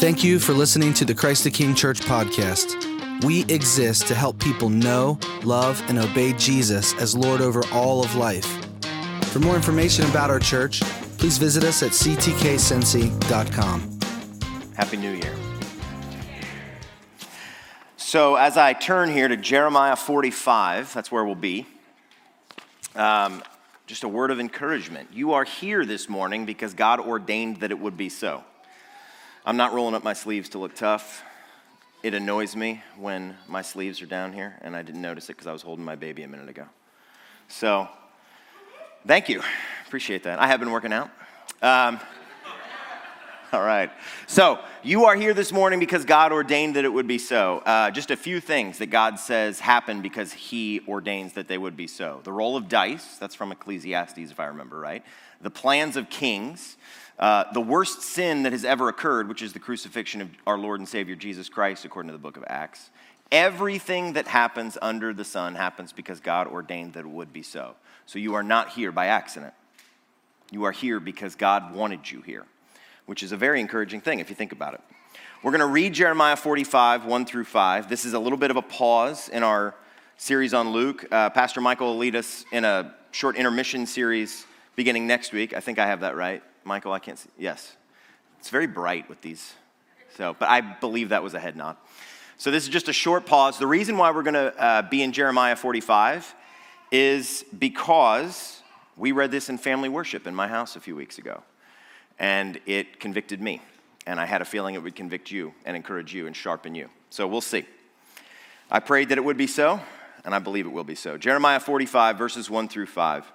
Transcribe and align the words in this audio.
Thank 0.00 0.24
you 0.24 0.38
for 0.38 0.54
listening 0.54 0.94
to 0.94 1.04
the 1.04 1.14
Christ 1.14 1.44
the 1.44 1.50
King 1.50 1.74
Church 1.74 2.00
podcast. 2.00 3.22
We 3.22 3.44
exist 3.52 4.06
to 4.06 4.14
help 4.14 4.38
people 4.38 4.70
know, 4.70 5.18
love, 5.44 5.84
and 5.88 5.98
obey 5.98 6.32
Jesus 6.32 6.94
as 6.94 7.14
Lord 7.14 7.42
over 7.42 7.62
all 7.70 8.02
of 8.02 8.14
life. 8.14 8.46
For 9.24 9.40
more 9.40 9.54
information 9.54 10.06
about 10.06 10.30
our 10.30 10.38
church, 10.38 10.80
please 11.18 11.36
visit 11.36 11.64
us 11.64 11.82
at 11.82 11.90
ctkcincy.com. 11.90 12.30
Happy 14.74 14.96
New 14.96 15.12
Year. 15.12 15.34
So, 17.98 18.36
as 18.36 18.56
I 18.56 18.72
turn 18.72 19.10
here 19.10 19.28
to 19.28 19.36
Jeremiah 19.36 19.96
45, 19.96 20.94
that's 20.94 21.12
where 21.12 21.26
we'll 21.26 21.34
be. 21.34 21.66
Um, 22.96 23.42
just 23.86 24.02
a 24.02 24.08
word 24.08 24.30
of 24.30 24.40
encouragement. 24.40 25.10
You 25.12 25.34
are 25.34 25.44
here 25.44 25.84
this 25.84 26.08
morning 26.08 26.46
because 26.46 26.72
God 26.72 27.00
ordained 27.00 27.58
that 27.58 27.70
it 27.70 27.78
would 27.78 27.98
be 27.98 28.08
so. 28.08 28.44
I'm 29.46 29.56
not 29.56 29.72
rolling 29.72 29.94
up 29.94 30.04
my 30.04 30.12
sleeves 30.12 30.50
to 30.50 30.58
look 30.58 30.74
tough. 30.74 31.22
It 32.02 32.12
annoys 32.12 32.54
me 32.54 32.82
when 32.98 33.38
my 33.48 33.62
sleeves 33.62 34.02
are 34.02 34.06
down 34.06 34.34
here, 34.34 34.58
and 34.60 34.76
I 34.76 34.82
didn't 34.82 35.00
notice 35.00 35.30
it 35.30 35.32
because 35.32 35.46
I 35.46 35.52
was 35.52 35.62
holding 35.62 35.84
my 35.84 35.96
baby 35.96 36.22
a 36.24 36.28
minute 36.28 36.50
ago. 36.50 36.66
So, 37.48 37.88
thank 39.06 39.30
you. 39.30 39.42
Appreciate 39.86 40.24
that. 40.24 40.38
I 40.38 40.46
have 40.46 40.60
been 40.60 40.70
working 40.70 40.92
out. 40.92 41.10
Um, 41.62 41.98
all 43.52 43.62
right. 43.62 43.90
So, 44.26 44.58
you 44.82 45.06
are 45.06 45.16
here 45.16 45.32
this 45.32 45.52
morning 45.52 45.80
because 45.80 46.04
God 46.04 46.32
ordained 46.32 46.76
that 46.76 46.84
it 46.84 46.92
would 46.92 47.06
be 47.06 47.18
so. 47.18 47.62
Uh, 47.64 47.90
just 47.90 48.10
a 48.10 48.18
few 48.18 48.40
things 48.40 48.76
that 48.76 48.88
God 48.88 49.18
says 49.18 49.58
happen 49.58 50.02
because 50.02 50.34
He 50.34 50.82
ordains 50.86 51.32
that 51.32 51.48
they 51.48 51.56
would 51.56 51.78
be 51.78 51.86
so. 51.86 52.20
The 52.24 52.32
roll 52.32 52.58
of 52.58 52.68
dice, 52.68 53.16
that's 53.16 53.34
from 53.34 53.52
Ecclesiastes, 53.52 54.18
if 54.18 54.38
I 54.38 54.46
remember 54.46 54.78
right. 54.78 55.02
The 55.40 55.50
plans 55.50 55.96
of 55.96 56.10
kings. 56.10 56.76
Uh, 57.20 57.44
the 57.52 57.60
worst 57.60 58.02
sin 58.02 58.42
that 58.42 58.50
has 58.50 58.64
ever 58.64 58.88
occurred, 58.88 59.28
which 59.28 59.42
is 59.42 59.52
the 59.52 59.60
crucifixion 59.60 60.20
of 60.20 60.30
our 60.46 60.58
Lord 60.58 60.80
and 60.80 60.88
Savior 60.88 61.14
Jesus 61.14 61.48
Christ, 61.48 61.84
according 61.84 62.08
to 62.08 62.12
the 62.12 62.18
book 62.18 62.36
of 62.36 62.44
Acts. 62.48 62.90
Everything 63.30 64.14
that 64.14 64.26
happens 64.26 64.76
under 64.82 65.14
the 65.14 65.24
sun 65.24 65.54
happens 65.54 65.92
because 65.92 66.18
God 66.18 66.48
ordained 66.48 66.94
that 66.94 67.00
it 67.04 67.08
would 67.08 67.32
be 67.32 67.42
so. 67.42 67.76
So 68.06 68.18
you 68.18 68.34
are 68.34 68.42
not 68.42 68.70
here 68.70 68.90
by 68.90 69.06
accident. 69.06 69.54
You 70.50 70.64
are 70.64 70.72
here 70.72 70.98
because 70.98 71.36
God 71.36 71.72
wanted 71.72 72.10
you 72.10 72.22
here 72.22 72.46
which 73.10 73.24
is 73.24 73.32
a 73.32 73.36
very 73.36 73.60
encouraging 73.60 74.00
thing 74.00 74.20
if 74.20 74.30
you 74.30 74.36
think 74.36 74.52
about 74.52 74.72
it. 74.72 74.80
We're 75.42 75.50
going 75.50 75.62
to 75.62 75.66
read 75.66 75.94
Jeremiah 75.94 76.36
45, 76.36 77.06
1 77.06 77.26
through 77.26 77.42
5. 77.42 77.88
This 77.88 78.04
is 78.04 78.12
a 78.12 78.20
little 78.20 78.38
bit 78.38 78.52
of 78.52 78.56
a 78.56 78.62
pause 78.62 79.28
in 79.28 79.42
our 79.42 79.74
series 80.16 80.54
on 80.54 80.70
Luke. 80.70 81.04
Uh, 81.10 81.28
Pastor 81.28 81.60
Michael 81.60 81.88
will 81.88 81.98
lead 81.98 82.14
us 82.14 82.44
in 82.52 82.64
a 82.64 82.94
short 83.10 83.34
intermission 83.34 83.84
series 83.84 84.46
beginning 84.76 85.08
next 85.08 85.32
week. 85.32 85.52
I 85.54 85.58
think 85.58 85.80
I 85.80 85.88
have 85.88 86.02
that 86.02 86.14
right. 86.14 86.40
Michael, 86.64 86.92
I 86.92 86.98
can't 86.98 87.18
see. 87.18 87.30
Yes. 87.38 87.76
It's 88.38 88.50
very 88.50 88.66
bright 88.66 89.08
with 89.08 89.20
these. 89.20 89.54
So, 90.16 90.34
but 90.38 90.48
I 90.48 90.60
believe 90.60 91.10
that 91.10 91.22
was 91.22 91.34
a 91.34 91.40
head 91.40 91.56
nod. 91.56 91.76
So 92.36 92.50
this 92.50 92.62
is 92.62 92.70
just 92.70 92.88
a 92.88 92.92
short 92.92 93.26
pause. 93.26 93.58
The 93.58 93.66
reason 93.66 93.98
why 93.98 94.10
we're 94.10 94.22
going 94.22 94.34
to 94.34 94.58
uh, 94.58 94.82
be 94.82 95.02
in 95.02 95.12
Jeremiah 95.12 95.56
45 95.56 96.34
is 96.90 97.44
because 97.58 98.62
we 98.96 99.12
read 99.12 99.30
this 99.30 99.48
in 99.48 99.58
family 99.58 99.88
worship 99.88 100.26
in 100.26 100.34
my 100.34 100.48
house 100.48 100.74
a 100.74 100.80
few 100.80 100.96
weeks 100.96 101.18
ago 101.18 101.42
and 102.20 102.60
it 102.66 103.00
convicted 103.00 103.40
me. 103.40 103.60
And 104.06 104.20
I 104.20 104.26
had 104.26 104.42
a 104.42 104.44
feeling 104.44 104.74
it 104.74 104.82
would 104.82 104.94
convict 104.94 105.30
you 105.30 105.54
and 105.64 105.76
encourage 105.76 106.14
you 106.14 106.26
and 106.26 106.36
sharpen 106.36 106.74
you. 106.74 106.88
So 107.08 107.26
we'll 107.26 107.40
see. 107.40 107.64
I 108.70 108.78
prayed 108.78 109.08
that 109.08 109.18
it 109.18 109.24
would 109.24 109.36
be 109.36 109.46
so, 109.46 109.80
and 110.24 110.34
I 110.34 110.38
believe 110.38 110.66
it 110.66 110.70
will 110.70 110.84
be 110.84 110.94
so. 110.94 111.16
Jeremiah 111.16 111.60
45, 111.60 112.16
verses 112.16 112.48
1 112.48 112.68
through 112.68 112.86
5. 112.86 113.32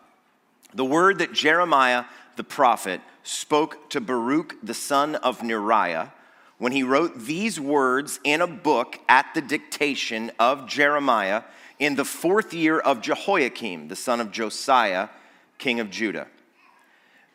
The 0.74 0.86
word 0.86 1.20
that 1.20 1.34
Jeremiah 1.34 2.06
the 2.36 2.44
prophet 2.44 3.02
spoke 3.24 3.90
to 3.90 4.02
Baruch 4.02 4.56
the 4.62 4.74
son 4.74 5.16
of 5.16 5.40
Neriah 5.40 6.12
when 6.58 6.72
he 6.72 6.84
wrote 6.84 7.20
these 7.20 7.60
words 7.60 8.20
in 8.24 8.42
a 8.42 8.48
book 8.48 9.00
at 9.10 9.34
the 9.34 9.42
dictation 9.42 10.32
of 10.40 10.68
Jeremiah 10.68 11.44
in 11.80 11.96
the 11.96 12.06
fourth 12.06 12.54
year 12.54 12.80
of 12.80 13.02
Jehoiakim, 13.02 13.90
the 13.90 13.96
son 13.96 14.22
of 14.22 14.32
Josiah, 14.32 15.10
king 15.58 15.80
of 15.80 15.90
Judah. 15.90 16.28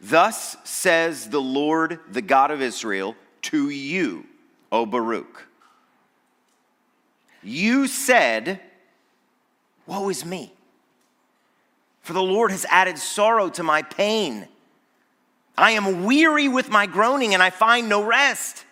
Thus 0.00 0.56
says 0.64 1.28
the 1.28 1.40
Lord, 1.40 2.00
the 2.10 2.22
God 2.22 2.50
of 2.50 2.62
Israel, 2.62 3.14
to 3.42 3.68
you, 3.68 4.24
O 4.72 4.86
Baruch. 4.86 5.46
You 7.42 7.86
said, 7.86 8.60
Woe 9.86 10.08
is 10.08 10.24
me, 10.24 10.52
for 12.00 12.12
the 12.12 12.22
Lord 12.22 12.50
has 12.50 12.66
added 12.70 12.98
sorrow 12.98 13.48
to 13.50 13.62
my 13.62 13.82
pain. 13.82 14.48
I 15.56 15.72
am 15.72 16.04
weary 16.04 16.48
with 16.48 16.70
my 16.70 16.86
groaning, 16.86 17.34
and 17.34 17.42
I 17.42 17.50
find 17.50 17.88
no 17.88 18.02
rest. 18.02 18.64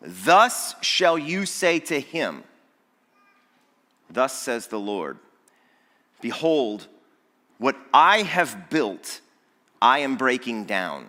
Thus 0.00 0.74
shall 0.80 1.18
you 1.18 1.46
say 1.46 1.78
to 1.80 2.00
him, 2.00 2.44
Thus 4.10 4.38
says 4.38 4.66
the 4.66 4.80
Lord, 4.80 5.18
Behold, 6.20 6.86
what 7.58 7.76
I 7.92 8.22
have 8.22 8.70
built 8.70 9.20
I 9.82 9.98
am 9.98 10.16
breaking 10.16 10.66
down. 10.66 11.08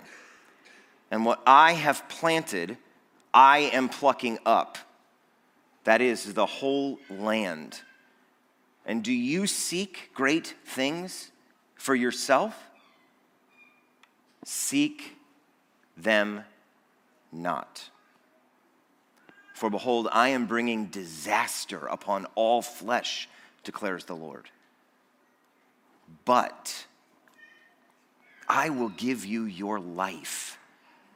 And 1.12 1.26
what 1.26 1.44
I 1.46 1.74
have 1.74 2.10
planted, 2.10 2.76
I 3.32 3.60
am 3.72 3.88
plucking 3.88 4.40
up. 4.48 4.80
That 5.84 6.02
is 6.02 6.34
the 6.34 6.48
whole 6.48 6.98
land. 7.08 7.80
And 8.86 9.04
do 9.04 9.14
you 9.14 9.48
seek 9.48 10.12
great 10.14 10.56
things 10.66 11.32
for 11.76 11.96
yourself? 11.96 12.70
Seek 14.46 15.16
them 15.96 16.44
not. 17.32 17.90
For 19.54 19.70
behold, 19.70 20.10
I 20.12 20.30
am 20.30 20.48
bringing 20.48 20.88
disaster 20.88 21.86
upon 21.86 22.26
all 22.36 22.62
flesh, 22.62 23.30
declares 23.64 24.06
the 24.06 24.16
Lord. 24.16 24.50
But 26.26 26.86
I 28.50 28.70
will 28.70 28.90
give 28.90 29.26
you 29.26 29.46
your 29.46 29.80
life 29.80 30.60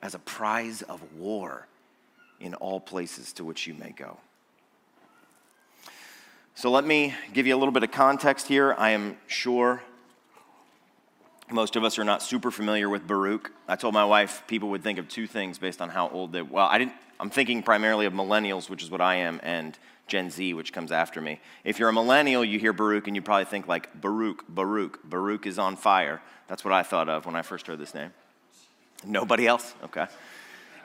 as 0.02 0.16
a 0.16 0.20
prize 0.20 0.82
of 0.84 1.02
war 1.16 1.68
in 2.40 2.54
all 2.54 2.80
places 2.80 3.34
to 3.34 3.44
which 3.44 3.68
you 3.68 3.74
may 3.74 3.92
go. 3.92 4.18
So 6.58 6.72
let 6.72 6.86
me 6.86 7.14
give 7.34 7.46
you 7.46 7.56
a 7.56 7.60
little 7.60 7.72
bit 7.72 7.84
of 7.84 7.92
context 7.92 8.48
here. 8.48 8.74
I 8.80 8.90
am 8.90 9.20
sure 9.28 9.84
most 11.52 11.76
of 11.76 11.84
us 11.84 12.00
are 12.00 12.04
not 12.04 12.24
super 12.24 12.50
familiar 12.50 12.90
with 12.90 13.06
Baruch. 13.06 13.52
I 13.68 13.76
told 13.76 13.94
my 13.94 14.06
wife 14.06 14.42
people 14.48 14.70
would 14.70 14.82
think 14.82 14.98
of 14.98 15.08
two 15.08 15.28
things 15.28 15.60
based 15.60 15.84
on 15.84 15.90
how 15.90 16.10
old 16.10 16.32
they 16.32 16.42
well, 16.42 16.66
I 16.66 16.80
didn't 16.80 16.94
I'm 17.20 17.30
thinking 17.30 17.62
primarily 17.62 18.08
of 18.08 18.14
millennials, 18.14 18.72
which 18.72 18.82
is 18.82 18.90
what 18.90 19.02
I 19.02 19.18
am, 19.18 19.40
and 19.44 19.78
Gen 20.08 20.32
Z, 20.32 20.56
which 20.56 20.74
comes 20.74 20.92
after 20.92 21.22
me. 21.22 21.40
If 21.64 21.78
you're 21.78 21.90
a 21.90 21.94
millennial, 21.94 22.44
you 22.44 22.58
hear 22.58 22.74
Baruch 22.74 23.06
and 23.06 23.16
you 23.16 23.22
probably 23.22 23.46
think 23.46 23.68
like 23.68 24.02
Baruch, 24.02 24.44
Baruch, 24.50 25.08
Baruch 25.08 25.46
is 25.46 25.60
on 25.60 25.76
fire. 25.76 26.24
That's 26.48 26.66
what 26.66 26.74
I 26.74 26.82
thought 26.82 27.08
of 27.08 27.28
when 27.28 27.36
I 27.36 27.44
first 27.44 27.68
heard 27.68 27.78
this 27.78 27.94
name. 27.94 28.12
Nobody 29.06 29.46
else? 29.46 29.76
Okay. 29.84 30.08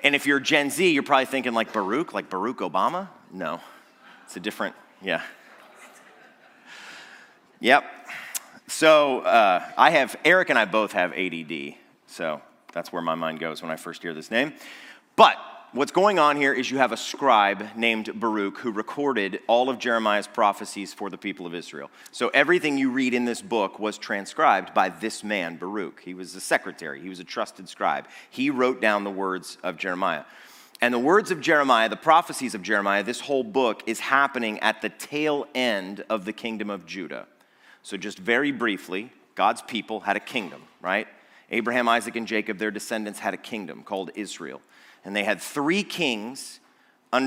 And 0.05 0.15
if 0.15 0.27
you're 0.27 0.39
Gen 0.39 0.69
Z, 0.69 0.91
you're 0.91 1.03
probably 1.03 1.25
thinking 1.25 1.55
like 1.55 1.73
Baruch, 1.73 2.13
like 2.13 2.29
Baruch 2.29 2.59
Obama? 2.59 3.09
No. 3.33 3.59
It's 4.27 4.37
a 4.37 4.41
different, 4.41 4.75
yeah. 5.01 5.23
Yep. 7.63 7.85
So 8.67 9.21
uh, 9.21 9.65
I 9.79 9.91
have, 9.91 10.17
Eric 10.25 10.51
and 10.51 10.59
I 10.59 10.65
both 10.65 10.91
have 10.95 11.13
ADD. 11.13 11.75
So 12.09 12.43
that's 12.73 12.93
where 12.93 13.01
my 13.01 13.15
mind 13.15 13.39
goes 13.39 13.63
when 13.63 13.71
I 13.71 13.77
first 13.77 14.03
hear 14.03 14.13
this 14.13 14.33
name. 14.33 14.53
But 15.15 15.37
what's 15.71 15.93
going 15.93 16.19
on 16.19 16.37
here 16.37 16.53
is 16.53 16.73
you 16.73 16.79
have 16.79 16.91
a 16.91 16.97
scribe 16.97 17.65
named 17.77 18.19
Baruch 18.19 18.59
who 18.59 18.73
recorded 18.73 19.39
all 19.47 19.71
of 19.71 19.79
Jeremiah's 19.79 20.27
prophecies 20.27 20.93
for 20.93 21.09
the 21.09 21.17
people 21.17 21.47
of 21.47 21.55
Israel. 21.55 21.89
So 22.11 22.31
everything 22.31 22.79
you 22.79 22.91
read 22.91 23.15
in 23.15 23.27
this 23.27 23.41
book 23.41 23.79
was 23.79 23.97
transcribed 23.97 24.75
by 24.75 24.89
this 24.89 25.23
man, 25.23 25.55
Baruch. 25.55 26.01
He 26.01 26.15
was 26.15 26.35
a 26.35 26.41
secretary, 26.41 27.01
he 27.01 27.09
was 27.09 27.21
a 27.21 27.25
trusted 27.25 27.69
scribe. 27.69 28.09
He 28.29 28.51
wrote 28.51 28.81
down 28.81 29.05
the 29.05 29.11
words 29.11 29.57
of 29.63 29.77
Jeremiah. 29.77 30.25
And 30.81 30.93
the 30.93 30.99
words 30.99 31.31
of 31.31 31.41
Jeremiah, 31.41 31.89
the 31.89 31.95
prophecies 31.95 32.57
of 32.57 32.63
Jeremiah, 32.63 33.05
this 33.05 33.21
whole 33.21 33.45
book 33.45 33.85
is 33.87 34.01
happening 34.01 34.59
at 34.59 34.83
the 34.83 34.89
tail 34.89 35.47
end 35.55 36.05
of 36.11 36.25
the 36.25 36.33
kingdom 36.33 36.69
of 36.69 36.87
Judah. 36.87 37.29
So, 37.83 37.97
just 37.97 38.19
very 38.19 38.53
briefly, 38.53 39.13
God's 39.35 39.63
people 39.63 40.01
had 40.01 40.17
a 40.17 40.21
kingdom, 40.21 40.63
right? 40.81 41.09
Abraham, 41.51 41.89
Isaac, 41.89 42.17
and 42.17 42.27
Jacob, 42.27 42.59
their 42.59 42.71
descendants, 42.71 43.19
had 43.19 43.35
a 43.35 43.39
kingdom 43.39 43.83
called 43.83 44.11
Israel. 44.15 44.61
And 45.05 45.15
they 45.15 45.25
had 45.25 45.41
three 45.41 45.83
kings 45.83 46.61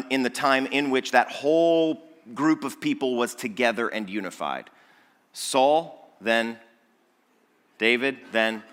in 0.10 0.24
the 0.24 0.30
time 0.30 0.66
in 0.68 0.90
which 0.90 1.12
that 1.12 1.30
whole 1.30 2.02
group 2.34 2.63
of 2.63 2.81
people 2.81 3.16
was 3.16 3.36
together 3.36 3.88
and 3.88 4.10
unified 4.10 4.69
Saul, 5.34 6.16
then 6.22 6.57
David, 7.78 8.18
then 8.31 8.63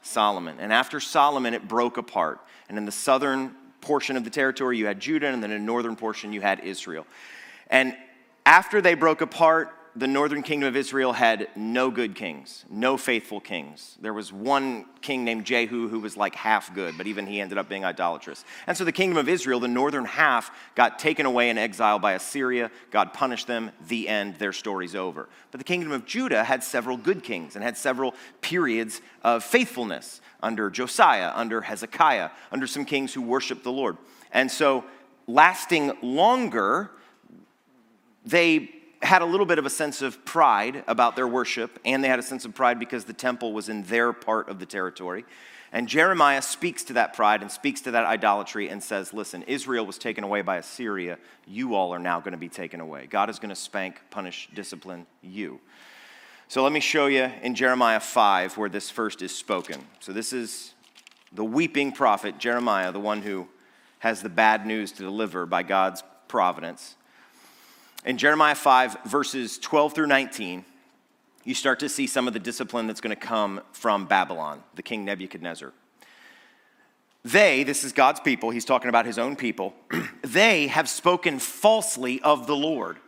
Solomon. 0.00 0.56
And 0.58 0.72
after 0.72 1.00
Solomon, 1.00 1.52
it 1.52 1.68
broke 1.68 1.98
apart. 1.98 2.40
And 2.68 2.78
in 2.78 2.86
the 2.86 2.92
southern 2.92 3.54
portion 3.82 4.16
of 4.16 4.24
the 4.24 4.30
territory, 4.30 4.78
you 4.78 4.86
had 4.86 5.00
Judah, 5.00 5.26
and 5.26 5.42
then 5.42 5.50
in 5.50 5.60
the 5.60 5.66
northern 5.66 5.96
portion, 5.96 6.32
you 6.32 6.40
had 6.40 6.60
Israel. 6.60 7.06
And 7.68 7.94
after 8.46 8.80
they 8.80 8.94
broke 8.94 9.20
apart, 9.20 9.70
the 9.96 10.06
northern 10.06 10.42
kingdom 10.42 10.68
of 10.68 10.76
Israel 10.76 11.12
had 11.12 11.48
no 11.56 11.90
good 11.90 12.14
kings, 12.14 12.64
no 12.70 12.96
faithful 12.96 13.40
kings. 13.40 13.96
There 14.00 14.14
was 14.14 14.32
one 14.32 14.86
king 15.00 15.24
named 15.24 15.44
Jehu 15.44 15.88
who 15.88 16.00
was 16.00 16.16
like 16.16 16.34
half 16.34 16.74
good, 16.74 16.96
but 16.96 17.06
even 17.06 17.26
he 17.26 17.40
ended 17.40 17.58
up 17.58 17.68
being 17.68 17.84
idolatrous. 17.84 18.44
And 18.66 18.76
so 18.76 18.84
the 18.84 18.92
kingdom 18.92 19.18
of 19.18 19.28
Israel, 19.28 19.60
the 19.60 19.68
northern 19.68 20.04
half, 20.04 20.50
got 20.74 20.98
taken 20.98 21.26
away 21.26 21.50
in 21.50 21.58
exile 21.58 21.98
by 21.98 22.12
Assyria. 22.12 22.70
God 22.90 23.12
punished 23.12 23.46
them. 23.46 23.70
The 23.88 24.08
end. 24.08 24.36
Their 24.36 24.52
story's 24.52 24.94
over. 24.94 25.28
But 25.50 25.58
the 25.58 25.64
kingdom 25.64 25.92
of 25.92 26.06
Judah 26.06 26.44
had 26.44 26.62
several 26.62 26.96
good 26.96 27.22
kings 27.22 27.54
and 27.54 27.64
had 27.64 27.76
several 27.76 28.14
periods 28.40 29.00
of 29.22 29.44
faithfulness 29.44 30.20
under 30.42 30.70
Josiah, 30.70 31.32
under 31.34 31.60
Hezekiah, 31.60 32.30
under 32.52 32.66
some 32.66 32.84
kings 32.84 33.14
who 33.14 33.22
worshiped 33.22 33.64
the 33.64 33.72
Lord. 33.72 33.96
And 34.32 34.50
so, 34.50 34.84
lasting 35.26 35.92
longer, 36.02 36.90
they 38.24 38.70
had 39.02 39.22
a 39.22 39.24
little 39.24 39.46
bit 39.46 39.58
of 39.58 39.66
a 39.66 39.70
sense 39.70 40.02
of 40.02 40.24
pride 40.24 40.82
about 40.86 41.16
their 41.16 41.28
worship, 41.28 41.78
and 41.84 42.02
they 42.02 42.08
had 42.08 42.18
a 42.18 42.22
sense 42.22 42.44
of 42.44 42.54
pride 42.54 42.78
because 42.78 43.04
the 43.04 43.12
temple 43.12 43.52
was 43.52 43.68
in 43.68 43.82
their 43.84 44.12
part 44.12 44.48
of 44.48 44.58
the 44.58 44.66
territory. 44.66 45.24
And 45.70 45.86
Jeremiah 45.86 46.40
speaks 46.40 46.82
to 46.84 46.94
that 46.94 47.12
pride 47.12 47.42
and 47.42 47.50
speaks 47.50 47.82
to 47.82 47.90
that 47.90 48.06
idolatry 48.06 48.68
and 48.70 48.82
says, 48.82 49.12
Listen, 49.12 49.42
Israel 49.42 49.84
was 49.84 49.98
taken 49.98 50.24
away 50.24 50.40
by 50.40 50.56
Assyria. 50.56 51.18
You 51.46 51.74
all 51.74 51.92
are 51.92 51.98
now 51.98 52.20
going 52.20 52.32
to 52.32 52.38
be 52.38 52.48
taken 52.48 52.80
away. 52.80 53.06
God 53.06 53.28
is 53.28 53.38
going 53.38 53.50
to 53.50 53.56
spank, 53.56 54.00
punish, 54.10 54.48
discipline 54.54 55.06
you. 55.20 55.60
So 56.48 56.62
let 56.62 56.72
me 56.72 56.80
show 56.80 57.06
you 57.06 57.30
in 57.42 57.54
Jeremiah 57.54 58.00
5 58.00 58.56
where 58.56 58.70
this 58.70 58.88
first 58.88 59.20
is 59.20 59.34
spoken. 59.36 59.84
So 60.00 60.14
this 60.14 60.32
is 60.32 60.72
the 61.32 61.44
weeping 61.44 61.92
prophet, 61.92 62.38
Jeremiah, 62.38 62.90
the 62.90 63.00
one 63.00 63.20
who 63.20 63.46
has 63.98 64.22
the 64.22 64.30
bad 64.30 64.64
news 64.64 64.90
to 64.92 65.02
deliver 65.02 65.44
by 65.44 65.62
God's 65.62 66.02
providence 66.28 66.96
in 68.04 68.18
Jeremiah 68.18 68.54
5, 68.54 69.04
verses 69.04 69.58
12 69.58 69.94
through 69.94 70.06
19, 70.06 70.64
you 71.44 71.54
start 71.54 71.80
to 71.80 71.88
see 71.88 72.06
some 72.06 72.26
of 72.26 72.34
the 72.34 72.40
discipline 72.40 72.86
that's 72.86 73.00
going 73.00 73.14
to 73.14 73.20
come 73.20 73.60
from 73.72 74.06
Babylon, 74.06 74.62
the 74.74 74.82
king 74.82 75.04
Nebuchadnezzar. 75.04 75.72
They, 77.24 77.64
this 77.64 77.84
is 77.84 77.92
God's 77.92 78.20
people, 78.20 78.50
he's 78.50 78.64
talking 78.64 78.88
about 78.88 79.06
his 79.06 79.18
own 79.18 79.36
people, 79.36 79.74
they 80.22 80.68
have 80.68 80.88
spoken 80.88 81.38
falsely 81.38 82.20
of 82.22 82.46
the 82.46 82.56
Lord 82.56 82.98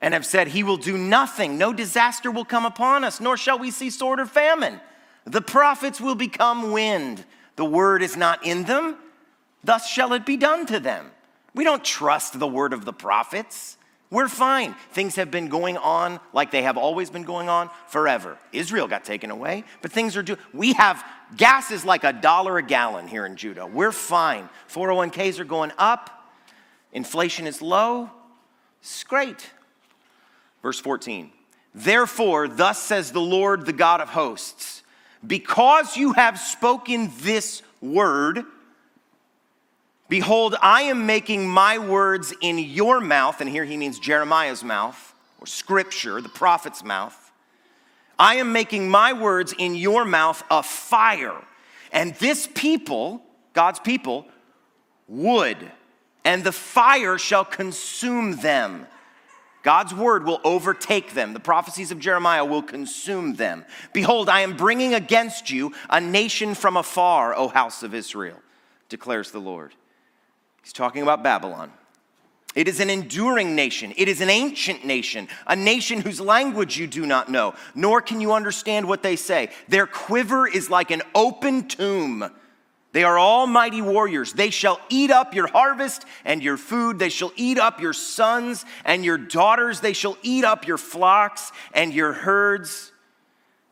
and 0.00 0.14
have 0.14 0.26
said, 0.26 0.48
He 0.48 0.64
will 0.64 0.76
do 0.76 0.98
nothing, 0.98 1.58
no 1.58 1.72
disaster 1.72 2.30
will 2.30 2.44
come 2.44 2.66
upon 2.66 3.04
us, 3.04 3.20
nor 3.20 3.36
shall 3.36 3.58
we 3.58 3.70
see 3.70 3.90
sword 3.90 4.20
or 4.20 4.26
famine. 4.26 4.80
The 5.24 5.42
prophets 5.42 6.00
will 6.00 6.16
become 6.16 6.72
wind. 6.72 7.24
The 7.56 7.64
word 7.64 8.02
is 8.02 8.16
not 8.16 8.44
in 8.44 8.64
them, 8.64 8.96
thus 9.62 9.88
shall 9.88 10.12
it 10.14 10.26
be 10.26 10.36
done 10.36 10.66
to 10.66 10.80
them. 10.80 11.12
We 11.54 11.64
don't 11.64 11.84
trust 11.84 12.38
the 12.38 12.48
word 12.48 12.72
of 12.72 12.84
the 12.84 12.92
prophets. 12.92 13.76
We're 14.12 14.28
fine. 14.28 14.74
Things 14.90 15.16
have 15.16 15.30
been 15.30 15.48
going 15.48 15.78
on 15.78 16.20
like 16.34 16.50
they 16.50 16.64
have 16.64 16.76
always 16.76 17.08
been 17.08 17.22
going 17.22 17.48
on 17.48 17.70
forever. 17.88 18.36
Israel 18.52 18.86
got 18.86 19.06
taken 19.06 19.30
away, 19.30 19.64
but 19.80 19.90
things 19.90 20.18
are 20.18 20.22
due. 20.22 20.36
We 20.52 20.74
have 20.74 21.02
gas 21.34 21.70
is 21.70 21.82
like 21.82 22.04
a 22.04 22.12
dollar 22.12 22.58
a 22.58 22.62
gallon 22.62 23.08
here 23.08 23.24
in 23.24 23.36
Judah. 23.36 23.66
We're 23.66 23.90
fine. 23.90 24.50
401ks 24.68 25.38
are 25.38 25.46
going 25.46 25.72
up. 25.78 26.30
Inflation 26.92 27.46
is 27.46 27.62
low. 27.62 28.10
It's 28.82 29.02
great. 29.02 29.50
Verse 30.60 30.78
14. 30.78 31.32
Therefore, 31.74 32.48
thus 32.48 32.82
says 32.82 33.12
the 33.12 33.20
Lord, 33.20 33.64
the 33.64 33.72
God 33.72 34.02
of 34.02 34.10
hosts, 34.10 34.82
because 35.26 35.96
you 35.96 36.12
have 36.12 36.38
spoken 36.38 37.10
this 37.20 37.62
word, 37.80 38.44
Behold, 40.12 40.56
I 40.60 40.82
am 40.82 41.06
making 41.06 41.48
my 41.48 41.78
words 41.78 42.34
in 42.42 42.58
your 42.58 43.00
mouth, 43.00 43.40
and 43.40 43.48
here 43.48 43.64
he 43.64 43.78
means 43.78 43.98
Jeremiah's 43.98 44.62
mouth, 44.62 45.14
or 45.40 45.46
scripture, 45.46 46.20
the 46.20 46.28
prophet's 46.28 46.84
mouth. 46.84 47.32
I 48.18 48.34
am 48.34 48.52
making 48.52 48.90
my 48.90 49.14
words 49.14 49.54
in 49.56 49.74
your 49.74 50.04
mouth 50.04 50.44
a 50.50 50.62
fire, 50.62 51.42
and 51.92 52.14
this 52.16 52.46
people, 52.46 53.22
God's 53.54 53.80
people, 53.80 54.26
wood, 55.08 55.56
and 56.26 56.44
the 56.44 56.52
fire 56.52 57.16
shall 57.16 57.46
consume 57.46 58.36
them. 58.36 58.86
God's 59.62 59.94
word 59.94 60.26
will 60.26 60.42
overtake 60.44 61.14
them. 61.14 61.32
The 61.32 61.40
prophecies 61.40 61.90
of 61.90 61.98
Jeremiah 61.98 62.44
will 62.44 62.62
consume 62.62 63.36
them. 63.36 63.64
Behold, 63.94 64.28
I 64.28 64.40
am 64.40 64.58
bringing 64.58 64.92
against 64.92 65.48
you 65.48 65.72
a 65.88 66.02
nation 66.02 66.54
from 66.54 66.76
afar, 66.76 67.34
O 67.34 67.48
house 67.48 67.82
of 67.82 67.94
Israel, 67.94 68.36
declares 68.90 69.30
the 69.30 69.40
Lord. 69.40 69.72
He's 70.62 70.72
talking 70.72 71.02
about 71.02 71.22
Babylon. 71.22 71.72
It 72.54 72.68
is 72.68 72.80
an 72.80 72.90
enduring 72.90 73.54
nation. 73.54 73.94
It 73.96 74.08
is 74.08 74.20
an 74.20 74.28
ancient 74.28 74.84
nation, 74.84 75.28
a 75.46 75.56
nation 75.56 76.00
whose 76.00 76.20
language 76.20 76.76
you 76.76 76.86
do 76.86 77.06
not 77.06 77.30
know, 77.30 77.54
nor 77.74 78.02
can 78.02 78.20
you 78.20 78.32
understand 78.32 78.86
what 78.86 79.02
they 79.02 79.16
say. 79.16 79.50
Their 79.68 79.86
quiver 79.86 80.46
is 80.46 80.68
like 80.68 80.90
an 80.90 81.02
open 81.14 81.66
tomb. 81.66 82.30
They 82.92 83.04
are 83.04 83.16
all 83.16 83.46
mighty 83.46 83.80
warriors. 83.80 84.34
They 84.34 84.50
shall 84.50 84.78
eat 84.90 85.10
up 85.10 85.34
your 85.34 85.46
harvest 85.46 86.04
and 86.26 86.42
your 86.42 86.58
food. 86.58 86.98
They 86.98 87.08
shall 87.08 87.32
eat 87.36 87.58
up 87.58 87.80
your 87.80 87.94
sons 87.94 88.66
and 88.84 89.02
your 89.02 89.16
daughters. 89.16 89.80
They 89.80 89.94
shall 89.94 90.18
eat 90.22 90.44
up 90.44 90.66
your 90.66 90.76
flocks 90.76 91.52
and 91.72 91.94
your 91.94 92.12
herds. 92.12 92.91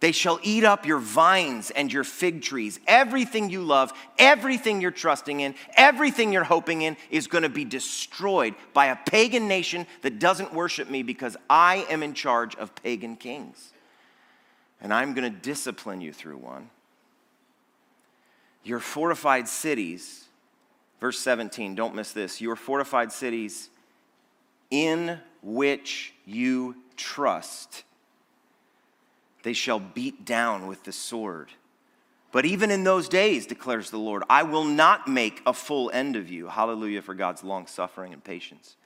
They 0.00 0.12
shall 0.12 0.41
eat 0.43 0.64
up 0.64 0.87
your 0.87 0.99
vines 0.99 1.70
and 1.70 1.93
your 1.93 2.05
fig 2.05 2.41
trees. 2.41 2.81
Everything 2.87 3.50
you 3.50 3.62
love, 3.62 3.93
everything 4.19 4.81
you're 4.81 4.91
trusting 4.91 5.41
in, 5.41 5.55
everything 5.76 6.32
you're 6.32 6.43
hoping 6.43 6.81
in 6.81 6.97
is 7.11 7.26
going 7.26 7.43
to 7.43 7.50
be 7.50 7.67
destroyed 7.67 8.55
by 8.73 8.87
a 8.87 8.97
pagan 8.97 9.47
nation 9.47 9.87
that 10.00 10.19
doesn't 10.19 10.55
worship 10.55 10.88
me 10.88 11.02
because 11.02 11.37
I 11.50 11.87
am 11.91 12.02
in 12.02 12.14
charge 12.14 12.56
of 12.56 12.75
pagan 12.76 13.17
kings. 13.17 13.75
And 14.81 14.93
I'm 14.94 15.12
going 15.12 15.31
to 15.31 15.38
discipline 15.38 16.00
you 16.00 16.14
through 16.14 16.38
one. 16.38 16.70
Your 18.64 18.81
fortified 18.81 19.49
cities, 19.49 20.25
verse 20.99 21.19
17, 21.19 21.75
don't 21.75 21.94
miss 21.94 22.12
this. 22.12 22.41
Your 22.41 22.56
fortified 22.56 23.12
cities 23.12 23.69
in 24.70 25.19
which 25.43 26.14
you 26.25 26.76
trust 26.97 27.85
they 29.42 29.52
shall 29.52 29.81
beat 29.81 30.25
down 30.25 30.66
with 30.66 30.84
the 30.84 30.92
sword. 30.92 31.50
But 32.32 32.44
even 32.44 32.70
in 32.70 32.84
those 32.84 33.08
days, 33.08 33.46
declares 33.46 33.90
the 33.90 33.98
Lord, 33.98 34.22
I 34.31 34.44
will 34.44 34.64
not 34.64 35.08
make 35.08 35.42
a 35.46 35.52
full 35.52 35.90
end 35.90 36.14
of 36.16 36.31
you. 36.31 36.46
Hallelujah 36.46 37.02
for 37.02 37.14
God's 37.14 37.42
long 37.42 37.66
suffering 37.66 38.12
and 38.12 38.22
patience. 38.22 38.76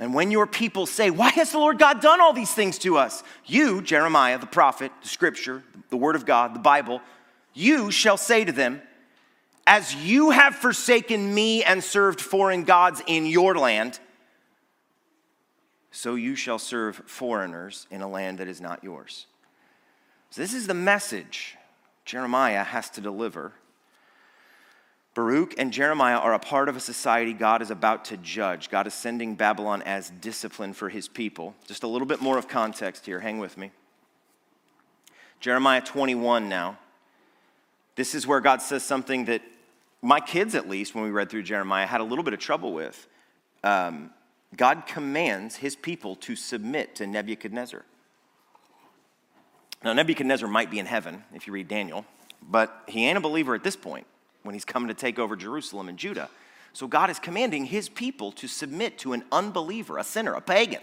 And 0.00 0.14
when 0.14 0.30
your 0.30 0.46
people 0.46 0.86
say, 0.86 1.10
Why 1.10 1.28
has 1.30 1.52
the 1.52 1.58
Lord 1.58 1.78
God 1.78 2.00
done 2.00 2.20
all 2.20 2.32
these 2.32 2.54
things 2.54 2.78
to 2.78 2.96
us? 2.96 3.22
You, 3.44 3.82
Jeremiah, 3.82 4.38
the 4.38 4.46
prophet, 4.46 4.90
the 5.02 5.08
scripture, 5.08 5.62
the 5.90 5.98
word 5.98 6.16
of 6.16 6.24
God, 6.24 6.54
the 6.54 6.60
Bible, 6.60 7.02
you 7.52 7.90
shall 7.90 8.16
say 8.16 8.44
to 8.44 8.52
them, 8.52 8.80
As 9.66 9.94
you 9.94 10.30
have 10.30 10.54
forsaken 10.54 11.34
me 11.34 11.62
and 11.62 11.84
served 11.84 12.22
foreign 12.22 12.64
gods 12.64 13.02
in 13.06 13.26
your 13.26 13.54
land, 13.56 14.00
so 15.90 16.14
you 16.14 16.34
shall 16.34 16.58
serve 16.58 16.96
foreigners 17.04 17.86
in 17.90 18.00
a 18.00 18.08
land 18.08 18.38
that 18.38 18.48
is 18.48 18.62
not 18.62 18.82
yours. 18.82 19.26
So, 20.32 20.40
this 20.40 20.54
is 20.54 20.66
the 20.66 20.72
message 20.72 21.58
Jeremiah 22.06 22.64
has 22.64 22.88
to 22.90 23.02
deliver. 23.02 23.52
Baruch 25.12 25.54
and 25.58 25.70
Jeremiah 25.70 26.16
are 26.16 26.32
a 26.32 26.38
part 26.38 26.70
of 26.70 26.76
a 26.76 26.80
society 26.80 27.34
God 27.34 27.60
is 27.60 27.70
about 27.70 28.06
to 28.06 28.16
judge. 28.16 28.70
God 28.70 28.86
is 28.86 28.94
sending 28.94 29.34
Babylon 29.34 29.82
as 29.82 30.08
discipline 30.22 30.72
for 30.72 30.88
his 30.88 31.06
people. 31.06 31.54
Just 31.66 31.82
a 31.82 31.86
little 31.86 32.06
bit 32.06 32.22
more 32.22 32.38
of 32.38 32.48
context 32.48 33.04
here. 33.04 33.20
Hang 33.20 33.40
with 33.40 33.58
me. 33.58 33.72
Jeremiah 35.38 35.82
21 35.82 36.48
now. 36.48 36.78
This 37.96 38.14
is 38.14 38.26
where 38.26 38.40
God 38.40 38.62
says 38.62 38.82
something 38.82 39.26
that 39.26 39.42
my 40.00 40.18
kids, 40.18 40.54
at 40.54 40.66
least, 40.66 40.94
when 40.94 41.04
we 41.04 41.10
read 41.10 41.28
through 41.28 41.42
Jeremiah, 41.42 41.86
had 41.86 42.00
a 42.00 42.04
little 42.04 42.24
bit 42.24 42.32
of 42.32 42.40
trouble 42.40 42.72
with. 42.72 43.06
Um, 43.62 44.08
God 44.56 44.84
commands 44.86 45.56
his 45.56 45.76
people 45.76 46.16
to 46.16 46.36
submit 46.36 46.94
to 46.94 47.06
Nebuchadnezzar. 47.06 47.84
Now, 49.84 49.92
Nebuchadnezzar 49.92 50.48
might 50.48 50.70
be 50.70 50.78
in 50.78 50.86
heaven 50.86 51.24
if 51.34 51.46
you 51.46 51.52
read 51.52 51.68
Daniel, 51.68 52.04
but 52.40 52.82
he 52.86 53.06
ain't 53.06 53.18
a 53.18 53.20
believer 53.20 53.54
at 53.54 53.64
this 53.64 53.76
point 53.76 54.06
when 54.42 54.54
he's 54.54 54.64
coming 54.64 54.88
to 54.88 54.94
take 54.94 55.18
over 55.18 55.36
Jerusalem 55.36 55.88
and 55.88 55.98
Judah. 55.98 56.28
So 56.72 56.86
God 56.86 57.10
is 57.10 57.18
commanding 57.18 57.66
his 57.66 57.88
people 57.88 58.32
to 58.32 58.48
submit 58.48 58.98
to 58.98 59.12
an 59.12 59.24
unbeliever, 59.30 59.98
a 59.98 60.04
sinner, 60.04 60.34
a 60.34 60.40
pagan. 60.40 60.80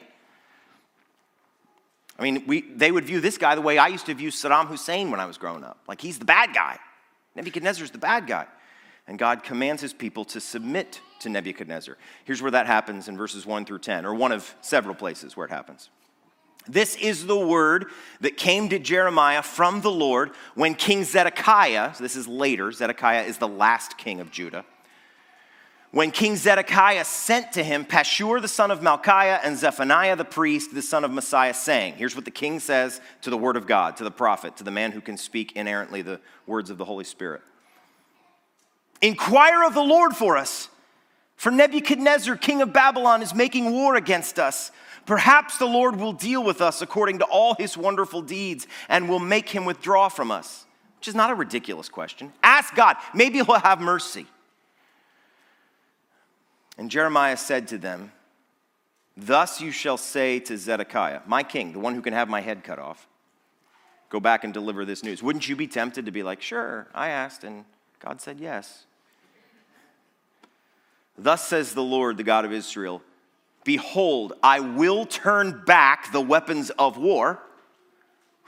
I 2.17 2.23
mean, 2.23 2.43
we, 2.45 2.61
they 2.61 2.91
would 2.91 3.05
view 3.05 3.21
this 3.21 3.37
guy 3.37 3.55
the 3.55 3.61
way 3.61 3.77
I 3.77 3.87
used 3.87 4.05
to 4.07 4.13
view 4.13 4.29
Saddam 4.29 4.67
Hussein 4.67 5.09
when 5.09 5.21
I 5.21 5.25
was 5.25 5.37
growing 5.37 5.63
up. 5.63 5.79
Like 5.87 6.01
he's 6.01 6.19
the 6.19 6.25
bad 6.25 6.53
guy. 6.53 6.77
Nebuchadnezzar's 7.35 7.91
the 7.91 7.97
bad 7.97 8.27
guy. 8.27 8.45
And 9.07 9.17
God 9.17 9.43
commands 9.43 9.81
his 9.81 9.93
people 9.93 10.25
to 10.25 10.41
submit 10.41 11.01
to 11.21 11.29
Nebuchadnezzar. 11.29 11.97
Here's 12.25 12.41
where 12.41 12.51
that 12.51 12.67
happens 12.67 13.07
in 13.07 13.17
verses 13.17 13.45
1 13.45 13.65
through 13.65 13.79
10, 13.79 14.05
or 14.05 14.13
one 14.13 14.31
of 14.31 14.53
several 14.61 14.93
places 14.93 15.35
where 15.35 15.47
it 15.47 15.49
happens. 15.49 15.89
This 16.67 16.95
is 16.95 17.25
the 17.25 17.39
word 17.39 17.87
that 18.21 18.37
came 18.37 18.69
to 18.69 18.79
Jeremiah 18.79 19.41
from 19.41 19.81
the 19.81 19.91
Lord 19.91 20.31
when 20.55 20.75
King 20.75 21.03
Zedekiah, 21.03 21.95
so 21.95 22.03
this 22.03 22.15
is 22.15 22.27
later, 22.27 22.71
Zedekiah 22.71 23.23
is 23.23 23.37
the 23.37 23.47
last 23.47 23.97
king 23.97 24.19
of 24.19 24.29
Judah, 24.29 24.65
when 25.91 26.11
King 26.11 26.35
Zedekiah 26.35 27.03
sent 27.03 27.53
to 27.53 27.63
him 27.63 27.83
Pashur 27.83 28.39
the 28.39 28.47
son 28.47 28.69
of 28.69 28.81
Malchiah 28.81 29.39
and 29.43 29.57
Zephaniah 29.57 30.15
the 30.15 30.25
priest, 30.25 30.73
the 30.73 30.83
son 30.83 31.03
of 31.03 31.09
Maaseiah, 31.09 31.55
saying, 31.55 31.95
Here's 31.95 32.15
what 32.15 32.25
the 32.25 32.31
king 32.31 32.59
says 32.59 33.01
to 33.21 33.31
the 33.31 33.37
word 33.37 33.57
of 33.57 33.65
God, 33.65 33.97
to 33.97 34.03
the 34.03 34.11
prophet, 34.11 34.55
to 34.57 34.63
the 34.63 34.69
man 34.69 34.91
who 34.91 35.01
can 35.01 35.17
speak 35.17 35.53
inerrantly 35.53 36.03
the 36.03 36.19
words 36.45 36.69
of 36.69 36.77
the 36.77 36.85
Holy 36.85 37.05
Spirit. 37.05 37.41
Inquire 39.01 39.63
of 39.63 39.73
the 39.73 39.81
Lord 39.81 40.15
for 40.15 40.37
us, 40.37 40.69
for 41.35 41.51
Nebuchadnezzar, 41.51 42.35
king 42.35 42.61
of 42.61 42.71
Babylon, 42.71 43.23
is 43.23 43.33
making 43.33 43.71
war 43.71 43.95
against 43.95 44.37
us. 44.37 44.71
Perhaps 45.09 45.57
the 45.57 45.65
Lord 45.65 45.95
will 45.95 46.13
deal 46.13 46.43
with 46.43 46.61
us 46.61 46.83
according 46.83 47.17
to 47.17 47.25
all 47.25 47.55
his 47.55 47.75
wonderful 47.75 48.21
deeds 48.21 48.67
and 48.87 49.09
will 49.09 49.17
make 49.17 49.49
him 49.49 49.65
withdraw 49.65 50.07
from 50.07 50.29
us. 50.29 50.67
Which 50.99 51.07
is 51.07 51.15
not 51.15 51.31
a 51.31 51.33
ridiculous 51.33 51.89
question. 51.89 52.31
Ask 52.43 52.75
God, 52.75 52.95
maybe 53.15 53.39
he'll 53.39 53.55
have 53.55 53.81
mercy. 53.81 54.27
And 56.77 56.91
Jeremiah 56.91 57.37
said 57.37 57.69
to 57.69 57.79
them, 57.79 58.11
Thus 59.17 59.59
you 59.59 59.71
shall 59.71 59.97
say 59.97 60.37
to 60.41 60.55
Zedekiah, 60.55 61.21
my 61.25 61.41
king, 61.41 61.73
the 61.73 61.79
one 61.79 61.95
who 61.95 62.03
can 62.03 62.13
have 62.13 62.29
my 62.29 62.41
head 62.41 62.63
cut 62.63 62.77
off, 62.77 63.07
go 64.11 64.19
back 64.19 64.43
and 64.43 64.53
deliver 64.53 64.85
this 64.85 65.03
news. 65.03 65.23
Wouldn't 65.23 65.49
you 65.49 65.55
be 65.55 65.65
tempted 65.65 66.05
to 66.05 66.11
be 66.11 66.21
like, 66.21 66.39
Sure, 66.39 66.87
I 66.93 67.09
asked, 67.09 67.43
and 67.43 67.65
God 67.99 68.21
said 68.21 68.39
yes? 68.39 68.85
Thus 71.17 71.47
says 71.47 71.73
the 71.73 71.81
Lord, 71.81 72.17
the 72.17 72.23
God 72.23 72.45
of 72.45 72.53
Israel 72.53 73.01
Behold, 73.69 74.33
I 74.41 74.61
will 74.61 75.05
turn 75.05 75.61
back 75.63 76.11
the 76.11 76.19
weapons 76.19 76.71
of 76.71 76.97
war 76.97 77.39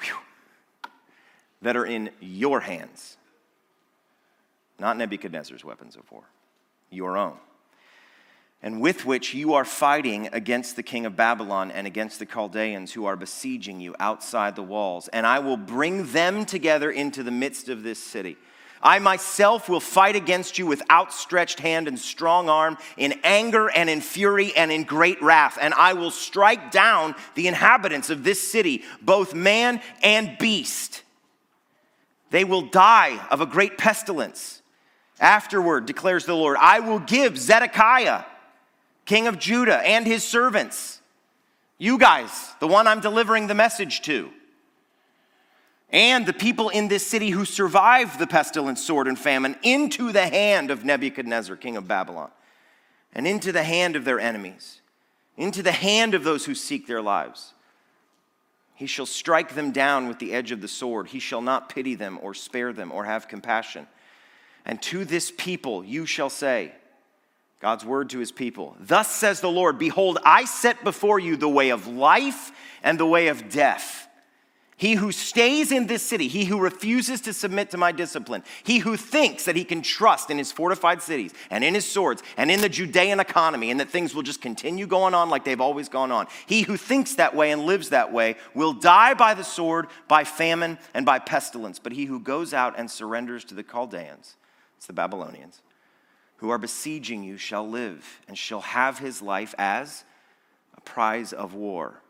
whew, 0.01 0.15
that 1.61 1.75
are 1.75 1.85
in 1.85 2.09
your 2.19 2.59
hands, 2.59 3.17
not 4.79 4.97
Nebuchadnezzar's 4.97 5.63
weapons 5.63 5.95
of 5.95 6.11
war, 6.11 6.23
your 6.89 7.17
own 7.17 7.37
and 8.63 8.81
with 8.81 9.05
which 9.05 9.35
you 9.35 9.53
are 9.53 9.65
fighting 9.65 10.27
against 10.33 10.75
the 10.75 10.83
king 10.83 11.05
of 11.05 11.15
Babylon 11.15 11.69
and 11.69 11.85
against 11.85 12.17
the 12.17 12.25
Chaldeans 12.25 12.93
who 12.93 13.05
are 13.05 13.15
besieging 13.15 13.79
you 13.79 13.95
outside 13.99 14.55
the 14.55 14.63
walls. 14.63 15.07
And 15.09 15.25
I 15.27 15.39
will 15.39 15.57
bring 15.57 16.11
them 16.11 16.45
together 16.45 16.89
into 16.89 17.23
the 17.23 17.31
midst 17.31 17.69
of 17.69 17.83
this 17.83 17.97
city. 17.97 18.37
I 18.83 18.99
myself 18.99 19.69
will 19.69 19.79
fight 19.79 20.15
against 20.15 20.57
you 20.57 20.65
with 20.65 20.81
outstretched 20.89 21.59
hand 21.59 21.87
and 21.87 21.99
strong 21.99 22.49
arm, 22.49 22.77
in 22.97 23.19
anger 23.23 23.69
and 23.69 23.89
in 23.89 24.01
fury 24.01 24.53
and 24.55 24.71
in 24.71 24.83
great 24.83 25.21
wrath. 25.21 25.57
And 25.61 25.73
I 25.73 25.93
will 25.93 26.11
strike 26.11 26.71
down 26.71 27.15
the 27.35 27.47
inhabitants 27.47 28.09
of 28.09 28.23
this 28.23 28.51
city, 28.51 28.83
both 29.01 29.33
man 29.33 29.81
and 30.01 30.37
beast. 30.37 31.03
They 32.29 32.43
will 32.43 32.63
die 32.63 33.19
of 33.29 33.41
a 33.41 33.45
great 33.45 33.77
pestilence. 33.77 34.61
Afterward, 35.19 35.85
declares 35.85 36.25
the 36.25 36.35
Lord, 36.35 36.57
I 36.59 36.79
will 36.79 36.99
give 36.99 37.37
Zedekiah 37.37 38.23
king 39.05 39.27
of 39.27 39.39
Judah, 39.39 39.85
and 39.85 40.05
his 40.05 40.23
servants. 40.23 41.01
You 41.77 41.97
guys, 41.97 42.31
the 42.59 42.67
one 42.67 42.87
I'm 42.87 43.01
delivering 43.01 43.47
the 43.47 43.55
message 43.55 44.01
to. 44.03 44.31
And 45.91 46.25
the 46.25 46.33
people 46.33 46.69
in 46.69 46.87
this 46.87 47.05
city 47.05 47.29
who 47.29 47.43
survived 47.43 48.17
the 48.17 48.27
pestilence, 48.27 48.81
sword, 48.81 49.07
and 49.07 49.19
famine 49.19 49.57
into 49.61 50.11
the 50.11 50.25
hand 50.25 50.71
of 50.71 50.85
Nebuchadnezzar, 50.85 51.57
king 51.57 51.75
of 51.75 51.87
Babylon, 51.87 52.31
and 53.13 53.27
into 53.27 53.51
the 53.51 53.63
hand 53.63 53.97
of 53.97 54.05
their 54.05 54.19
enemies, 54.19 54.79
into 55.35 55.61
the 55.61 55.73
hand 55.73 56.13
of 56.13 56.23
those 56.23 56.45
who 56.45 56.55
seek 56.55 56.87
their 56.87 57.01
lives. 57.01 57.53
He 58.75 58.87
shall 58.87 59.05
strike 59.05 59.53
them 59.53 59.71
down 59.71 60.07
with 60.07 60.19
the 60.19 60.33
edge 60.33 60.51
of 60.51 60.61
the 60.61 60.67
sword. 60.67 61.07
He 61.07 61.19
shall 61.19 61.41
not 61.41 61.69
pity 61.69 61.93
them 61.93 62.17
or 62.21 62.33
spare 62.33 62.73
them 62.73 62.91
or 62.91 63.05
have 63.05 63.27
compassion. 63.27 63.85
And 64.65 64.81
to 64.83 65.05
this 65.05 65.31
people 65.37 65.83
you 65.83 66.05
shall 66.05 66.29
say, 66.29 66.71
God's 67.59 67.85
word 67.85 68.09
to 68.09 68.17
his 68.17 68.31
people. 68.31 68.75
Thus 68.79 69.07
says 69.07 69.39
the 69.39 69.51
Lord 69.51 69.77
Behold, 69.77 70.17
I 70.25 70.45
set 70.45 70.83
before 70.83 71.19
you 71.19 71.35
the 71.35 71.47
way 71.47 71.69
of 71.69 71.85
life 71.85 72.51
and 72.81 72.99
the 72.99 73.05
way 73.05 73.27
of 73.27 73.51
death. 73.51 74.00
He 74.81 74.95
who 74.95 75.11
stays 75.11 75.71
in 75.71 75.85
this 75.85 76.01
city, 76.01 76.27
he 76.27 76.45
who 76.45 76.59
refuses 76.59 77.21
to 77.21 77.33
submit 77.33 77.69
to 77.69 77.77
my 77.77 77.91
discipline, 77.91 78.43
he 78.63 78.79
who 78.79 78.97
thinks 78.97 79.45
that 79.45 79.55
he 79.55 79.63
can 79.63 79.83
trust 79.83 80.31
in 80.31 80.39
his 80.39 80.51
fortified 80.51 81.03
cities 81.03 81.35
and 81.51 81.63
in 81.63 81.75
his 81.75 81.85
swords 81.85 82.23
and 82.35 82.49
in 82.49 82.61
the 82.61 82.67
Judean 82.67 83.19
economy 83.19 83.69
and 83.69 83.79
that 83.79 83.91
things 83.91 84.15
will 84.15 84.23
just 84.23 84.41
continue 84.41 84.87
going 84.87 85.13
on 85.13 85.29
like 85.29 85.43
they've 85.43 85.61
always 85.61 85.87
gone 85.87 86.11
on, 86.11 86.25
he 86.47 86.63
who 86.63 86.77
thinks 86.77 87.13
that 87.13 87.35
way 87.35 87.51
and 87.51 87.67
lives 87.67 87.89
that 87.89 88.11
way 88.11 88.37
will 88.55 88.73
die 88.73 89.13
by 89.13 89.35
the 89.35 89.43
sword, 89.43 89.85
by 90.07 90.23
famine, 90.23 90.79
and 90.95 91.05
by 91.05 91.19
pestilence. 91.19 91.77
But 91.77 91.91
he 91.91 92.05
who 92.05 92.19
goes 92.19 92.51
out 92.51 92.73
and 92.75 92.89
surrenders 92.89 93.43
to 93.45 93.53
the 93.53 93.61
Chaldeans, 93.61 94.35
it's 94.77 94.87
the 94.87 94.93
Babylonians, 94.93 95.61
who 96.37 96.49
are 96.49 96.57
besieging 96.57 97.21
you 97.21 97.37
shall 97.37 97.69
live 97.69 98.19
and 98.27 98.35
shall 98.35 98.61
have 98.61 98.97
his 98.97 99.21
life 99.21 99.53
as 99.59 100.05
a 100.75 100.81
prize 100.81 101.33
of 101.33 101.53
war. 101.53 102.00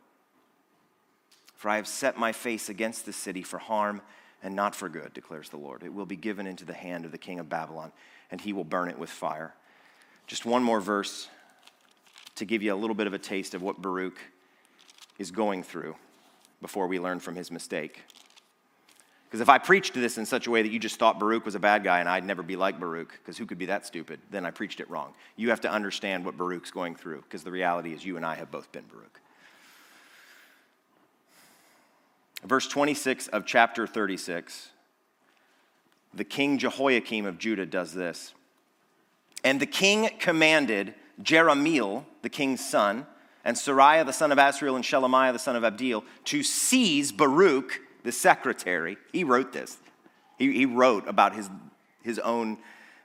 For 1.61 1.69
I 1.69 1.75
have 1.75 1.87
set 1.87 2.17
my 2.17 2.31
face 2.31 2.69
against 2.69 3.05
the 3.05 3.13
city 3.13 3.43
for 3.43 3.59
harm 3.59 4.01
and 4.41 4.55
not 4.55 4.73
for 4.73 4.89
good, 4.89 5.13
declares 5.13 5.49
the 5.49 5.57
Lord. 5.57 5.83
It 5.83 5.93
will 5.93 6.07
be 6.07 6.15
given 6.15 6.47
into 6.47 6.65
the 6.65 6.73
hand 6.73 7.05
of 7.05 7.11
the 7.11 7.19
king 7.19 7.37
of 7.37 7.49
Babylon, 7.49 7.91
and 8.31 8.41
he 8.41 8.51
will 8.51 8.63
burn 8.63 8.89
it 8.89 8.97
with 8.97 9.11
fire. 9.11 9.53
Just 10.25 10.43
one 10.43 10.63
more 10.63 10.81
verse 10.81 11.27
to 12.33 12.45
give 12.45 12.63
you 12.63 12.73
a 12.73 12.75
little 12.75 12.95
bit 12.95 13.05
of 13.05 13.13
a 13.13 13.19
taste 13.19 13.53
of 13.53 13.61
what 13.61 13.79
Baruch 13.79 14.17
is 15.19 15.29
going 15.29 15.61
through 15.61 15.93
before 16.63 16.87
we 16.87 16.99
learn 16.99 17.19
from 17.19 17.35
his 17.35 17.51
mistake. 17.51 18.05
Because 19.25 19.41
if 19.41 19.47
I 19.47 19.59
preached 19.59 19.93
this 19.93 20.17
in 20.17 20.25
such 20.25 20.47
a 20.47 20.49
way 20.49 20.63
that 20.63 20.71
you 20.71 20.79
just 20.79 20.97
thought 20.97 21.19
Baruch 21.19 21.45
was 21.45 21.53
a 21.53 21.59
bad 21.59 21.83
guy 21.83 21.99
and 21.99 22.09
I'd 22.09 22.25
never 22.25 22.41
be 22.41 22.55
like 22.55 22.79
Baruch, 22.79 23.11
because 23.21 23.37
who 23.37 23.45
could 23.45 23.59
be 23.59 23.67
that 23.67 23.85
stupid, 23.85 24.19
then 24.31 24.47
I 24.47 24.49
preached 24.49 24.79
it 24.79 24.89
wrong. 24.89 25.13
You 25.35 25.51
have 25.51 25.61
to 25.61 25.69
understand 25.69 26.25
what 26.25 26.37
Baruch's 26.37 26.71
going 26.71 26.95
through, 26.95 27.21
because 27.21 27.43
the 27.43 27.51
reality 27.51 27.93
is 27.93 28.03
you 28.03 28.17
and 28.17 28.25
I 28.25 28.33
have 28.33 28.49
both 28.49 28.71
been 28.71 28.85
Baruch. 28.91 29.21
Verse 32.43 32.67
26 32.67 33.27
of 33.27 33.45
chapter 33.45 33.85
36, 33.85 34.69
the 36.13 36.23
king 36.23 36.57
Jehoiakim 36.57 37.25
of 37.25 37.37
Judah 37.37 37.65
does 37.65 37.93
this. 37.93 38.33
And 39.43 39.59
the 39.59 39.65
king 39.67 40.09
commanded 40.19 40.93
Jerahmeel, 41.21 42.05
the 42.21 42.29
king's 42.29 42.67
son, 42.67 43.05
and 43.43 43.55
Seraiah 43.55 44.05
the 44.05 44.13
son 44.13 44.31
of 44.31 44.37
Azriel 44.37 44.75
and 44.75 44.83
Shelemiah 44.83 45.33
the 45.33 45.39
son 45.39 45.55
of 45.55 45.63
Abdeel 45.63 46.03
to 46.25 46.43
seize 46.43 47.11
Baruch 47.11 47.79
the 48.03 48.11
secretary, 48.11 48.97
he 49.11 49.23
wrote 49.23 49.53
this. 49.53 49.77
He, 50.37 50.51
he 50.53 50.65
wrote 50.65 51.07
about 51.07 51.35
his, 51.35 51.49
his 52.01 52.19
own 52.19 52.57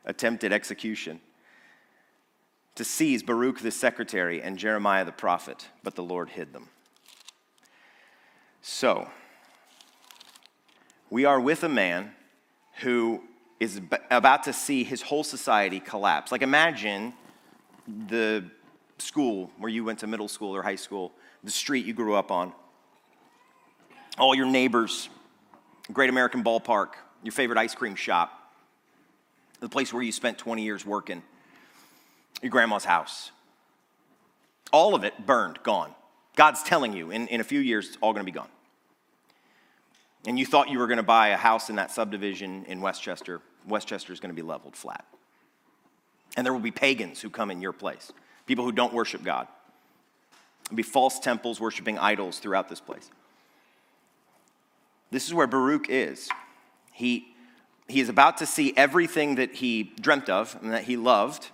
attempted 0.05 0.53
execution 0.53 1.21
to 2.77 2.85
seize 2.85 3.23
Baruch 3.23 3.61
the 3.61 3.71
secretary 3.71 4.43
and 4.43 4.59
Jeremiah 4.59 5.05
the 5.05 5.13
prophet, 5.13 5.69
but 5.83 5.95
the 5.95 6.03
Lord 6.03 6.31
hid 6.31 6.53
them. 6.53 6.69
So, 8.63 9.09
we 11.11 11.25
are 11.25 11.41
with 11.41 11.63
a 11.63 11.69
man 11.69 12.13
who 12.81 13.23
is 13.59 13.81
about 14.11 14.45
to 14.45 14.53
see 14.53 14.85
his 14.85 15.03
whole 15.03 15.25
society 15.25 15.81
collapse. 15.81 16.31
Like, 16.31 16.43
imagine 16.43 17.15
the 18.09 18.45
school 18.99 19.51
where 19.59 19.71
you 19.71 19.85
went 19.85 20.01
to 20.01 20.07
middle 20.07 20.29
school 20.29 20.55
or 20.55 20.63
high 20.63 20.77
school, 20.77 21.13
the 21.45 21.51
street 21.51 21.87
you 21.87 21.95
grew 21.95 22.15
up 22.15 22.31
on 22.31 22.53
all 24.19 24.35
your 24.35 24.47
neighbors, 24.47 25.09
Great 25.93 26.11
American 26.11 26.43
Ballpark, 26.43 26.95
your 27.23 27.33
favorite 27.33 27.59
ice 27.59 27.75
cream 27.75 27.95
shop, 27.95 28.53
the 29.61 29.69
place 29.69 29.93
where 29.93 30.03
you 30.03 30.13
spent 30.13 30.39
20 30.39 30.63
years 30.63 30.85
working, 30.85 31.23
your 32.43 32.51
grandma's 32.51 32.85
house. 32.85 33.31
All 34.73 34.95
of 34.95 35.05
it 35.05 35.27
burned, 35.27 35.63
gone. 35.63 35.95
God's 36.35 36.63
telling 36.63 36.93
you 36.93 37.11
in, 37.11 37.29
in 37.29 37.41
a 37.41 37.45
few 37.45 37.61
years 37.61 37.89
it's 37.89 37.99
all 38.01 38.13
going 38.13 38.25
to 38.25 38.31
be 38.31 38.37
gone. 38.37 38.49
And 40.27 40.39
you 40.39 40.45
thought 40.45 40.69
you 40.69 40.79
were 40.79 40.87
going 40.87 40.97
to 40.97 41.03
buy 41.03 41.29
a 41.29 41.37
house 41.37 41.71
in 41.71 41.77
that 41.77 41.91
subdivision 41.91 42.65
in 42.67 42.81
Westchester. 42.81 43.41
Westchester 43.67 44.13
is 44.13 44.21
going 44.21 44.31
to 44.31 44.37
be 44.37 44.47
leveled 44.47 44.75
flat. 44.75 45.05
And 46.37 46.45
there 46.45 46.53
will 46.53 46.61
be 46.61 46.73
pagans 46.73 47.21
who 47.21 47.31
come 47.31 47.51
in 47.51 47.61
your 47.61 47.73
place, 47.73 48.13
people 48.45 48.65
who 48.65 48.73
don't 48.73 48.93
worship 48.93 49.23
God. 49.23 49.47
There'll 50.65 50.77
be 50.77 50.83
false 50.83 51.21
temples 51.21 51.61
worshiping 51.61 51.99
idols 51.99 52.39
throughout 52.41 52.69
this 52.69 52.81
place. 52.81 53.11
This 55.11 55.27
is 55.27 55.33
where 55.33 55.47
Baruch 55.47 55.89
is. 55.89 56.29
He, 56.93 57.29
he 57.87 58.01
is 58.01 58.09
about 58.09 58.39
to 58.39 58.47
see 58.47 58.73
everything 58.77 59.37
that 59.37 59.55
he 59.55 59.93
dreamt 60.01 60.29
of 60.29 60.59
and 60.61 60.73
that 60.73 60.85
he 60.85 60.97
loved 60.97 61.51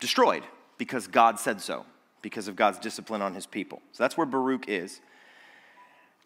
destroyed 0.00 0.44
because 0.78 1.06
God 1.06 1.38
said 1.38 1.60
so, 1.60 1.84
because 2.22 2.48
of 2.48 2.56
God's 2.56 2.78
discipline 2.78 3.20
on 3.20 3.34
his 3.34 3.46
people. 3.46 3.82
So 3.92 4.02
that's 4.02 4.16
where 4.16 4.26
Baruch 4.26 4.68
is. 4.68 5.00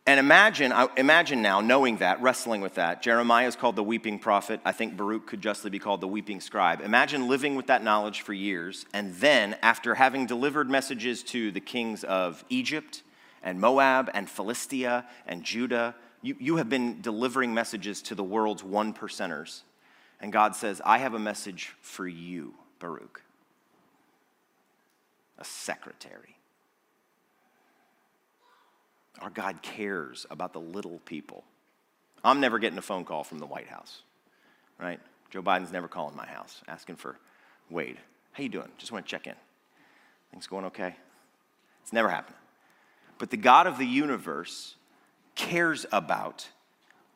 And 0.07 0.19
imagine, 0.19 0.73
imagine 0.97 1.43
now 1.43 1.61
knowing 1.61 1.99
that, 1.99 2.21
wrestling 2.23 2.63
with 2.63 2.75
that. 2.77 3.03
Jeremiah 3.03 3.47
is 3.47 3.55
called 3.55 3.77
the 3.77 3.83
weeping 3.83 4.19
prophet. 4.19 4.61
I 4.65 4.73
think 4.73 4.97
Baruch 4.97 5.27
could 5.27 5.41
justly 5.41 5.71
be 5.71 5.79
called 5.79 6.01
the 6.01 6.09
weeping 6.09 6.41
scribe. 6.41 6.81
Imagine 6.81 7.29
living 7.29 7.55
with 7.55 7.67
that 7.67 7.85
knowledge 7.85 8.23
for 8.23 8.33
years, 8.33 8.87
and 8.93 9.15
then 9.17 9.57
after 9.63 9.95
having 9.95 10.27
delivered 10.27 10.71
messages 10.71 11.23
to 11.25 11.53
the 11.53 11.61
kings 11.61 12.03
of 12.03 12.45
Egypt 12.49 13.03
and 13.43 13.61
Moab 13.61 14.11
and 14.15 14.29
Philistia 14.29 15.07
and 15.27 15.45
Judah 15.45 15.95
you, 16.23 16.37
you 16.39 16.57
have 16.57 16.69
been 16.69 17.01
delivering 17.01 17.55
messages 17.55 18.03
to 18.03 18.15
the 18.15 18.25
world's 18.25 18.63
one 18.63 18.93
percenters. 18.93 19.63
And 20.21 20.33
God 20.33 20.55
says, 20.55 20.83
I 20.85 20.99
have 20.99 21.15
a 21.15 21.19
message 21.19 21.75
for 21.81 22.07
you, 22.07 22.55
Baruch. 22.79 23.23
a 25.39 25.45
secretary. 25.45 26.37
Our 29.21 29.31
God 29.31 29.63
cares 29.63 30.27
about 30.31 30.53
the 30.53 30.61
little 30.61 31.01
people. 31.05 31.45
I'm 32.25 32.41
never 32.41 32.59
getting 32.59 32.79
a 32.79 32.83
phone 32.83 33.05
call 33.05 33.25
from 33.25 33.39
the 33.39 33.47
White 33.47 33.69
House, 33.69 34.03
right? 34.79 35.01
Joe 35.31 35.43
Biden's 35.43 35.73
never 35.73 35.89
calling 35.89 36.17
my 36.17 36.27
house 36.27 36.63
asking 36.69 36.97
for 36.97 37.17
Wade. 37.71 37.99
How 38.33 38.43
you 38.43 38.49
doing? 38.49 38.69
Just 38.79 38.93
want 38.93 39.07
to 39.07 39.11
check 39.11 39.27
in. 39.27 39.35
Things 40.31 40.47
going 40.47 40.65
okay? 40.67 40.95
It's 41.83 41.93
never 41.93 42.09
happened. 42.09 42.37
But 43.19 43.31
the 43.31 43.37
God 43.37 43.67
of 43.67 43.79
the 43.79 43.87
universe 43.87 44.77
cares 45.35 45.87
about 45.93 46.49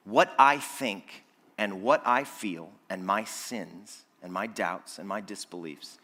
what 0.04 0.32
I 0.38 0.58
think 0.58 1.24
and 1.58 1.82
what 1.82 2.02
I 2.04 2.24
feel 2.24 2.70
and 2.90 3.06
my 3.06 3.24
sins 3.24 4.02
and 4.22 4.32
my 4.32 4.46
doubts 4.46 4.98
and 4.98 5.08
my 5.08 5.20
disbeliefs. 5.20 5.98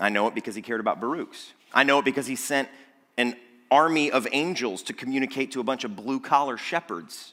I 0.00 0.08
know 0.08 0.26
it 0.28 0.34
because 0.34 0.54
he 0.54 0.62
cared 0.62 0.80
about 0.80 1.00
Baruch's. 1.00 1.52
I 1.72 1.84
know 1.84 1.98
it 1.98 2.04
because 2.04 2.26
he 2.26 2.36
sent 2.36 2.68
an 3.16 3.36
army 3.72 4.10
of 4.10 4.28
angels 4.32 4.82
to 4.82 4.92
communicate 4.92 5.52
to 5.52 5.60
a 5.60 5.64
bunch 5.64 5.84
of 5.84 5.96
blue 5.96 6.20
collar 6.20 6.58
shepherds 6.58 7.32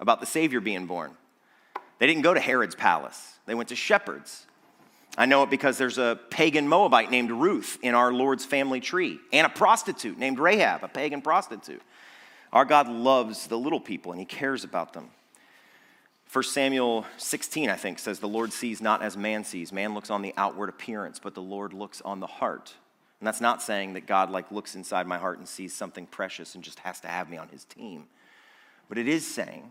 about 0.00 0.18
the 0.18 0.26
Savior 0.26 0.58
being 0.58 0.86
born. 0.86 1.12
They 1.98 2.06
didn't 2.06 2.22
go 2.22 2.32
to 2.32 2.40
Herod's 2.40 2.74
palace, 2.74 3.38
they 3.46 3.54
went 3.54 3.68
to 3.68 3.76
shepherds. 3.76 4.46
I 5.16 5.26
know 5.26 5.44
it 5.44 5.50
because 5.50 5.78
there's 5.78 5.98
a 5.98 6.18
pagan 6.30 6.66
Moabite 6.66 7.08
named 7.08 7.30
Ruth 7.30 7.78
in 7.82 7.94
our 7.94 8.12
Lord's 8.12 8.44
family 8.44 8.80
tree, 8.80 9.20
and 9.32 9.46
a 9.46 9.50
prostitute 9.50 10.18
named 10.18 10.40
Rahab, 10.40 10.82
a 10.82 10.88
pagan 10.88 11.22
prostitute. 11.22 11.82
Our 12.52 12.64
God 12.64 12.88
loves 12.88 13.46
the 13.46 13.58
little 13.58 13.78
people 13.78 14.10
and 14.10 14.18
he 14.18 14.24
cares 14.24 14.64
about 14.64 14.92
them. 14.92 15.10
1 16.32 16.42
Samuel 16.44 17.04
16, 17.16 17.68
I 17.68 17.76
think, 17.76 18.00
says, 18.00 18.18
The 18.18 18.26
Lord 18.26 18.52
sees 18.52 18.80
not 18.80 19.02
as 19.02 19.16
man 19.16 19.44
sees. 19.44 19.72
Man 19.72 19.94
looks 19.94 20.10
on 20.10 20.22
the 20.22 20.34
outward 20.36 20.68
appearance, 20.68 21.20
but 21.20 21.34
the 21.34 21.42
Lord 21.42 21.72
looks 21.72 22.00
on 22.00 22.18
the 22.18 22.26
heart. 22.26 22.74
And 23.20 23.26
that's 23.26 23.40
not 23.40 23.62
saying 23.62 23.94
that 23.94 24.06
God 24.06 24.30
like 24.30 24.50
looks 24.50 24.74
inside 24.74 25.06
my 25.06 25.18
heart 25.18 25.38
and 25.38 25.48
sees 25.48 25.72
something 25.72 26.06
precious 26.06 26.54
and 26.54 26.62
just 26.62 26.80
has 26.80 27.00
to 27.00 27.08
have 27.08 27.30
me 27.30 27.36
on 27.36 27.48
his 27.48 27.64
team. 27.64 28.04
But 28.88 28.98
it 28.98 29.08
is 29.08 29.26
saying 29.26 29.70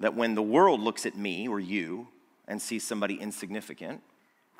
that 0.00 0.14
when 0.14 0.34
the 0.34 0.42
world 0.42 0.80
looks 0.80 1.04
at 1.04 1.16
me 1.16 1.46
or 1.48 1.60
you 1.60 2.08
and 2.48 2.60
sees 2.60 2.84
somebody 2.84 3.14
insignificant, 3.14 4.02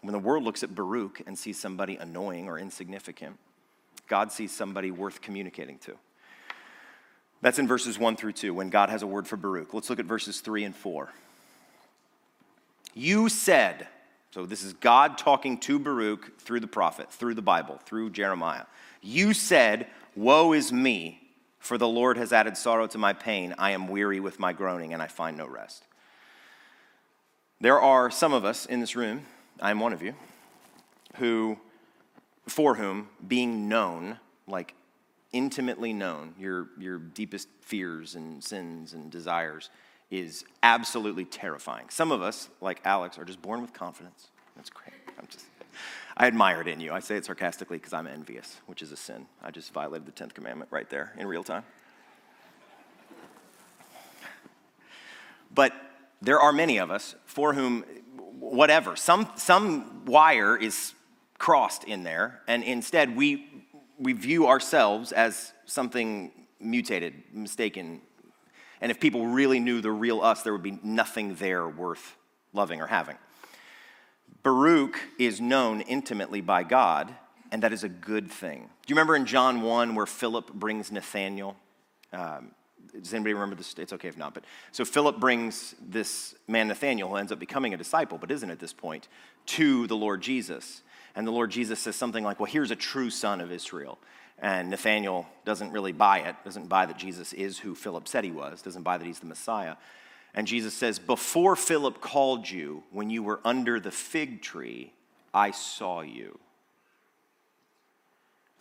when 0.03 0.13
the 0.13 0.19
world 0.19 0.45
looks 0.45 0.63
at 0.63 0.75
Baruch 0.75 1.23
and 1.27 1.39
sees 1.39 1.59
somebody 1.59 1.97
annoying 1.97 2.49
or 2.49 2.59
insignificant, 2.59 3.39
God 4.09 4.33
sees 4.33 4.53
somebody 4.53 4.91
worth 4.91 5.21
communicating 5.21 5.79
to. 5.79 5.97
That's 7.41 7.59
in 7.59 7.67
verses 7.67 7.99
1 7.99 8.17
through 8.17 8.33
2 8.33 8.55
when 8.55 8.71
God 8.71 8.89
has 8.91 9.03
a 9.03 9.07
word 9.07 9.27
for 9.27 9.37
Baruch. 9.37 9.75
Let's 9.75 9.91
look 9.91 9.99
at 9.99 10.07
verses 10.07 10.41
3 10.41 10.65
and 10.65 10.77
4. 10.77 11.09
You 12.95 13.29
said, 13.29 13.89
so 14.33 14.47
this 14.47 14.65
is 14.65 14.73
God 14.73 15.19
talking 15.19 15.59
to 15.59 15.79
Baruch 15.79 16.41
through 16.41 16.61
the 16.61 16.67
prophet, 16.67 17.13
through 17.13 17.35
the 17.35 17.43
Bible, 17.43 17.79
through 17.85 18.11
Jeremiah. 18.11 18.65
You 19.03 19.35
said, 19.35 19.89
Woe 20.17 20.55
is 20.55 20.73
me, 20.73 21.21
for 21.59 21.77
the 21.77 21.87
Lord 21.87 22.17
has 22.17 22.33
added 22.33 22.57
sorrow 22.57 22.87
to 22.89 22.99
my 22.99 23.13
pain. 23.13 23.55
I 23.59 23.73
am 23.73 23.89
weary 23.89 24.21
with 24.21 24.41
my 24.41 24.55
groaning, 24.55 24.95
and 24.95 25.03
I 25.03 25.07
find 25.07 25.37
no 25.37 25.47
rest. 25.47 25.85
There 27.61 27.79
are 27.79 28.11
some 28.11 28.33
of 28.33 28.45
us 28.45 28.65
in 28.65 28.81
this 28.81 28.97
room, 28.97 29.27
I 29.61 29.71
am 29.71 29.81
one 29.81 29.93
of 29.93 30.03
you, 30.03 30.15
who, 31.17 31.59
for 32.49 32.75
whom 32.75 33.11
being 33.29 33.69
known, 33.69 34.19
like 34.47 34.75
intimately 35.33 35.93
known, 35.93 36.35
your, 36.39 36.69
your 36.79 36.97
deepest 36.99 37.49
fears 37.61 38.15
and 38.15 38.43
sins 38.43 38.95
and 38.95 39.11
desires, 39.11 39.69
is 40.13 40.45
absolutely 40.63 41.25
terrifying. 41.25 41.87
Some 41.89 42.13
of 42.13 42.21
us, 42.21 42.51
like 42.61 42.81
Alex, 42.85 43.19
are 43.19 43.25
just 43.25 43.41
born 43.41 43.63
with 43.63 43.73
confidence. 43.73 44.29
That's 44.55 44.69
great. 44.69 44.93
I'm 45.19 45.27
just, 45.27 45.47
I 46.17 46.27
admire 46.27 46.61
it 46.61 46.69
in 46.69 46.81
you. 46.81 46.93
I 46.93 47.01
say 47.01 47.17
it 47.17 47.25
sarcastically 47.25 47.79
because 47.79 47.95
I'm 47.95 48.07
envious, 48.07 48.59
which 48.67 48.83
is 48.83 48.93
a 48.93 48.97
sin. 48.97 49.27
I 49.43 49.51
just 49.51 49.73
violated 49.73 50.07
the 50.07 50.13
10th 50.13 50.35
commandment 50.35 50.71
right 50.71 50.89
there 50.91 51.15
in 51.17 51.27
real 51.27 51.43
time. 51.43 51.65
But 55.55 55.73
there 56.21 56.41
are 56.41 56.53
many 56.53 56.77
of 56.77 56.91
us 56.91 57.15
for 57.25 57.55
whom, 57.55 57.85
whatever, 58.39 58.97
some, 58.97 59.31
some 59.37 60.05
wire 60.05 60.57
is 60.57 60.93
crossed 61.39 61.85
in 61.85 62.05
there, 62.05 62.43
and 62.47 62.63
instead 62.63 63.17
we 63.17 63.49
we 63.99 64.13
view 64.13 64.49
ourselves 64.49 65.13
as 65.13 65.53
something 65.65 66.33
mutated, 66.59 67.15
mistaken. 67.33 68.01
And 68.83 68.91
if 68.91 68.99
people 68.99 69.29
really 69.29 69.61
knew 69.61 69.81
the 69.81 69.93
real 69.93 70.21
us, 70.21 70.43
there 70.43 70.53
would 70.53 70.63
be 70.63 70.79
nothing 70.83 71.37
there 71.37 71.69
worth 71.69 72.17
loving 72.53 72.83
or 72.83 72.89
having. 72.89 73.17
Baruch 74.43 74.99
is 75.21 75.41
known 75.41 75.83
intimately 75.83 76.41
by 76.41 76.65
God, 76.65 77.15
and 77.53 77.63
that 77.63 77.73
is 77.73 77.85
a 77.85 77.89
good 77.89 78.29
thing. 78.29 78.63
Do 78.63 78.93
you 78.93 78.97
remember 78.97 79.15
in 79.15 79.25
John 79.25 79.63
1 79.63 79.95
where 79.95 80.05
Philip 80.05 80.53
brings 80.53 80.91
Nathaniel? 80.91 81.57
Um, 82.13 82.51
does 82.93 83.15
anybody 83.15 83.35
remember 83.35 83.55
this? 83.55 83.73
It's 83.79 83.93
okay 83.93 84.09
if 84.09 84.19
not. 84.19 84.35
But 84.35 84.45
so 84.73 84.85
Philip 84.85 85.21
brings 85.21 85.77
this 85.81 86.35
man 86.49 86.67
Nathaniel, 86.67 87.09
who 87.09 87.15
ends 87.15 87.31
up 87.31 87.39
becoming 87.39 87.73
a 87.73 87.77
disciple, 87.77 88.19
but 88.19 88.33
isn't 88.33 88.51
at 88.51 88.59
this 88.59 88.73
point, 88.73 89.07
to 89.47 89.87
the 89.87 89.97
Lord 89.97 90.21
Jesus. 90.23 90.83
And 91.15 91.25
the 91.25 91.31
Lord 91.31 91.53
Jesus 91.53 91.79
says 91.79 91.95
something 91.95 92.25
like, 92.25 92.41
Well, 92.41 92.51
here's 92.51 92.73
a 92.73 92.77
true 92.77 93.11
son 93.11 93.41
of 93.41 93.53
Israel. 93.53 93.99
And 94.43 94.71
Nathaniel 94.71 95.27
doesn't 95.45 95.71
really 95.71 95.93
buy 95.93 96.19
it, 96.19 96.35
doesn't 96.45 96.69
buy 96.69 96.85
that 96.87 96.99
Jesus 96.99 97.33
is 97.33 97.61
who 97.61 97.77
Philip 97.77 98.09
said 98.09 98.25
he 98.25 98.33
was, 98.33 98.61
doesn't 98.61 98.83
buy 98.83 98.99
that 98.99 99.07
he's 99.07 99.21
the 99.21 99.27
Messiah. 99.27 99.77
And 100.35 100.49
Jesus 100.49 100.75
says, 100.75 100.99
Before 100.99 101.55
Philip 101.55 102.01
called 102.01 102.51
you, 102.51 102.83
when 102.91 103.09
you 103.09 103.23
were 103.23 103.41
under 103.45 103.79
the 103.79 103.93
fig 103.93 104.43
tree, 104.43 104.93
I 105.33 105.53
saw 105.53 106.01
you. 106.01 106.41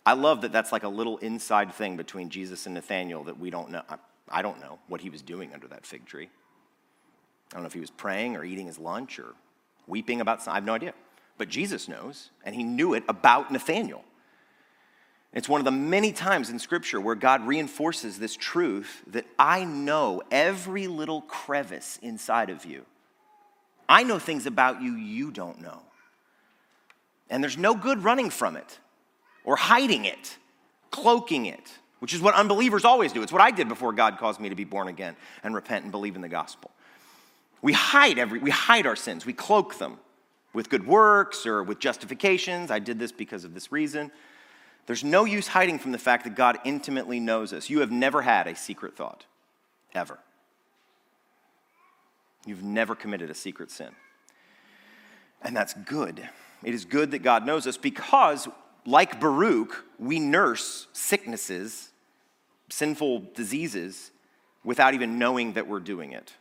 I 0.06 0.14
love 0.14 0.42
that 0.42 0.52
that's 0.52 0.70
like 0.70 0.84
a 0.84 0.88
little 0.88 1.18
inside 1.18 1.72
thing 1.72 1.96
between 1.96 2.30
Jesus 2.30 2.66
and 2.66 2.74
Nathaniel 2.74 3.24
that 3.24 3.38
we 3.38 3.50
don't 3.50 3.70
know. 3.70 3.82
I 4.28 4.42
don't 4.42 4.60
know 4.60 4.78
what 4.86 5.00
he 5.00 5.10
was 5.10 5.20
doing 5.20 5.52
under 5.52 5.66
that 5.68 5.84
fig 5.84 6.06
tree. 6.06 6.28
I 7.50 7.54
don't 7.54 7.62
know 7.62 7.68
if 7.68 7.74
he 7.74 7.80
was 7.80 7.90
praying 7.90 8.36
or 8.36 8.44
eating 8.44 8.66
his 8.66 8.78
lunch 8.78 9.18
or 9.18 9.34
weeping 9.88 10.20
about 10.20 10.38
something. 10.38 10.52
I 10.52 10.56
have 10.56 10.64
no 10.64 10.74
idea. 10.74 10.94
But 11.38 11.48
Jesus 11.48 11.88
knows, 11.88 12.30
and 12.44 12.54
he 12.54 12.62
knew 12.62 12.94
it 12.94 13.02
about 13.08 13.50
Nathaniel. 13.50 14.04
It's 15.32 15.48
one 15.48 15.60
of 15.60 15.64
the 15.64 15.70
many 15.70 16.12
times 16.12 16.50
in 16.50 16.58
Scripture 16.58 17.00
where 17.00 17.14
God 17.14 17.46
reinforces 17.46 18.18
this 18.18 18.36
truth 18.36 19.02
that 19.08 19.24
I 19.38 19.64
know 19.64 20.22
every 20.30 20.86
little 20.86 21.22
crevice 21.22 21.98
inside 22.02 22.50
of 22.50 22.66
you. 22.66 22.84
I 23.88 24.02
know 24.02 24.18
things 24.18 24.46
about 24.46 24.82
you 24.82 24.94
you 24.94 25.30
don't 25.30 25.60
know. 25.60 25.82
And 27.30 27.42
there's 27.42 27.56
no 27.56 27.74
good 27.74 28.04
running 28.04 28.28
from 28.28 28.56
it 28.56 28.78
or 29.44 29.56
hiding 29.56 30.04
it, 30.04 30.36
cloaking 30.90 31.46
it, 31.46 31.72
which 31.98 32.12
is 32.12 32.20
what 32.20 32.34
unbelievers 32.34 32.84
always 32.84 33.12
do. 33.12 33.22
It's 33.22 33.32
what 33.32 33.40
I 33.40 33.50
did 33.50 33.68
before 33.68 33.92
God 33.94 34.18
caused 34.18 34.38
me 34.38 34.50
to 34.50 34.54
be 34.54 34.64
born 34.64 34.88
again 34.88 35.16
and 35.42 35.54
repent 35.54 35.84
and 35.84 35.92
believe 35.92 36.14
in 36.14 36.20
the 36.20 36.28
gospel. 36.28 36.70
We 37.62 37.72
hide 37.72 38.18
every 38.18 38.38
we 38.38 38.50
hide 38.50 38.86
our 38.86 38.96
sins, 38.96 39.24
we 39.24 39.32
cloak 39.32 39.78
them 39.78 39.98
with 40.52 40.68
good 40.68 40.86
works 40.86 41.46
or 41.46 41.62
with 41.62 41.78
justifications. 41.78 42.70
I 42.70 42.80
did 42.80 42.98
this 42.98 43.12
because 43.12 43.44
of 43.44 43.54
this 43.54 43.72
reason. 43.72 44.10
There's 44.86 45.04
no 45.04 45.24
use 45.24 45.48
hiding 45.48 45.78
from 45.78 45.92
the 45.92 45.98
fact 45.98 46.24
that 46.24 46.34
God 46.34 46.58
intimately 46.64 47.20
knows 47.20 47.52
us. 47.52 47.70
You 47.70 47.80
have 47.80 47.92
never 47.92 48.22
had 48.22 48.46
a 48.46 48.56
secret 48.56 48.96
thought, 48.96 49.26
ever. 49.94 50.18
You've 52.44 52.62
never 52.62 52.94
committed 52.94 53.30
a 53.30 53.34
secret 53.34 53.70
sin. 53.70 53.90
And 55.42 55.56
that's 55.56 55.74
good. 55.74 56.28
It 56.64 56.74
is 56.74 56.84
good 56.84 57.12
that 57.12 57.20
God 57.20 57.46
knows 57.46 57.66
us 57.66 57.76
because, 57.76 58.48
like 58.84 59.20
Baruch, 59.20 59.84
we 59.98 60.18
nurse 60.18 60.88
sicknesses, 60.92 61.90
sinful 62.68 63.26
diseases, 63.34 64.10
without 64.64 64.94
even 64.94 65.18
knowing 65.18 65.54
that 65.54 65.66
we're 65.66 65.80
doing 65.80 66.12
it. 66.12 66.32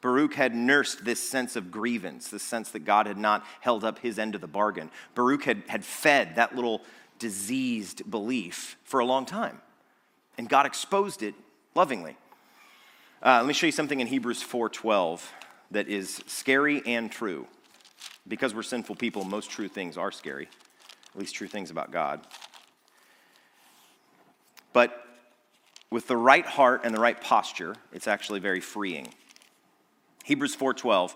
Baruch 0.00 0.34
had 0.34 0.54
nursed 0.54 1.04
this 1.04 1.18
sense 1.18 1.56
of 1.56 1.70
grievance, 1.70 2.28
this 2.28 2.42
sense 2.42 2.70
that 2.72 2.80
God 2.80 3.06
had 3.06 3.16
not 3.16 3.44
held 3.60 3.84
up 3.84 4.00
his 4.00 4.18
end 4.18 4.34
of 4.34 4.40
the 4.40 4.46
bargain. 4.46 4.90
Baruch 5.14 5.44
had, 5.44 5.62
had 5.66 5.84
fed 5.84 6.36
that 6.36 6.54
little 6.54 6.82
diseased 7.18 8.10
belief 8.10 8.76
for 8.84 9.00
a 9.00 9.04
long 9.04 9.26
time, 9.26 9.60
and 10.38 10.48
God 10.48 10.66
exposed 10.66 11.22
it 11.22 11.34
lovingly. 11.74 12.16
Uh, 13.22 13.38
let 13.38 13.46
me 13.46 13.54
show 13.54 13.66
you 13.66 13.72
something 13.72 14.00
in 14.00 14.06
Hebrews 14.06 14.42
4:12 14.42 15.32
that 15.70 15.88
is 15.88 16.22
scary 16.26 16.82
and 16.86 17.10
true. 17.10 17.46
Because 18.26 18.54
we're 18.54 18.62
sinful 18.62 18.96
people, 18.96 19.24
most 19.24 19.50
true 19.50 19.68
things 19.68 19.96
are 19.98 20.10
scary, 20.10 20.48
at 21.14 21.18
least 21.18 21.34
true 21.34 21.48
things 21.48 21.70
about 21.70 21.90
God. 21.90 22.26
But 24.72 25.06
with 25.90 26.06
the 26.06 26.16
right 26.16 26.46
heart 26.46 26.82
and 26.84 26.94
the 26.94 27.00
right 27.00 27.20
posture, 27.20 27.76
it's 27.92 28.08
actually 28.08 28.40
very 28.40 28.60
freeing. 28.60 29.12
Hebrews 30.24 30.54
4:12 30.54 31.14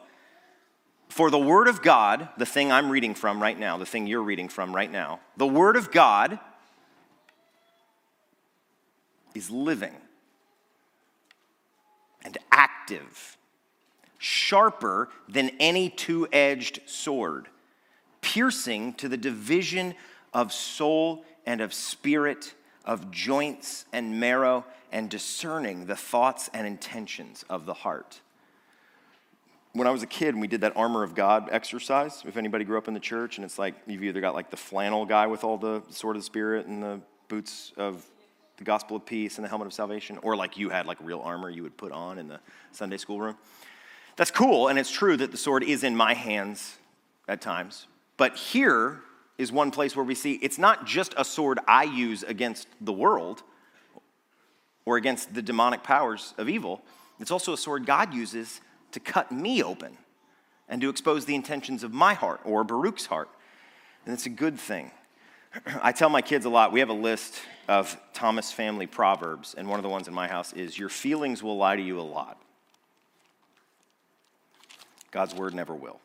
For 1.08 1.30
the 1.30 1.38
word 1.38 1.68
of 1.68 1.82
God, 1.82 2.28
the 2.36 2.46
thing 2.46 2.70
I'm 2.70 2.90
reading 2.90 3.14
from 3.14 3.42
right 3.42 3.58
now, 3.58 3.78
the 3.78 3.86
thing 3.86 4.06
you're 4.06 4.22
reading 4.22 4.48
from 4.48 4.74
right 4.74 4.90
now, 4.90 5.20
the 5.36 5.46
word 5.46 5.76
of 5.76 5.90
God 5.90 6.38
is 9.34 9.50
living 9.50 9.94
and 12.24 12.36
active, 12.52 13.36
sharper 14.18 15.08
than 15.28 15.50
any 15.58 15.88
two-edged 15.88 16.80
sword, 16.86 17.48
piercing 18.20 18.92
to 18.94 19.08
the 19.08 19.16
division 19.16 19.94
of 20.34 20.52
soul 20.52 21.24
and 21.46 21.60
of 21.60 21.72
spirit, 21.72 22.54
of 22.84 23.10
joints 23.10 23.86
and 23.92 24.20
marrow, 24.20 24.64
and 24.92 25.08
discerning 25.08 25.86
the 25.86 25.96
thoughts 25.96 26.50
and 26.52 26.66
intentions 26.66 27.44
of 27.48 27.64
the 27.66 27.74
heart. 27.74 28.20
When 29.72 29.86
I 29.86 29.90
was 29.90 30.02
a 30.02 30.06
kid 30.06 30.30
and 30.30 30.40
we 30.40 30.48
did 30.48 30.62
that 30.62 30.76
armor 30.76 31.02
of 31.02 31.14
God 31.14 31.48
exercise, 31.52 32.22
if 32.26 32.36
anybody 32.36 32.64
grew 32.64 32.78
up 32.78 32.88
in 32.88 32.94
the 32.94 33.00
church, 33.00 33.36
and 33.36 33.44
it's 33.44 33.58
like 33.58 33.74
you've 33.86 34.02
either 34.02 34.20
got 34.20 34.34
like 34.34 34.50
the 34.50 34.56
flannel 34.56 35.04
guy 35.04 35.26
with 35.26 35.44
all 35.44 35.58
the 35.58 35.82
sword 35.90 36.16
of 36.16 36.22
the 36.22 36.26
spirit 36.26 36.66
and 36.66 36.82
the 36.82 37.00
boots 37.28 37.72
of 37.76 38.04
the 38.56 38.64
gospel 38.64 38.96
of 38.96 39.06
peace 39.06 39.36
and 39.36 39.44
the 39.44 39.48
helmet 39.48 39.66
of 39.66 39.72
salvation, 39.72 40.18
or 40.22 40.36
like 40.36 40.56
you 40.56 40.70
had 40.70 40.86
like 40.86 40.98
real 41.00 41.20
armor 41.20 41.48
you 41.48 41.62
would 41.62 41.76
put 41.76 41.92
on 41.92 42.18
in 42.18 42.28
the 42.28 42.40
Sunday 42.72 42.96
school 42.96 43.20
room. 43.20 43.36
That's 44.16 44.32
cool, 44.32 44.68
and 44.68 44.78
it's 44.78 44.90
true 44.90 45.16
that 45.16 45.30
the 45.30 45.36
sword 45.36 45.62
is 45.62 45.84
in 45.84 45.94
my 45.94 46.14
hands 46.14 46.78
at 47.28 47.40
times. 47.40 47.86
But 48.16 48.36
here 48.36 49.00
is 49.36 49.52
one 49.52 49.70
place 49.70 49.94
where 49.94 50.04
we 50.04 50.16
see 50.16 50.34
it's 50.42 50.58
not 50.58 50.86
just 50.86 51.14
a 51.16 51.24
sword 51.24 51.60
I 51.68 51.84
use 51.84 52.24
against 52.24 52.66
the 52.80 52.92
world 52.92 53.44
or 54.84 54.96
against 54.96 55.34
the 55.34 55.42
demonic 55.42 55.84
powers 55.84 56.34
of 56.36 56.48
evil, 56.48 56.82
it's 57.20 57.30
also 57.30 57.52
a 57.52 57.56
sword 57.56 57.86
God 57.86 58.12
uses 58.12 58.60
to 58.92 59.00
cut 59.00 59.30
me 59.32 59.62
open 59.62 59.96
and 60.68 60.80
to 60.80 60.88
expose 60.88 61.24
the 61.24 61.34
intentions 61.34 61.82
of 61.82 61.92
my 61.92 62.14
heart 62.14 62.40
or 62.44 62.64
Baruch's 62.64 63.06
heart. 63.06 63.28
And 64.04 64.14
it's 64.14 64.26
a 64.26 64.30
good 64.30 64.58
thing. 64.58 64.90
I 65.82 65.92
tell 65.92 66.08
my 66.08 66.22
kids 66.22 66.44
a 66.44 66.50
lot, 66.50 66.72
we 66.72 66.80
have 66.80 66.88
a 66.88 66.94
list 66.94 67.40
of 67.68 67.98
Thomas 68.12 68.52
family 68.52 68.86
proverbs, 68.86 69.54
and 69.56 69.68
one 69.68 69.78
of 69.78 69.82
the 69.82 69.88
ones 69.88 70.08
in 70.08 70.14
my 70.14 70.28
house 70.28 70.52
is 70.52 70.78
Your 70.78 70.88
feelings 70.88 71.42
will 71.42 71.56
lie 71.56 71.76
to 71.76 71.82
you 71.82 72.00
a 72.00 72.02
lot. 72.02 72.40
God's 75.10 75.34
word 75.34 75.54
never 75.54 75.74
will. 75.74 76.00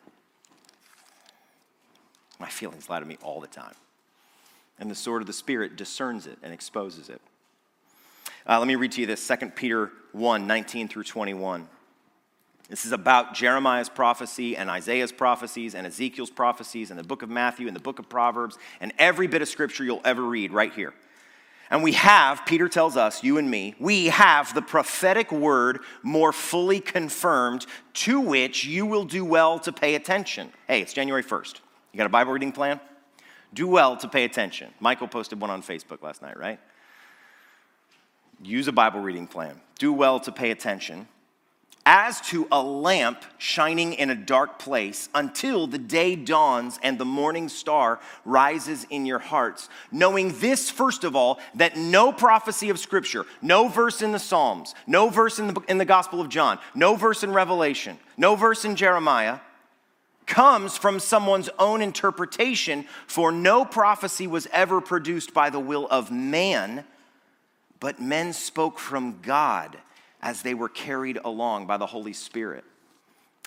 My 2.39 2.50
feelings 2.50 2.89
lie 2.89 3.00
to 3.00 3.06
me 3.06 3.17
all 3.22 3.39
the 3.39 3.48
time. 3.48 3.76
And 4.80 4.89
the 4.89 4.96
sword 4.96 5.22
of 5.22 5.28
the 5.28 5.34
Spirit 5.34 5.76
discerns 5.76 6.26
it 6.26 6.38
and 6.41 6.54
exposes 6.54 7.10
it. 7.10 7.22
Uh, 8.48 8.60
let 8.60 8.67
me 8.67 8.76
read 8.76 8.91
to 8.93 9.02
you 9.02 9.08
this 9.08 9.26
2 9.26 9.52
Peter 9.56 9.91
1 10.12 10.48
19 10.48 10.88
through 10.88 11.04
21. 11.04 11.67
This 12.69 12.86
is 12.86 12.91
about 12.91 13.34
Jeremiah's 13.34 13.89
prophecy 13.89 14.56
and 14.56 14.69
Isaiah's 14.69 15.12
prophecies 15.12 15.76
and 15.76 15.86
Ezekiel's 15.86 16.30
prophecies 16.30 16.89
and 16.89 16.99
the 16.99 17.04
book 17.04 17.21
of 17.21 17.30
Matthew 17.30 17.67
and 17.67 17.76
the 17.76 17.82
book 17.82 17.99
of 17.99 18.08
Proverbs 18.08 18.58
and 18.80 18.93
every 18.97 19.28
bit 19.28 19.41
of 19.41 19.49
scripture 19.49 19.84
you'll 19.84 20.02
ever 20.06 20.23
read 20.23 20.52
right 20.54 20.73
here. 20.73 20.93
And 21.69 21.84
we 21.84 21.93
have, 21.93 22.45
Peter 22.45 22.69
tells 22.69 22.95
us, 22.95 23.23
you 23.23 23.38
and 23.38 23.49
me, 23.49 23.76
we 23.80 24.08
have 24.08 24.54
the 24.54 24.62
prophetic 24.62 25.32
word 25.32 25.80
more 26.04 26.32
fully 26.32 26.80
confirmed 26.80 27.65
to 27.93 28.19
which 28.19 28.63
you 28.63 28.86
will 28.86 29.06
do 29.06 29.26
well 29.26 29.60
to 29.60 29.73
pay 29.73 29.95
attention. 29.95 30.52
Hey, 30.67 30.82
it's 30.82 30.93
January 30.93 31.23
1st. 31.23 31.56
You 31.91 31.97
got 31.97 32.06
a 32.06 32.10
Bible 32.10 32.32
reading 32.32 32.52
plan? 32.52 32.80
Do 33.54 33.67
well 33.67 33.97
to 33.97 34.08
pay 34.08 34.23
attention. 34.23 34.73
Michael 34.80 35.08
posted 35.08 35.39
one 35.39 35.49
on 35.49 35.62
Facebook 35.62 36.02
last 36.02 36.21
night, 36.21 36.38
right? 36.38 36.60
Use 38.41 38.67
a 38.67 38.71
Bible 38.71 38.99
reading 38.99 39.28
plan. 39.28 39.60
Do 39.80 39.93
well 39.93 40.19
to 40.21 40.32
pay 40.32 40.52
attention 40.52 41.08
as 41.86 42.22
to 42.22 42.48
a 42.52 42.62
lamp 42.62 43.24
shining 43.38 43.93
in 43.93 44.10
a 44.10 44.15
dark 44.15 44.58
place 44.58 45.10
until 45.13 45.67
the 45.67 45.78
day 45.78 46.15
dawns 46.15 46.80
and 46.82 46.98
the 46.98 47.06
morning 47.06 47.50
star 47.50 48.00
rises 48.24 48.86
in 48.89 49.06
your 49.06 49.19
hearts. 49.19 49.67
Knowing 49.91 50.32
this, 50.39 50.69
first 50.69 51.04
of 51.04 51.15
all, 51.15 51.39
that 51.56 51.76
no 51.76 52.13
prophecy 52.13 52.69
of 52.69 52.80
Scripture, 52.80 53.26
no 53.41 53.67
verse 53.67 54.02
in 54.02 54.13
the 54.13 54.19
Psalms, 54.19 54.76
no 54.88 55.10
verse 55.10 55.39
in 55.39 55.48
the, 55.48 55.62
in 55.67 55.78
the 55.78 55.86
Gospel 55.86 56.22
of 56.22 56.30
John, 56.30 56.58
no 56.74 56.96
verse 56.96 57.22
in 57.24 57.34
Revelation, 57.34 57.98
no 58.17 58.36
verse 58.36 58.63
in 58.63 58.76
Jeremiah 58.76 59.39
comes 60.26 60.78
from 60.78 61.02
someone's 61.02 61.50
own 61.60 61.82
interpretation, 61.82 62.86
for 63.08 63.30
no 63.30 63.65
prophecy 63.65 64.26
was 64.26 64.48
ever 64.54 64.80
produced 64.80 65.34
by 65.34 65.50
the 65.50 65.60
will 65.60 65.86
of 65.91 66.12
man, 66.12 66.86
but 67.82 68.02
men 68.02 68.32
spoke 68.32 68.80
from 68.80 69.19
God 69.22 69.78
as 70.23 70.41
they 70.41 70.53
were 70.53 70.69
carried 70.69 71.19
along 71.25 71.67
by 71.67 71.75
the 71.75 71.86
Holy 71.86 72.13
Spirit. 72.13 72.63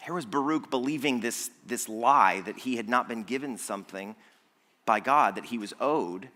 Here 0.04 0.12
was 0.12 0.26
Baruch 0.26 0.70
believing 0.70 1.20
this, 1.20 1.50
this 1.66 1.88
lie 1.88 2.42
that 2.42 2.58
he 2.58 2.76
had 2.76 2.86
not 2.88 3.08
been 3.08 3.24
given 3.24 3.56
something 3.56 4.14
by 4.84 5.00
God 5.00 5.36
that 5.36 5.46
he 5.46 5.56
was 5.56 5.72
owed. 5.80 6.28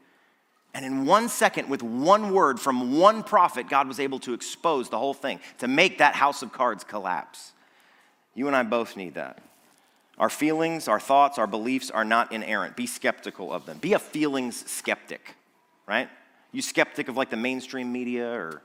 And 0.72 0.84
in 0.84 1.04
one 1.04 1.28
second, 1.28 1.68
with 1.68 1.82
one 1.82 2.32
word 2.32 2.58
from 2.58 2.98
one 2.98 3.22
prophet, 3.22 3.68
God 3.68 3.86
was 3.86 4.00
able 4.00 4.18
to 4.20 4.32
expose 4.32 4.88
the 4.88 4.98
whole 4.98 5.12
thing, 5.14 5.40
to 5.58 5.68
make 5.68 5.98
that 5.98 6.14
house 6.14 6.40
of 6.42 6.52
cards 6.52 6.84
collapse. 6.84 7.52
You 8.34 8.46
and 8.46 8.56
I 8.56 8.62
both 8.62 8.96
need 8.96 9.14
that. 9.14 9.42
Our 10.18 10.30
feelings, 10.30 10.88
our 10.88 11.00
thoughts, 11.00 11.38
our 11.38 11.46
beliefs 11.46 11.90
are 11.90 12.04
not 12.04 12.32
inerrant. 12.32 12.76
Be 12.76 12.86
skeptical 12.86 13.52
of 13.52 13.66
them. 13.66 13.76
Be 13.78 13.92
a 13.92 13.98
feelings 13.98 14.68
skeptic, 14.70 15.34
right? 15.86 16.08
You 16.50 16.62
skeptic 16.62 17.08
of 17.08 17.16
like 17.16 17.30
the 17.30 17.36
mainstream 17.36 17.92
media 17.92 18.26
or 18.32 18.62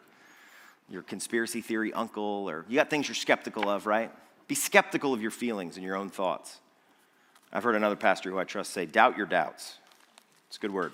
your 0.89 1.01
conspiracy 1.01 1.61
theory 1.61 1.93
uncle, 1.93 2.49
or 2.49 2.65
you 2.67 2.75
got 2.75 2.89
things 2.89 3.07
you're 3.07 3.15
skeptical 3.15 3.69
of, 3.69 3.85
right? 3.85 4.11
Be 4.47 4.55
skeptical 4.55 5.13
of 5.13 5.21
your 5.21 5.31
feelings 5.31 5.77
and 5.77 5.85
your 5.85 5.95
own 5.95 6.09
thoughts. 6.09 6.59
I've 7.51 7.63
heard 7.63 7.75
another 7.75 7.95
pastor 7.95 8.29
who 8.29 8.37
I 8.37 8.43
trust 8.43 8.71
say, 8.71 8.85
doubt 8.85 9.17
your 9.17 9.25
doubts. 9.25 9.77
It's 10.47 10.57
a 10.57 10.59
good 10.59 10.71
word. 10.71 10.93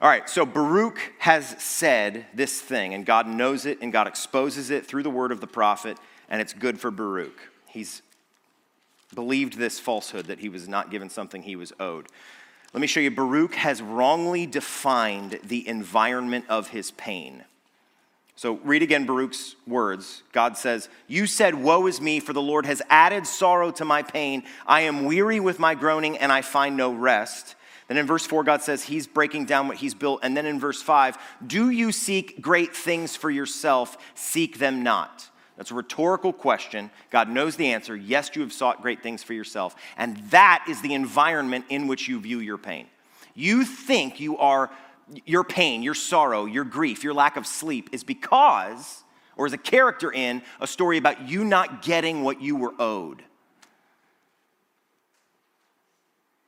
All 0.00 0.08
right, 0.08 0.28
so 0.28 0.46
Baruch 0.46 0.98
has 1.18 1.60
said 1.62 2.26
this 2.32 2.60
thing, 2.60 2.94
and 2.94 3.04
God 3.04 3.26
knows 3.26 3.66
it, 3.66 3.78
and 3.80 3.92
God 3.92 4.06
exposes 4.06 4.70
it 4.70 4.86
through 4.86 5.02
the 5.02 5.10
word 5.10 5.32
of 5.32 5.40
the 5.40 5.46
prophet, 5.46 5.96
and 6.28 6.40
it's 6.40 6.52
good 6.52 6.78
for 6.78 6.90
Baruch. 6.90 7.40
He's 7.66 8.02
believed 9.14 9.56
this 9.56 9.80
falsehood 9.80 10.26
that 10.26 10.38
he 10.38 10.48
was 10.48 10.68
not 10.68 10.90
given 10.90 11.08
something 11.08 11.42
he 11.42 11.56
was 11.56 11.72
owed. 11.80 12.06
Let 12.72 12.80
me 12.80 12.86
show 12.86 13.00
you. 13.00 13.10
Baruch 13.10 13.54
has 13.54 13.80
wrongly 13.80 14.46
defined 14.46 15.40
the 15.42 15.66
environment 15.66 16.44
of 16.48 16.68
his 16.68 16.90
pain. 16.92 17.44
So 18.38 18.60
read 18.62 18.84
again 18.84 19.04
Baruch's 19.04 19.56
words. 19.66 20.22
God 20.30 20.56
says, 20.56 20.88
You 21.08 21.26
said, 21.26 21.56
Woe 21.56 21.88
is 21.88 22.00
me, 22.00 22.20
for 22.20 22.32
the 22.32 22.40
Lord 22.40 22.66
has 22.66 22.80
added 22.88 23.26
sorrow 23.26 23.72
to 23.72 23.84
my 23.84 24.04
pain. 24.04 24.44
I 24.64 24.82
am 24.82 25.06
weary 25.06 25.40
with 25.40 25.58
my 25.58 25.74
groaning, 25.74 26.16
and 26.18 26.30
I 26.30 26.42
find 26.42 26.76
no 26.76 26.92
rest. 26.92 27.56
Then 27.88 27.96
in 27.96 28.06
verse 28.06 28.24
4, 28.24 28.44
God 28.44 28.62
says 28.62 28.84
he's 28.84 29.08
breaking 29.08 29.46
down 29.46 29.66
what 29.66 29.78
he's 29.78 29.92
built. 29.92 30.20
And 30.22 30.36
then 30.36 30.46
in 30.46 30.60
verse 30.60 30.80
5, 30.80 31.18
Do 31.44 31.70
you 31.70 31.90
seek 31.90 32.40
great 32.40 32.76
things 32.76 33.16
for 33.16 33.28
yourself? 33.28 33.98
Seek 34.14 34.60
them 34.60 34.84
not. 34.84 35.28
That's 35.56 35.72
a 35.72 35.74
rhetorical 35.74 36.32
question. 36.32 36.92
God 37.10 37.28
knows 37.28 37.56
the 37.56 37.72
answer. 37.72 37.96
Yes, 37.96 38.30
you 38.36 38.42
have 38.42 38.52
sought 38.52 38.82
great 38.82 39.02
things 39.02 39.24
for 39.24 39.32
yourself. 39.32 39.74
And 39.96 40.16
that 40.30 40.64
is 40.68 40.80
the 40.80 40.94
environment 40.94 41.64
in 41.70 41.88
which 41.88 42.06
you 42.06 42.20
view 42.20 42.38
your 42.38 42.56
pain. 42.56 42.86
You 43.34 43.64
think 43.64 44.20
you 44.20 44.38
are 44.38 44.70
your 45.24 45.44
pain, 45.44 45.82
your 45.82 45.94
sorrow, 45.94 46.44
your 46.44 46.64
grief, 46.64 47.04
your 47.04 47.14
lack 47.14 47.36
of 47.36 47.46
sleep 47.46 47.90
is 47.92 48.04
because, 48.04 49.04
or 49.36 49.46
is 49.46 49.52
a 49.52 49.58
character 49.58 50.12
in, 50.12 50.42
a 50.60 50.66
story 50.66 50.98
about 50.98 51.28
you 51.28 51.44
not 51.44 51.82
getting 51.82 52.22
what 52.22 52.40
you 52.40 52.56
were 52.56 52.74
owed. 52.78 53.22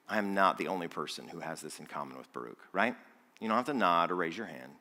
I 0.09 0.19
am 0.19 0.35
not 0.35 0.59
the 0.59 0.69
only 0.69 0.89
person 0.89 1.29
who 1.29 1.39
has 1.39 1.61
this 1.61 1.79
in 1.79 1.87
common 1.87 2.19
with 2.19 2.33
Baruch, 2.33 2.59
right? 2.73 2.97
You 3.41 3.49
don't 3.49 3.57
have 3.57 3.67
to 3.67 3.75
nod 3.75 4.11
or 4.11 4.17
raise 4.17 4.37
your 4.37 4.47
hand. 4.47 4.73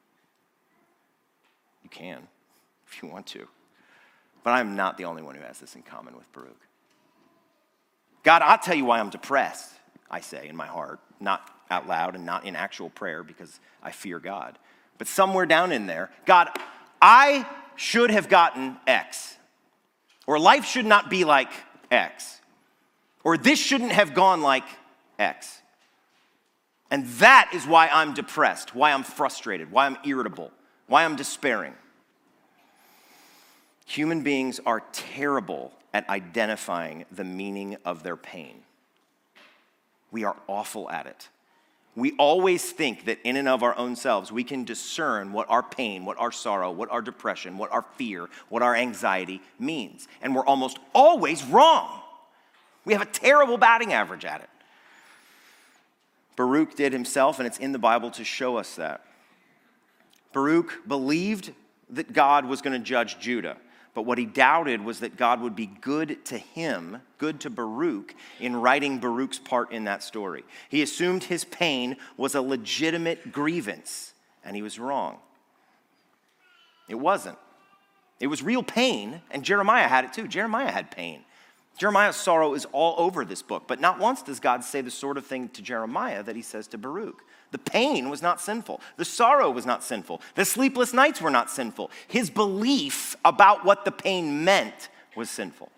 You 1.83 1.89
can 1.89 2.27
if 2.87 3.01
you 3.01 3.09
want 3.09 3.27
to. 3.27 3.47
But 4.43 4.51
I'm 4.51 4.75
not 4.75 4.97
the 4.97 5.05
only 5.05 5.21
one 5.21 5.35
who 5.35 5.43
has 5.43 5.59
this 5.59 5.75
in 5.75 5.83
common 5.83 6.15
with 6.15 6.31
Baruch. 6.33 6.59
God, 8.23 8.41
I'll 8.41 8.57
tell 8.57 8.75
you 8.75 8.85
why 8.85 8.99
I'm 8.99 9.09
depressed, 9.09 9.71
I 10.09 10.21
say 10.21 10.47
in 10.47 10.55
my 10.55 10.65
heart, 10.65 10.99
not 11.19 11.49
out 11.69 11.87
loud 11.87 12.15
and 12.15 12.25
not 12.25 12.45
in 12.45 12.55
actual 12.55 12.89
prayer 12.89 13.23
because 13.23 13.59
I 13.81 13.91
fear 13.91 14.19
God. 14.19 14.57
But 14.97 15.07
somewhere 15.07 15.45
down 15.45 15.71
in 15.71 15.87
there, 15.87 16.09
God, 16.25 16.49
I 17.01 17.47
should 17.75 18.11
have 18.11 18.29
gotten 18.29 18.77
X. 18.85 19.37
Or 20.27 20.37
life 20.37 20.65
should 20.65 20.85
not 20.85 21.09
be 21.09 21.23
like 21.23 21.51
X. 21.89 22.39
Or 23.23 23.37
this 23.37 23.59
shouldn't 23.59 23.91
have 23.91 24.13
gone 24.13 24.41
like 24.41 24.65
X. 25.17 25.61
And 26.91 27.05
that 27.05 27.51
is 27.53 27.65
why 27.65 27.87
I'm 27.87 28.13
depressed, 28.13 28.75
why 28.75 28.91
I'm 28.91 29.03
frustrated, 29.03 29.71
why 29.71 29.85
I'm 29.85 29.97
irritable, 30.03 30.51
why 30.87 31.05
I'm 31.05 31.15
despairing. 31.15 31.73
Human 33.85 34.21
beings 34.21 34.59
are 34.65 34.83
terrible 34.91 35.71
at 35.93 36.07
identifying 36.09 37.05
the 37.11 37.23
meaning 37.23 37.77
of 37.85 38.03
their 38.03 38.15
pain. 38.15 38.61
We 40.11 40.23
are 40.23 40.35
awful 40.47 40.89
at 40.89 41.05
it. 41.05 41.29
We 41.95 42.13
always 42.13 42.71
think 42.71 43.05
that 43.05 43.19
in 43.23 43.35
and 43.35 43.47
of 43.47 43.63
our 43.63 43.77
own 43.77 43.95
selves, 43.95 44.31
we 44.31 44.43
can 44.43 44.63
discern 44.63 45.33
what 45.33 45.49
our 45.49 45.63
pain, 45.63 46.05
what 46.05 46.17
our 46.19 46.31
sorrow, 46.31 46.71
what 46.71 46.89
our 46.91 47.01
depression, 47.01 47.57
what 47.57 47.71
our 47.71 47.83
fear, 47.95 48.29
what 48.47 48.61
our 48.61 48.75
anxiety 48.75 49.41
means. 49.57 50.07
And 50.21 50.35
we're 50.35 50.45
almost 50.45 50.77
always 50.93 51.43
wrong. 51.43 52.01
We 52.85 52.93
have 52.93 53.01
a 53.01 53.05
terrible 53.05 53.57
batting 53.57 53.91
average 53.91 54.23
at 54.23 54.41
it. 54.41 54.49
Baruch 56.35 56.75
did 56.75 56.93
himself, 56.93 57.39
and 57.39 57.45
it's 57.45 57.57
in 57.57 57.73
the 57.73 57.79
Bible 57.79 58.11
to 58.11 58.23
show 58.23 58.55
us 58.55 58.75
that. 58.75 59.03
Baruch 60.31 60.87
believed 60.87 61.51
that 61.89 62.13
God 62.13 62.45
was 62.45 62.61
going 62.61 62.79
to 62.79 62.85
judge 62.85 63.19
Judah. 63.19 63.57
But 63.93 64.03
what 64.03 64.17
he 64.17 64.25
doubted 64.25 64.83
was 64.83 64.99
that 64.99 65.17
God 65.17 65.41
would 65.41 65.55
be 65.55 65.65
good 65.65 66.23
to 66.25 66.37
him, 66.37 67.01
good 67.17 67.39
to 67.41 67.49
Baruch, 67.49 68.13
in 68.39 68.55
writing 68.55 68.99
Baruch's 68.99 69.39
part 69.39 69.71
in 69.71 69.85
that 69.85 70.03
story. 70.03 70.43
He 70.69 70.81
assumed 70.81 71.23
his 71.23 71.43
pain 71.43 71.97
was 72.15 72.35
a 72.35 72.41
legitimate 72.41 73.31
grievance, 73.31 74.13
and 74.43 74.55
he 74.55 74.61
was 74.61 74.79
wrong. 74.79 75.17
It 76.87 76.95
wasn't. 76.95 77.37
It 78.19 78.27
was 78.27 78.43
real 78.43 78.63
pain, 78.63 79.21
and 79.31 79.43
Jeremiah 79.43 79.87
had 79.87 80.05
it 80.05 80.13
too. 80.13 80.27
Jeremiah 80.27 80.71
had 80.71 80.91
pain. 80.91 81.23
Jeremiah's 81.77 82.17
sorrow 82.17 82.53
is 82.55 82.65
all 82.73 82.95
over 82.97 83.23
this 83.23 83.41
book, 83.41 83.63
but 83.65 83.79
not 83.79 83.99
once 83.99 84.21
does 84.21 84.41
God 84.41 84.63
say 84.65 84.81
the 84.81 84.91
sort 84.91 85.17
of 85.17 85.25
thing 85.25 85.47
to 85.49 85.61
Jeremiah 85.61 86.21
that 86.23 86.35
he 86.35 86.41
says 86.41 86.67
to 86.67 86.77
Baruch. 86.77 87.23
The 87.51 87.57
pain 87.57 88.09
was 88.09 88.21
not 88.21 88.39
sinful. 88.39 88.81
The 88.97 89.05
sorrow 89.05 89.49
was 89.49 89.65
not 89.65 89.83
sinful. 89.83 90.21
The 90.35 90.45
sleepless 90.45 90.93
nights 90.93 91.21
were 91.21 91.31
not 91.31 91.49
sinful. 91.49 91.89
His 92.07 92.29
belief 92.29 93.15
about 93.25 93.65
what 93.65 93.85
the 93.85 93.91
pain 93.91 94.43
meant 94.43 94.89
was 95.15 95.29
sinful. 95.29 95.71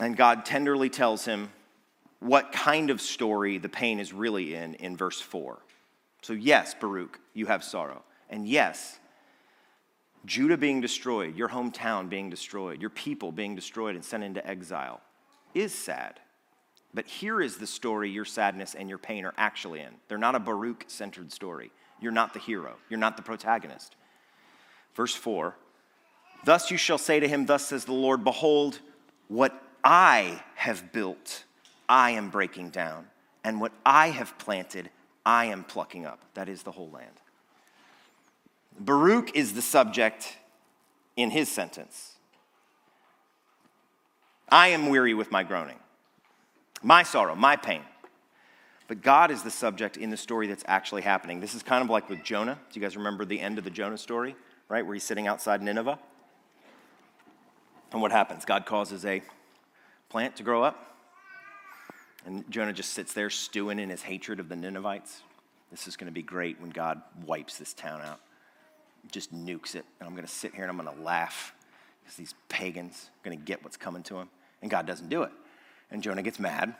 And 0.00 0.16
God 0.16 0.44
tenderly 0.44 0.90
tells 0.90 1.24
him 1.24 1.50
what 2.20 2.52
kind 2.52 2.90
of 2.90 3.00
story 3.00 3.58
the 3.58 3.68
pain 3.68 4.00
is 4.00 4.12
really 4.12 4.54
in 4.54 4.74
in 4.74 4.96
verse 4.96 5.20
4. 5.20 5.58
So, 6.22 6.32
yes, 6.32 6.74
Baruch, 6.74 7.20
you 7.34 7.46
have 7.46 7.62
sorrow. 7.62 8.02
And 8.28 8.46
yes, 8.46 8.98
Judah 10.24 10.56
being 10.56 10.80
destroyed, 10.80 11.36
your 11.36 11.48
hometown 11.48 12.08
being 12.08 12.28
destroyed, 12.28 12.80
your 12.80 12.90
people 12.90 13.32
being 13.32 13.54
destroyed 13.54 13.94
and 13.94 14.04
sent 14.04 14.24
into 14.24 14.44
exile 14.46 15.00
is 15.54 15.72
sad. 15.72 16.20
But 16.94 17.06
here 17.06 17.40
is 17.40 17.56
the 17.56 17.66
story 17.66 18.10
your 18.10 18.24
sadness 18.24 18.74
and 18.74 18.88
your 18.88 18.98
pain 18.98 19.24
are 19.24 19.34
actually 19.36 19.80
in. 19.80 19.94
They're 20.08 20.18
not 20.18 20.34
a 20.34 20.40
Baruch 20.40 20.84
centered 20.88 21.32
story. 21.32 21.70
You're 22.00 22.12
not 22.12 22.32
the 22.32 22.38
hero, 22.38 22.76
you're 22.88 22.98
not 22.98 23.16
the 23.16 23.22
protagonist. 23.22 23.96
Verse 24.94 25.14
4 25.14 25.54
Thus 26.44 26.70
you 26.70 26.76
shall 26.76 26.98
say 26.98 27.20
to 27.20 27.28
him, 27.28 27.46
Thus 27.46 27.66
says 27.66 27.84
the 27.84 27.92
Lord, 27.92 28.24
Behold, 28.24 28.80
what 29.28 29.60
I 29.84 30.42
have 30.54 30.92
built, 30.92 31.44
I 31.88 32.12
am 32.12 32.30
breaking 32.30 32.70
down, 32.70 33.06
and 33.44 33.60
what 33.60 33.72
I 33.84 34.08
have 34.08 34.38
planted, 34.38 34.90
I 35.26 35.46
am 35.46 35.64
plucking 35.64 36.06
up. 36.06 36.20
That 36.34 36.48
is 36.48 36.62
the 36.62 36.72
whole 36.72 36.90
land. 36.90 37.14
Baruch 38.78 39.34
is 39.34 39.54
the 39.54 39.62
subject 39.62 40.36
in 41.16 41.30
his 41.30 41.48
sentence. 41.50 42.12
I 44.48 44.68
am 44.68 44.88
weary 44.88 45.14
with 45.14 45.30
my 45.30 45.42
groaning, 45.42 45.78
my 46.82 47.02
sorrow, 47.02 47.34
my 47.34 47.56
pain. 47.56 47.82
But 48.86 49.02
God 49.02 49.30
is 49.30 49.42
the 49.42 49.50
subject 49.50 49.96
in 49.96 50.10
the 50.10 50.16
story 50.16 50.46
that's 50.46 50.64
actually 50.66 51.02
happening. 51.02 51.40
This 51.40 51.54
is 51.54 51.62
kind 51.62 51.84
of 51.84 51.90
like 51.90 52.08
with 52.08 52.24
Jonah. 52.24 52.58
Do 52.70 52.80
you 52.80 52.84
guys 52.84 52.96
remember 52.96 53.24
the 53.24 53.40
end 53.40 53.58
of 53.58 53.64
the 53.64 53.70
Jonah 53.70 53.98
story, 53.98 54.34
right? 54.68 54.84
Where 54.84 54.94
he's 54.94 55.04
sitting 55.04 55.26
outside 55.26 55.62
Nineveh? 55.62 55.98
And 57.92 58.00
what 58.00 58.12
happens? 58.12 58.44
God 58.44 58.64
causes 58.64 59.04
a 59.04 59.22
plant 60.08 60.36
to 60.36 60.42
grow 60.42 60.62
up. 60.62 60.96
And 62.24 62.50
Jonah 62.50 62.72
just 62.72 62.92
sits 62.92 63.12
there 63.12 63.30
stewing 63.30 63.78
in 63.78 63.90
his 63.90 64.02
hatred 64.02 64.40
of 64.40 64.48
the 64.48 64.56
Ninevites. 64.56 65.22
This 65.70 65.86
is 65.86 65.96
going 65.96 66.06
to 66.06 66.12
be 66.12 66.22
great 66.22 66.60
when 66.60 66.70
God 66.70 67.02
wipes 67.26 67.58
this 67.58 67.74
town 67.74 68.00
out 68.02 68.20
just 69.10 69.34
nukes 69.34 69.74
it. 69.74 69.84
And 70.00 70.08
I'm 70.08 70.14
going 70.14 70.26
to 70.26 70.32
sit 70.32 70.54
here 70.54 70.64
and 70.64 70.70
I'm 70.70 70.84
going 70.84 70.96
to 70.96 71.02
laugh 71.02 71.54
because 72.02 72.16
these 72.16 72.34
pagans 72.48 73.10
are 73.20 73.28
going 73.28 73.38
to 73.38 73.44
get 73.44 73.62
what's 73.62 73.76
coming 73.76 74.02
to 74.04 74.14
them. 74.14 74.28
And 74.62 74.70
God 74.70 74.86
doesn't 74.86 75.08
do 75.08 75.22
it. 75.22 75.30
And 75.90 76.02
Jonah 76.02 76.22
gets 76.22 76.38
mad. 76.38 76.74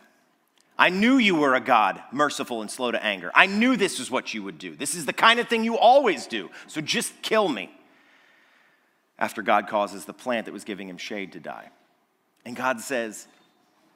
I 0.79 0.91
knew 0.91 1.17
you 1.17 1.35
were 1.35 1.55
a 1.55 1.61
God, 1.61 2.01
merciful 2.13 2.61
and 2.61 2.71
slow 2.71 2.93
to 2.93 3.05
anger. 3.05 3.33
I 3.35 3.47
knew 3.47 3.77
this 3.77 3.99
is 3.99 4.11
what 4.11 4.33
you 4.33 4.45
would 4.45 4.59
do. 4.59 4.77
This 4.77 4.95
is 4.95 5.07
the 5.07 5.13
kind 5.13 5.41
of 5.41 5.49
thing 5.49 5.65
you 5.65 5.77
always 5.77 6.27
do. 6.27 6.51
So 6.69 6.81
just 6.81 7.21
kill 7.21 7.49
me. 7.49 7.71
After 9.19 9.43
God 9.43 9.67
causes 9.67 10.05
the 10.05 10.13
plant 10.13 10.47
that 10.47 10.53
was 10.53 10.63
giving 10.63 10.89
him 10.89 10.97
shade 10.97 11.33
to 11.33 11.41
die. 11.41 11.71
And 12.45 12.55
God 12.55 12.81
says, 12.81 13.27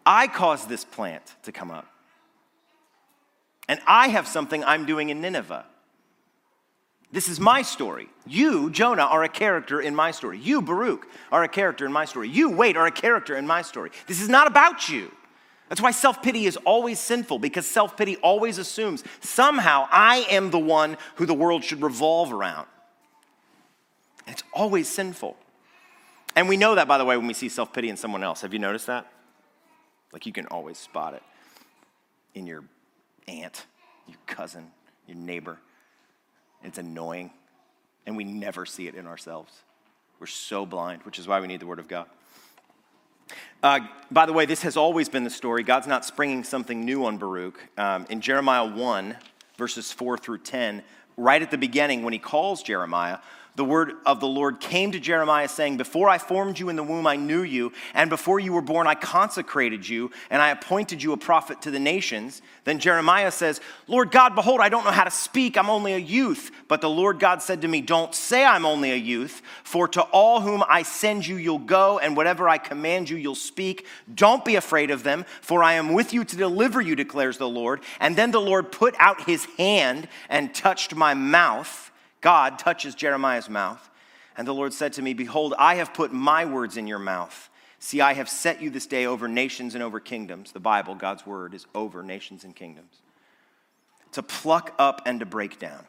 I 0.05 0.27
caused 0.27 0.69
this 0.69 0.85
plant 0.85 1.23
to 1.45 1.53
come 1.53 1.71
up. 1.71 1.87
And 3.69 3.81
I 3.87 4.09
have 4.09 4.27
something 4.27 4.65
I'm 4.65 4.85
doing 4.85 5.11
in 5.11 5.21
Nineveh. 5.21 5.65
This 7.13 7.29
is 7.29 7.39
my 7.39 7.61
story. 7.61 8.09
You, 8.27 8.71
Jonah, 8.71 9.03
are 9.03 9.23
a 9.23 9.29
character 9.29 9.83
in 9.83 9.95
my 9.95 10.11
story. 10.11 10.39
You, 10.39 10.63
Baruch, 10.63 11.07
are 11.31 11.45
a 11.45 11.49
character 11.49 11.85
in 11.85 11.93
my 11.93 12.07
story. 12.07 12.31
You, 12.31 12.49
Wade, 12.51 12.77
are 12.77 12.87
a 12.87 12.91
character 12.91 13.37
in 13.37 13.47
my 13.47 13.61
story. 13.61 13.91
This 14.07 14.23
is 14.23 14.31
not 14.31 14.47
about 14.47 14.89
you. 14.89 15.13
That's 15.69 15.81
why 15.81 15.91
self 15.91 16.23
pity 16.23 16.47
is 16.47 16.57
always 16.59 16.99
sinful 16.99 17.39
because 17.39 17.67
self 17.67 17.97
pity 17.97 18.17
always 18.17 18.59
assumes 18.59 19.05
somehow 19.21 19.87
I 19.91 20.27
am 20.31 20.51
the 20.51 20.59
one 20.59 20.97
who 21.17 21.27
the 21.27 21.35
world 21.35 21.65
should 21.65 21.83
revolve 21.83 22.33
around. 22.33 22.67
And 24.27 24.35
it's 24.35 24.45
always 24.53 24.89
sinful. 24.89 25.37
And 26.35 26.49
we 26.49 26.57
know 26.57 26.75
that, 26.75 26.89
by 26.89 26.97
the 26.97 27.05
way, 27.05 27.17
when 27.17 27.27
we 27.27 27.35
see 27.35 27.49
self 27.51 27.73
pity 27.73 27.91
in 27.91 27.97
someone 27.97 28.23
else. 28.23 28.41
Have 28.41 28.55
you 28.55 28.59
noticed 28.59 28.87
that? 28.87 29.11
Like 30.13 30.25
you 30.25 30.33
can 30.33 30.47
always 30.47 30.79
spot 30.79 31.15
it 31.15 31.23
in 32.35 32.47
your 32.47 32.65
aunt, 33.29 33.67
your 34.07 34.19
cousin, 34.27 34.71
your 35.07 35.17
neighbor. 35.17 35.59
It's 36.65 36.79
annoying, 36.79 37.31
and 38.07 38.17
we 38.17 38.25
never 38.25 38.67
see 38.67 38.89
it 38.89 38.95
in 38.95 39.07
ourselves. 39.07 39.53
We're 40.19 40.27
so 40.27 40.65
blind, 40.65 41.03
which 41.03 41.19
is 41.19 41.27
why 41.27 41.41
we 41.41 41.47
need 41.47 41.61
the 41.61 41.67
Word 41.67 41.79
of 41.79 41.89
God. 41.89 42.07
Uh, 43.63 43.81
by 44.11 44.27
the 44.27 44.33
way, 44.33 44.47
this 44.47 44.63
has 44.63 44.77
always 44.77 45.09
been 45.09 45.25
the 45.25 45.31
story. 45.31 45.63
God's 45.63 45.87
not 45.87 46.05
springing 46.05 46.45
something 46.45 46.85
new 46.85 47.05
on 47.07 47.17
Baruch. 47.17 47.61
Um, 47.79 48.07
in 48.11 48.21
Jeremiah 48.21 48.67
1, 48.67 49.17
verses 49.57 49.93
4 49.93 50.19
through 50.19 50.39
10, 50.39 50.83
right 51.17 51.41
at 51.41 51.51
the 51.51 51.59
beginning, 51.59 52.03
when 52.03 52.13
he 52.13 52.19
calls 52.19 52.63
Jeremiah, 52.63 53.19
the 53.55 53.65
word 53.65 53.93
of 54.07 54.21
the 54.21 54.27
Lord 54.27 54.61
came 54.61 54.93
to 54.93 55.01
Jeremiah, 55.01 55.49
saying, 55.49 55.77
Before 55.77 56.09
I 56.09 56.17
formed 56.17 56.59
you 56.59 56.71
in 56.71 56.77
the 56.77 56.83
womb, 56.83 57.07
I 57.07 57.17
knew 57.17 57.43
you, 57.43 57.73
and 57.93 58.09
before 58.09 58.41
you 58.41 58.55
were 58.55 58.63
born, 58.63 58.87
I 58.87 58.95
consecrated 58.95 59.87
you, 59.87 60.11
and 60.31 60.41
I 60.41 60.49
appointed 60.49 61.03
you 61.03 61.13
a 61.13 61.19
prophet 61.19 61.61
to 61.63 61.71
the 61.71 61.79
nations. 61.79 62.41
Then 62.65 62.79
Jeremiah 62.79 63.31
says, 63.31 63.61
Lord 63.87 64.11
God, 64.11 64.35
behold, 64.35 64.63
I 64.63 64.71
don't 64.71 64.85
know 64.85 64.91
how 64.91 65.05
to 65.05 65.11
speak, 65.11 65.59
I'm 65.59 65.69
only 65.69 65.93
a 65.93 65.99
youth. 65.99 66.51
But 66.67 66.81
the 66.81 66.89
Lord 66.89 67.19
God 67.19 67.43
said 67.43 67.61
to 67.61 67.69
me, 67.69 67.83
Don't 67.83 68.15
say 68.15 68.43
I'm 68.43 68.65
only 68.65 68.91
a 68.91 68.97
youth, 68.97 69.43
for 69.65 69.87
to 69.89 70.01
all 70.01 70.41
whom 70.41 70.65
I 70.67 70.83
send 70.83 71.27
you, 71.27 71.37
you'll 71.37 71.59
go, 71.59 71.99
and 71.99 72.17
whatever 72.17 72.49
I 72.49 72.57
command 72.57 73.11
you, 73.11 73.19
you'll 73.19 73.35
speak. 73.35 73.87
Don't 74.15 74.47
be 74.47 74.57
afraid 74.57 74.91
of 74.91 75.03
them, 75.03 75.27
for 75.43 75.63
I 75.63 75.75
am 75.75 75.93
with 75.93 76.15
you 76.15 76.25
to 76.25 76.37
deliver 76.37 76.81
you, 76.81 76.97
declares 76.97 77.37
the 77.37 77.49
Lord. 77.49 77.83
And 78.01 78.17
then 78.17 78.31
the 78.31 78.41
Lord 78.41 78.73
put 78.73 78.95
out 78.99 79.25
his 79.25 79.45
hand 79.59 80.09
and 80.31 80.55
touched 80.55 80.95
my 80.95 81.13
mouth. 81.13 81.91
God 82.23 82.59
touches 82.59 82.95
Jeremiah's 82.95 83.51
mouth, 83.51 83.91
and 84.37 84.49
the 84.49 84.55
Lord 84.55 84.73
said 84.73 84.95
to 84.95 85.03
me, 85.03 85.13
Behold, 85.13 85.53
I 85.59 85.75
have 85.75 85.93
put 85.93 86.13
my 86.13 86.47
words 86.47 86.79
in 86.79 86.87
your 86.87 86.99
mouth. 86.99 87.51
See, 87.79 88.01
I 88.01 88.15
have 88.15 88.29
set 88.29 88.63
you 88.63 88.71
this 88.71 88.87
day 88.87 89.07
over 89.07 89.29
nations 89.29 89.75
and 89.75 89.83
over 89.83 90.01
kingdoms. 90.01 90.53
The 90.53 90.61
Bible, 90.61 90.95
God's 90.95 91.27
word, 91.27 91.53
is 91.53 91.67
over 91.75 92.03
nations 92.03 92.45
and 92.45 92.55
kingdoms. 92.55 93.03
To 94.13 94.23
pluck 94.23 94.73
up 94.79 95.03
and 95.05 95.19
to 95.21 95.27
break 95.27 95.59
down, 95.59 95.85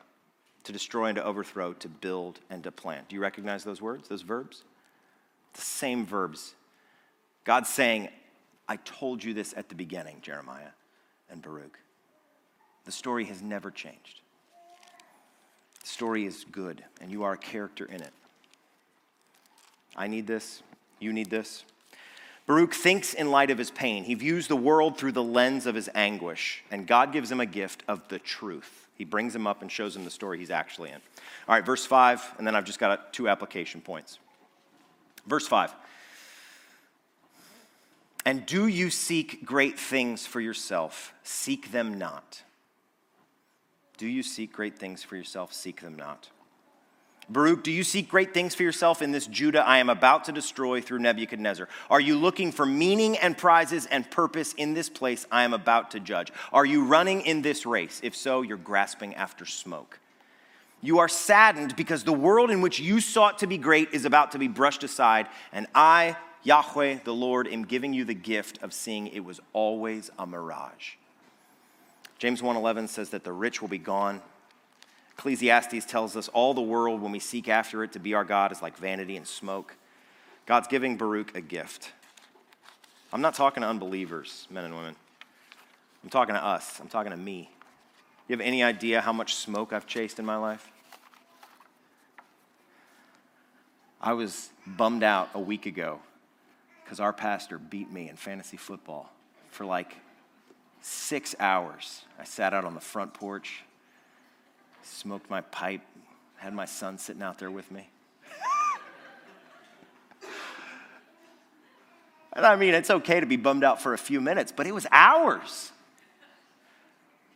to 0.63 0.71
destroy 0.71 1.05
and 1.05 1.15
to 1.17 1.23
overthrow, 1.23 1.73
to 1.73 1.87
build 1.87 2.39
and 2.49 2.63
to 2.63 2.71
plant. 2.71 3.09
Do 3.09 3.15
you 3.15 3.21
recognize 3.21 3.63
those 3.63 3.81
words, 3.81 4.09
those 4.09 4.23
verbs? 4.23 4.63
The 5.53 5.61
same 5.61 6.03
verbs. 6.03 6.55
God's 7.43 7.69
saying, 7.69 8.09
I 8.67 8.77
told 8.77 9.23
you 9.23 9.35
this 9.35 9.53
at 9.55 9.69
the 9.69 9.75
beginning, 9.75 10.17
Jeremiah 10.21 10.71
and 11.29 11.43
Baruch. 11.43 11.77
The 12.85 12.91
story 12.91 13.25
has 13.25 13.41
never 13.41 13.69
changed. 13.69 14.22
The 15.83 15.89
story 15.89 16.25
is 16.25 16.45
good, 16.51 16.83
and 17.01 17.11
you 17.11 17.23
are 17.23 17.33
a 17.33 17.37
character 17.37 17.85
in 17.85 18.01
it. 18.01 18.11
I 19.95 20.07
need 20.07 20.25
this. 20.25 20.63
You 20.99 21.13
need 21.13 21.29
this. 21.29 21.63
Baruch 22.45 22.73
thinks 22.73 23.13
in 23.13 23.31
light 23.31 23.51
of 23.51 23.57
his 23.57 23.71
pain. 23.71 24.03
He 24.03 24.15
views 24.15 24.47
the 24.47 24.55
world 24.55 24.97
through 24.97 25.13
the 25.13 25.23
lens 25.23 25.65
of 25.65 25.75
his 25.75 25.89
anguish, 25.93 26.63
and 26.71 26.87
God 26.87 27.13
gives 27.13 27.31
him 27.31 27.39
a 27.39 27.45
gift 27.45 27.83
of 27.87 28.07
the 28.09 28.19
truth. 28.19 28.87
He 28.95 29.05
brings 29.05 29.35
him 29.35 29.47
up 29.47 29.61
and 29.61 29.71
shows 29.71 29.95
him 29.95 30.03
the 30.03 30.11
story 30.11 30.39
he's 30.39 30.51
actually 30.51 30.89
in. 30.89 30.99
All 31.47 31.55
right, 31.55 31.65
verse 31.65 31.85
5, 31.85 32.35
and 32.37 32.47
then 32.47 32.55
I've 32.55 32.65
just 32.65 32.79
got 32.79 33.13
two 33.13 33.29
application 33.29 33.81
points. 33.81 34.19
Verse 35.25 35.47
5. 35.47 35.73
And 38.25 38.45
do 38.45 38.67
you 38.67 38.89
seek 38.89 39.45
great 39.45 39.77
things 39.77 40.25
for 40.25 40.39
yourself? 40.39 41.13
Seek 41.23 41.71
them 41.71 41.97
not. 41.97 42.43
Do 43.97 44.07
you 44.07 44.23
seek 44.23 44.53
great 44.53 44.77
things 44.77 45.03
for 45.03 45.15
yourself? 45.15 45.53
Seek 45.53 45.81
them 45.81 45.95
not. 45.95 46.29
Baruch, 47.29 47.63
do 47.63 47.71
you 47.71 47.83
seek 47.83 48.09
great 48.09 48.33
things 48.33 48.53
for 48.53 48.63
yourself 48.63 49.01
in 49.01 49.11
this 49.11 49.27
Judah 49.27 49.65
I 49.65 49.77
am 49.77 49.89
about 49.89 50.25
to 50.25 50.33
destroy 50.33 50.81
through 50.81 50.99
Nebuchadnezzar? 50.99 51.69
Are 51.89 52.01
you 52.01 52.17
looking 52.17 52.51
for 52.51 52.65
meaning 52.65 53.17
and 53.17 53.37
prizes 53.37 53.85
and 53.85 54.09
purpose 54.11 54.53
in 54.53 54.73
this 54.73 54.89
place 54.89 55.25
I 55.31 55.43
am 55.43 55.53
about 55.53 55.91
to 55.91 56.01
judge? 56.01 56.33
Are 56.51 56.65
you 56.65 56.83
running 56.83 57.21
in 57.21 57.41
this 57.41 57.65
race? 57.65 58.01
If 58.03 58.15
so, 58.15 58.41
you're 58.41 58.57
grasping 58.57 59.15
after 59.15 59.45
smoke. 59.45 59.99
You 60.81 60.99
are 60.99 61.07
saddened 61.07 61.77
because 61.77 62.03
the 62.03 62.11
world 62.11 62.51
in 62.51 62.59
which 62.59 62.79
you 62.79 62.99
sought 62.99 63.39
to 63.39 63.47
be 63.47 63.57
great 63.57 63.93
is 63.93 64.03
about 64.03 64.33
to 64.33 64.37
be 64.37 64.49
brushed 64.49 64.83
aside, 64.83 65.27
and 65.53 65.65
I, 65.73 66.17
Yahweh, 66.43 66.99
the 67.05 67.13
Lord, 67.13 67.47
am 67.47 67.63
giving 67.63 67.93
you 67.93 68.03
the 68.03 68.13
gift 68.13 68.61
of 68.61 68.73
seeing 68.73 69.07
it 69.07 69.23
was 69.23 69.39
always 69.53 70.11
a 70.19 70.27
mirage. 70.27 70.95
James 72.23 72.41
1:11 72.41 72.87
says 72.87 73.09
that 73.09 73.25
the 73.25 73.33
rich 73.33 73.61
will 73.61 73.67
be 73.67 73.77
gone 73.77 74.21
Ecclesiastes 75.17 75.85
tells 75.85 76.15
us 76.15 76.29
all 76.29 76.53
the 76.53 76.61
world, 76.61 77.01
when 77.01 77.11
we 77.11 77.19
seek 77.19 77.49
after 77.49 77.83
it 77.83 77.91
to 77.91 77.99
be 77.99 78.13
our 78.13 78.23
God, 78.23 78.53
is 78.53 78.61
like 78.61 78.77
vanity 78.77 79.17
and 79.17 79.27
smoke. 79.27 79.75
God's 80.45 80.69
giving 80.69 80.95
Baruch 80.95 81.35
a 81.35 81.41
gift. 81.41 81.91
I'm 83.11 83.19
not 83.19 83.35
talking 83.35 83.59
to 83.59 83.67
unbelievers, 83.67 84.47
men 84.49 84.63
and 84.63 84.73
women. 84.73 84.95
I'm 86.01 86.09
talking 86.09 86.33
to 86.33 86.41
us. 86.41 86.79
I'm 86.79 86.87
talking 86.87 87.11
to 87.11 87.17
me. 87.17 87.49
You 88.29 88.33
have 88.33 88.41
any 88.41 88.63
idea 88.63 89.01
how 89.01 89.11
much 89.11 89.35
smoke 89.35 89.73
I've 89.73 89.85
chased 89.85 90.17
in 90.17 90.25
my 90.25 90.37
life? 90.37 90.71
I 94.01 94.13
was 94.13 94.49
bummed 94.65 95.03
out 95.03 95.29
a 95.33 95.41
week 95.41 95.65
ago 95.65 95.99
because 96.85 97.01
our 97.01 97.11
pastor 97.11 97.57
beat 97.57 97.91
me 97.91 98.07
in 98.09 98.15
fantasy 98.15 98.57
football 98.57 99.11
for 99.49 99.65
like 99.65 99.97
six 100.83 101.33
hours. 101.39 102.03
I 102.19 102.25
sat 102.25 102.53
out 102.53 102.65
on 102.65 102.75
the 102.75 102.81
front 102.81 103.13
porch, 103.13 103.63
smoked 104.83 105.29
my 105.29 105.41
pipe, 105.41 105.81
had 106.35 106.53
my 106.53 106.65
son 106.65 106.97
sitting 106.97 107.23
out 107.23 107.39
there 107.39 107.49
with 107.49 107.71
me. 107.71 107.89
and 112.33 112.45
I 112.45 112.57
mean, 112.57 112.73
it's 112.73 112.89
okay 112.89 113.21
to 113.21 113.25
be 113.25 113.37
bummed 113.37 113.63
out 113.63 113.81
for 113.81 113.93
a 113.93 113.97
few 113.97 114.19
minutes, 114.19 114.51
but 114.51 114.67
it 114.67 114.73
was 114.73 114.85
hours. 114.91 115.71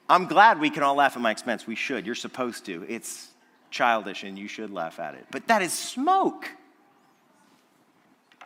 I'm 0.10 0.25
glad 0.25 0.60
we 0.60 0.69
can 0.69 0.83
all 0.83 0.95
laugh 0.95 1.15
at 1.15 1.21
my 1.21 1.31
expense. 1.31 1.65
We 1.65 1.75
should. 1.75 2.05
You're 2.05 2.15
supposed 2.15 2.65
to. 2.65 2.86
It's 2.88 3.29
childish 3.71 4.23
and 4.23 4.38
you 4.38 4.47
should 4.47 4.71
laugh 4.71 4.99
at 4.99 5.15
it. 5.15 5.25
But 5.31 5.47
that 5.47 5.62
is 5.62 5.71
smoke. 5.71 6.49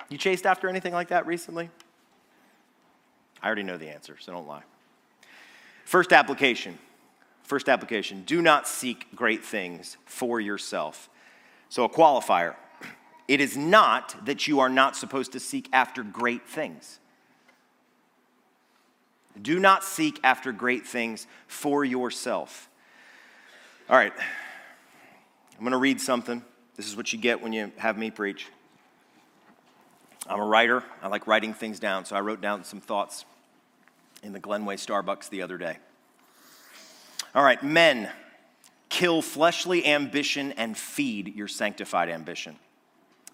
You 0.09 0.17
chased 0.17 0.45
after 0.45 0.69
anything 0.69 0.93
like 0.93 1.07
that 1.09 1.25
recently? 1.25 1.69
I 3.41 3.47
already 3.47 3.63
know 3.63 3.77
the 3.77 3.89
answer, 3.89 4.17
so 4.19 4.31
don't 4.31 4.47
lie. 4.47 4.63
First 5.85 6.13
application. 6.13 6.77
First 7.43 7.67
application. 7.67 8.23
Do 8.23 8.41
not 8.41 8.67
seek 8.67 9.13
great 9.15 9.43
things 9.43 9.97
for 10.05 10.39
yourself. 10.39 11.09
So, 11.69 11.83
a 11.83 11.89
qualifier. 11.89 12.55
It 13.27 13.39
is 13.39 13.55
not 13.55 14.25
that 14.25 14.47
you 14.47 14.59
are 14.59 14.69
not 14.69 14.95
supposed 14.95 15.31
to 15.33 15.39
seek 15.39 15.69
after 15.71 16.03
great 16.03 16.47
things. 16.47 16.99
Do 19.41 19.59
not 19.59 19.83
seek 19.83 20.19
after 20.23 20.51
great 20.51 20.85
things 20.85 21.27
for 21.47 21.85
yourself. 21.85 22.69
All 23.89 23.95
right, 23.95 24.13
I'm 25.53 25.59
going 25.61 25.71
to 25.71 25.77
read 25.77 26.01
something. 26.01 26.43
This 26.75 26.87
is 26.87 26.95
what 26.95 27.13
you 27.13 27.19
get 27.19 27.41
when 27.41 27.53
you 27.53 27.71
have 27.77 27.97
me 27.97 28.11
preach. 28.11 28.47
I'm 30.27 30.39
a 30.39 30.45
writer. 30.45 30.83
I 31.01 31.07
like 31.07 31.27
writing 31.27 31.53
things 31.53 31.79
down, 31.79 32.05
so 32.05 32.15
I 32.15 32.21
wrote 32.21 32.41
down 32.41 32.63
some 32.63 32.81
thoughts 32.81 33.25
in 34.23 34.33
the 34.33 34.39
Glenway 34.39 34.75
Starbucks 34.75 35.29
the 35.29 35.41
other 35.41 35.57
day. 35.57 35.77
All 37.33 37.43
right, 37.43 37.61
men, 37.63 38.09
kill 38.89 39.21
fleshly 39.21 39.85
ambition 39.85 40.51
and 40.53 40.77
feed 40.77 41.35
your 41.35 41.47
sanctified 41.47 42.09
ambition. 42.09 42.57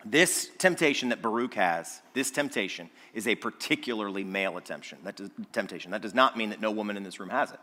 This 0.06 0.50
temptation 0.58 1.10
that 1.10 1.21
Baruch 1.21 1.56
has, 1.56 2.02
this 2.13 2.32
temptation, 2.32 2.89
is 3.13 3.28
a 3.28 3.36
particularly 3.36 4.23
male 4.23 4.54
temptation. 4.62 5.00
That 5.04 5.15
does, 5.15 5.30
temptation. 5.52 5.91
That 5.91 6.02
does 6.02 6.13
not 6.13 6.38
mean 6.38 6.52
that 6.52 6.62
no 6.62 6.71
woman 6.71 6.95
in 6.95 7.04
this 7.04 7.19
room 7.19 7.30
has 7.30 7.52
it. 7.52 7.60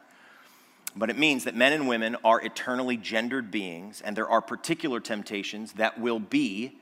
But 0.96 1.10
it 1.10 1.18
means 1.18 1.44
that 1.44 1.54
men 1.54 1.72
and 1.72 1.88
women 1.88 2.16
are 2.24 2.40
eternally 2.40 2.96
gendered 2.96 3.50
beings, 3.50 4.00
and 4.00 4.16
there 4.16 4.28
are 4.28 4.40
particular 4.40 5.00
temptations 5.00 5.72
that 5.74 6.00
will 6.00 6.20
be 6.20 6.78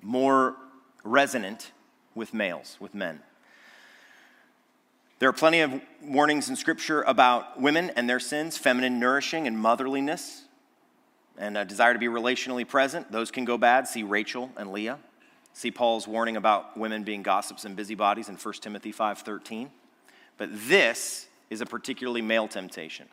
more 0.00 0.56
resonant 1.04 1.72
with 2.14 2.34
males, 2.34 2.76
with 2.78 2.94
men. 2.94 3.20
There 5.22 5.28
are 5.28 5.32
plenty 5.32 5.60
of 5.60 5.80
warnings 6.02 6.48
in 6.48 6.56
Scripture 6.56 7.02
about 7.02 7.60
women 7.60 7.90
and 7.90 8.10
their 8.10 8.18
sins, 8.18 8.58
feminine 8.58 8.98
nourishing 8.98 9.46
and 9.46 9.56
motherliness, 9.56 10.40
and 11.38 11.56
a 11.56 11.64
desire 11.64 11.92
to 11.92 11.98
be 12.00 12.06
relationally 12.06 12.66
present. 12.66 13.12
Those 13.12 13.30
can 13.30 13.44
go 13.44 13.56
bad. 13.56 13.86
See 13.86 14.02
Rachel 14.02 14.50
and 14.56 14.72
Leah. 14.72 14.98
See 15.52 15.70
Paul's 15.70 16.08
warning 16.08 16.36
about 16.36 16.76
women 16.76 17.04
being 17.04 17.22
gossips 17.22 17.64
and 17.64 17.76
busybodies 17.76 18.28
in 18.28 18.36
1 18.36 18.62
Timothy 18.62 18.90
5:13. 18.90 19.70
But 20.38 20.48
this 20.52 21.28
is 21.50 21.60
a 21.60 21.66
particularly 21.66 22.20
male 22.20 22.48
temptation. 22.48 23.06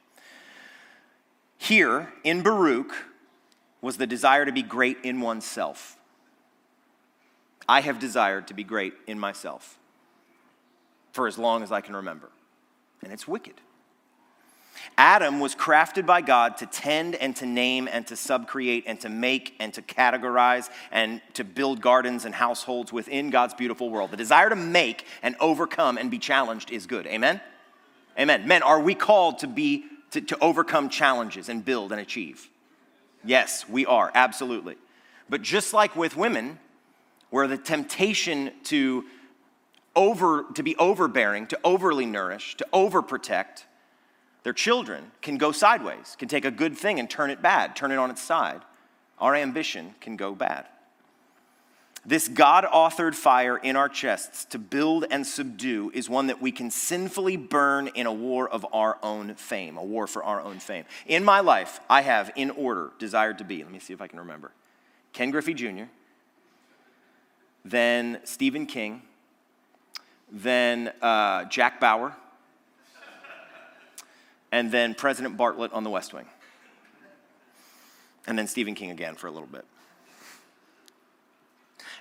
Here 1.59 2.11
in 2.23 2.41
Baruch 2.41 3.05
was 3.81 3.97
the 3.97 4.07
desire 4.07 4.45
to 4.45 4.51
be 4.51 4.63
great 4.63 4.97
in 5.03 5.21
oneself. 5.21 5.95
I 7.67 7.81
have 7.81 7.99
desired 7.99 8.47
to 8.47 8.55
be 8.55 8.63
great 8.63 8.95
in 9.05 9.19
myself 9.19 9.78
for 11.19 11.27
as 11.27 11.37
long 11.37 11.63
as 11.63 11.69
I 11.69 11.81
can 11.81 11.97
remember. 11.97 12.29
And 13.03 13.11
it's 13.11 13.27
wicked. 13.27 13.55
Adam 14.97 15.41
was 15.41 15.53
crafted 15.53 16.05
by 16.05 16.21
God 16.21 16.55
to 16.59 16.65
tend 16.65 17.13
and 17.13 17.35
to 17.35 17.45
name 17.45 17.89
and 17.91 18.07
to 18.07 18.13
subcreate 18.13 18.83
and 18.85 18.97
to 19.01 19.09
make 19.09 19.53
and 19.59 19.73
to 19.73 19.81
categorize 19.81 20.69
and 20.93 21.21
to 21.33 21.43
build 21.43 21.81
gardens 21.81 22.23
and 22.23 22.33
households 22.33 22.93
within 22.93 23.31
God's 23.31 23.53
beautiful 23.53 23.89
world. 23.89 24.11
The 24.11 24.15
desire 24.15 24.47
to 24.47 24.55
make 24.55 25.03
and 25.21 25.35
overcome 25.41 25.97
and 25.97 26.09
be 26.09 26.19
challenged 26.19 26.71
is 26.71 26.85
good. 26.85 27.05
Amen? 27.05 27.41
Amen. 28.17 28.47
Men, 28.47 28.63
are 28.63 28.79
we 28.79 28.95
called 28.95 29.39
to 29.39 29.47
be 29.47 29.83
to, 30.11 30.21
to 30.21 30.37
overcome 30.39 30.87
challenges 30.87 31.49
and 31.49 31.65
build 31.65 31.91
and 31.91 31.99
achieve? 31.99 32.49
Yes, 33.25 33.67
we 33.67 33.85
are, 33.85 34.09
absolutely. 34.15 34.77
But 35.27 35.41
just 35.41 35.73
like 35.73 35.97
with 35.97 36.15
women, 36.15 36.59
where 37.29 37.45
the 37.45 37.57
temptation 37.57 38.51
to 38.63 39.03
over 39.99 40.45
to 40.53 40.63
be 40.63 40.75
overbearing, 40.77 41.45
to 41.47 41.59
overly 41.63 42.05
nourish, 42.05 42.55
to 42.55 42.65
overprotect 42.73 43.65
their 44.43 44.53
children 44.53 45.11
can 45.21 45.37
go 45.37 45.51
sideways, 45.51 46.15
can 46.17 46.29
take 46.29 46.45
a 46.45 46.51
good 46.51 46.77
thing 46.77 46.99
and 46.99 47.09
turn 47.09 47.29
it 47.29 47.41
bad, 47.41 47.75
turn 47.75 47.91
it 47.91 47.97
on 47.97 48.09
its 48.09 48.21
side. 48.21 48.61
Our 49.19 49.35
ambition 49.35 49.95
can 49.99 50.15
go 50.15 50.33
bad. 50.33 50.65
This 52.05 52.29
God 52.29 52.63
authored 52.63 53.13
fire 53.13 53.57
in 53.57 53.75
our 53.75 53.89
chests 53.89 54.45
to 54.45 54.57
build 54.57 55.05
and 55.11 55.27
subdue 55.27 55.91
is 55.93 56.09
one 56.09 56.27
that 56.27 56.41
we 56.41 56.53
can 56.53 56.71
sinfully 56.71 57.35
burn 57.35 57.89
in 57.89 58.07
a 58.07 58.13
war 58.13 58.47
of 58.47 58.65
our 58.71 58.97
own 59.03 59.35
fame, 59.35 59.77
a 59.77 59.83
war 59.83 60.07
for 60.07 60.23
our 60.23 60.39
own 60.39 60.59
fame. 60.59 60.85
In 61.05 61.25
my 61.25 61.41
life, 61.41 61.81
I 61.89 62.01
have, 62.01 62.31
in 62.37 62.51
order, 62.51 62.91
desired 62.99 63.39
to 63.39 63.43
be, 63.43 63.61
let 63.61 63.71
me 63.71 63.79
see 63.79 63.91
if 63.91 64.01
I 64.01 64.07
can 64.07 64.19
remember 64.19 64.51
Ken 65.11 65.29
Griffey 65.29 65.53
Jr., 65.53 65.83
then 67.65 68.19
Stephen 68.23 68.65
King, 68.65 69.01
then 70.31 70.91
uh, 71.01 71.45
Jack 71.45 71.79
Bauer, 71.79 72.15
and 74.51 74.71
then 74.71 74.93
President 74.93 75.37
Bartlet 75.37 75.73
on 75.73 75.83
the 75.83 75.89
West 75.89 76.13
Wing, 76.13 76.25
and 78.27 78.37
then 78.37 78.47
Stephen 78.47 78.75
King 78.75 78.91
again 78.91 79.15
for 79.15 79.27
a 79.27 79.31
little 79.31 79.47
bit. 79.47 79.65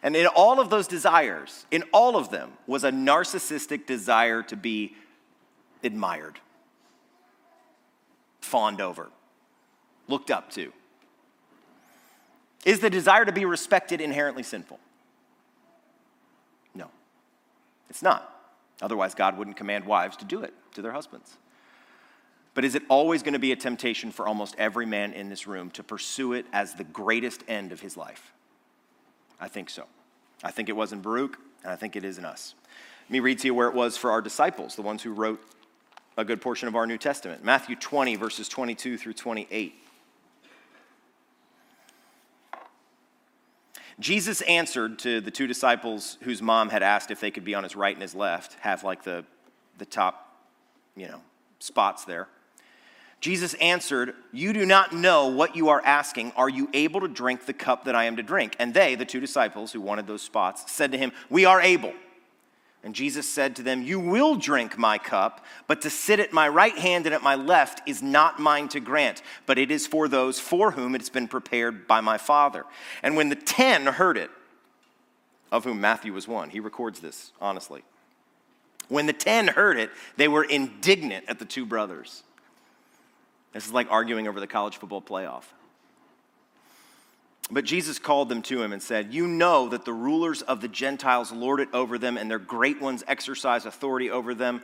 And 0.03 0.14
in 0.14 0.27
all 0.27 0.61
of 0.61 0.71
those 0.71 0.87
desires, 0.87 1.67
in 1.71 1.83
all 1.93 2.17
of 2.17 2.31
them, 2.31 2.53
was 2.67 2.85
a 2.85 2.91
narcissistic 2.91 3.87
desire 3.87 4.43
to 4.45 4.57
be 4.57 4.95
admired, 5.83 6.38
fawned 8.41 8.81
over, 8.81 9.09
looked 10.07 10.31
up 10.31 10.51
to. 10.53 10.73
Is 12.64 12.81
the 12.81 12.91
desire 12.91 13.25
to 13.25 13.33
be 13.33 13.45
respected 13.45 14.01
inherently 14.01 14.43
sinful? 14.43 14.79
It's 17.90 18.03
not. 18.03 18.35
Otherwise, 18.81 19.14
God 19.14 19.37
wouldn't 19.37 19.57
command 19.57 19.85
wives 19.85 20.16
to 20.18 20.24
do 20.24 20.42
it 20.42 20.55
to 20.74 20.83
their 20.83 20.92
husbands. 20.92 21.37
But 22.55 22.64
is 22.64 22.74
it 22.74 22.83
always 22.88 23.22
going 23.22 23.35
to 23.35 23.38
be 23.38 23.53
a 23.53 23.57
temptation 23.57 24.11
for 24.11 24.27
almost 24.27 24.55
every 24.59 24.87
man 24.87 25.12
in 25.12 25.29
this 25.29 25.46
room 25.46 25.70
to 25.70 25.83
pursue 25.83 26.33
it 26.33 26.46
as 26.53 26.74
the 26.74 26.85
greatest 26.85 27.44
end 27.48 27.72
of 27.72 27.81
his 27.81 27.96
life? 27.96 28.33
I 29.40 29.48
think 29.48 29.70
so. 29.70 29.85
I 30.42 30.51
think 30.51 30.68
it 30.68 30.77
was 30.77 30.92
in 30.92 31.01
Baruch, 31.01 31.38
and 31.62 31.72
I 31.72 31.77
think 31.77 31.96
it 31.96 32.05
is 32.05 32.18
in 32.18 32.24
us. 32.24 32.55
Let 33.07 33.12
me 33.12 33.20
read 33.20 33.38
to 33.40 33.46
you 33.46 33.55
where 33.55 33.68
it 33.68 33.74
was 33.74 33.96
for 33.96 34.11
our 34.11 34.20
disciples, 34.20 34.77
the 34.77 34.83
ones 34.83 35.03
who 35.03 35.12
wrote 35.12 35.40
a 36.16 36.24
good 36.24 36.40
portion 36.40 36.68
of 36.68 36.74
our 36.74 36.87
New 36.87 36.98
Testament. 36.98 37.44
Matthew 37.44 37.77
20, 37.77 38.16
verses 38.16 38.48
22 38.48 38.98
through 38.98 39.14
28. 39.14 39.74
Jesus 44.00 44.40
answered 44.42 44.98
to 45.00 45.20
the 45.20 45.30
two 45.30 45.46
disciples 45.46 46.18
whose 46.22 46.40
mom 46.40 46.68
had 46.68 46.82
asked 46.82 47.11
if 47.11 47.20
they 47.20 47.30
could 47.30 47.44
be 47.44 47.54
on 47.54 47.64
his 47.64 47.74
right 47.74 47.94
and 47.94 48.02
his 48.02 48.14
left, 48.14 48.54
have 48.61 48.84
like 48.84 49.02
the, 49.02 49.24
the 49.78 49.87
top, 49.87 50.37
you 50.96 51.08
know, 51.08 51.20
spots 51.58 52.04
there. 52.04 52.28
Jesus 53.20 53.54
answered, 53.54 54.14
You 54.32 54.52
do 54.52 54.64
not 54.64 54.92
know 54.92 55.26
what 55.26 55.56
you 55.56 55.70
are 55.70 55.82
asking. 55.84 56.32
Are 56.37 56.48
you 56.48 56.68
able 56.72 57.01
to 57.01 57.09
drink 57.09 57.46
the 57.46 57.53
cup 57.53 57.84
that 57.84 57.96
I 57.96 58.05
am 58.05 58.16
to 58.16 58.22
drink? 58.22 58.55
And 58.61 58.72
they, 58.72 58.94
the 58.94 59.05
two 59.05 59.18
disciples 59.18 59.72
who 59.72 59.80
wanted 59.80 60.07
those 60.07 60.22
spots, 60.22 60.70
said 60.70 60.92
to 60.92 60.99
him, 60.99 61.11
We 61.28 61.44
are 61.44 61.61
able. 61.61 61.92
And 62.89 62.95
Jesus 62.95 63.28
said 63.28 63.55
to 63.57 63.62
them, 63.62 63.82
You 63.82 64.01
will 64.01 64.34
drink 64.34 64.78
my 64.78 64.97
cup, 64.97 65.45
but 65.66 65.82
to 65.82 65.91
sit 65.91 66.20
at 66.20 66.32
my 66.32 66.49
right 66.49 66.74
hand 66.78 67.05
and 67.05 67.14
at 67.14 67.22
my 67.22 67.34
left 67.34 67.86
is 67.86 68.03
not 68.03 68.39
mine 68.41 68.68
to 68.68 68.80
grant, 68.80 69.20
but 69.45 69.59
it 69.59 69.70
is 69.70 69.86
for 69.86 70.09
those 70.09 70.41
for 70.41 70.70
whom 70.70 70.95
it 70.95 71.03
has 71.03 71.11
been 71.11 71.28
prepared 71.28 71.86
by 71.86 72.01
my 72.01 72.16
Father. 72.16 72.64
And 73.03 73.14
when 73.14 73.28
the 73.28 73.36
ten 73.36 73.84
heard 73.84 74.16
it, 74.16 74.30
of 75.53 75.64
whom 75.64 75.82
Matthew 75.82 76.14
was 76.14 76.26
one, 76.26 76.49
he 76.49 76.61
records 76.61 77.01
this 77.01 77.32
honestly. 77.43 77.82
When 78.89 79.05
the 79.05 79.12
ten 79.12 79.49
heard 79.49 79.76
it, 79.76 79.91
they 80.16 80.26
were 80.26 80.45
indignant 80.45 81.26
at 81.28 81.39
the 81.39 81.45
two 81.45 81.66
brothers. 81.66 82.22
This 83.53 83.66
is 83.66 83.72
like 83.74 83.89
arguing 83.91 84.26
over 84.26 84.41
the 84.41 84.47
college 84.47 84.78
football 84.78 85.03
playoff. 85.03 85.45
But 87.51 87.64
Jesus 87.64 87.99
called 87.99 88.28
them 88.28 88.42
to 88.42 88.62
him 88.62 88.72
and 88.72 88.82
said, 88.82 89.14
You 89.14 89.26
know 89.26 89.68
that 89.68 89.84
the 89.84 89.92
rulers 89.92 90.42
of 90.42 90.61
the 90.61 90.68
Gentiles 90.68 91.32
lord 91.32 91.61
it 91.61 91.68
over 91.72 91.99
them, 91.99 92.18
and 92.18 92.30
their 92.30 92.38
great 92.38 92.80
ones 92.80 93.03
exercise 93.09 93.64
authority 93.64 94.11
over 94.11 94.34
them. 94.34 94.62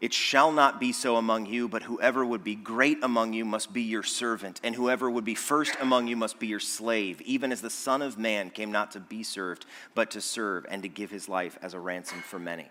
It 0.00 0.14
shall 0.14 0.50
not 0.50 0.80
be 0.80 0.92
so 0.92 1.16
among 1.16 1.44
you, 1.44 1.68
but 1.68 1.82
whoever 1.82 2.24
would 2.24 2.42
be 2.42 2.54
great 2.54 2.98
among 3.02 3.34
you 3.34 3.44
must 3.44 3.74
be 3.74 3.82
your 3.82 4.02
servant, 4.02 4.58
and 4.64 4.74
whoever 4.74 5.10
would 5.10 5.26
be 5.26 5.34
first 5.34 5.76
among 5.78 6.06
you 6.06 6.16
must 6.16 6.38
be 6.38 6.46
your 6.46 6.60
slave, 6.60 7.20
even 7.20 7.52
as 7.52 7.60
the 7.60 7.68
Son 7.68 8.00
of 8.00 8.16
Man 8.16 8.48
came 8.48 8.72
not 8.72 8.92
to 8.92 9.00
be 9.00 9.22
served, 9.22 9.66
but 9.94 10.10
to 10.12 10.22
serve 10.22 10.64
and 10.70 10.82
to 10.82 10.88
give 10.88 11.10
his 11.10 11.28
life 11.28 11.58
as 11.60 11.74
a 11.74 11.80
ransom 11.80 12.20
for 12.20 12.38
many. 12.38 12.70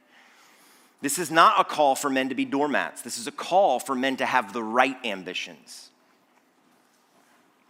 This 1.02 1.20
is 1.20 1.30
not 1.30 1.60
a 1.60 1.64
call 1.64 1.96
for 1.96 2.10
men 2.10 2.30
to 2.30 2.36
be 2.36 2.46
doormats. 2.46 3.04
This 3.04 3.20
is 3.20 3.28
a 3.28 3.32
call 3.32 3.80
for 3.80 3.94
men 3.94 4.18
to 4.18 4.26
have 4.26 4.52
the 4.52 4.64
right 4.64 4.98
ambitions. 5.06 5.92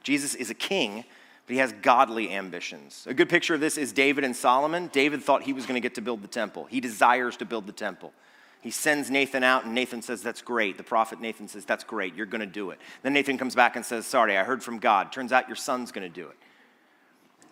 Jesus 0.04 0.36
is 0.36 0.50
a 0.50 0.56
king, 0.56 1.04
but 1.50 1.56
he 1.56 1.60
has 1.62 1.74
godly 1.82 2.30
ambitions. 2.30 3.08
A 3.10 3.14
good 3.16 3.28
picture 3.28 3.56
of 3.56 3.60
this 3.60 3.80
is 3.80 3.92
David 3.92 4.24
and 4.24 4.36
Solomon. 4.36 4.88
David 4.94 5.24
thought 5.24 5.42
he 5.42 5.52
was 5.52 5.66
going 5.66 5.74
to 5.74 5.80
get 5.80 5.96
to 5.96 6.02
build 6.02 6.22
the 6.22 6.28
temple, 6.28 6.66
he 6.66 6.80
desires 6.80 7.38
to 7.38 7.46
build 7.46 7.66
the 7.66 7.74
temple. 7.74 8.14
He 8.62 8.70
sends 8.70 9.10
Nathan 9.10 9.44
out, 9.44 9.66
and 9.66 9.74
Nathan 9.74 10.04
says, 10.04 10.22
That's 10.22 10.44
great. 10.44 10.78
The 10.78 10.84
prophet 10.84 11.20
Nathan 11.20 11.48
says, 11.48 11.66
That's 11.66 11.84
great. 11.84 12.14
You're 12.14 12.28
going 12.28 12.42
to 12.42 12.46
do 12.46 12.70
it. 12.70 12.80
Then 13.02 13.14
Nathan 13.14 13.40
comes 13.40 13.56
back 13.56 13.76
and 13.76 13.84
says, 13.84 14.06
Sorry, 14.06 14.38
I 14.38 14.44
heard 14.44 14.62
from 14.62 14.78
God. 14.78 15.12
Turns 15.12 15.32
out 15.32 15.50
your 15.50 15.56
son's 15.56 15.92
going 15.92 16.08
to 16.08 16.14
do 16.14 16.28
it. 16.28 16.36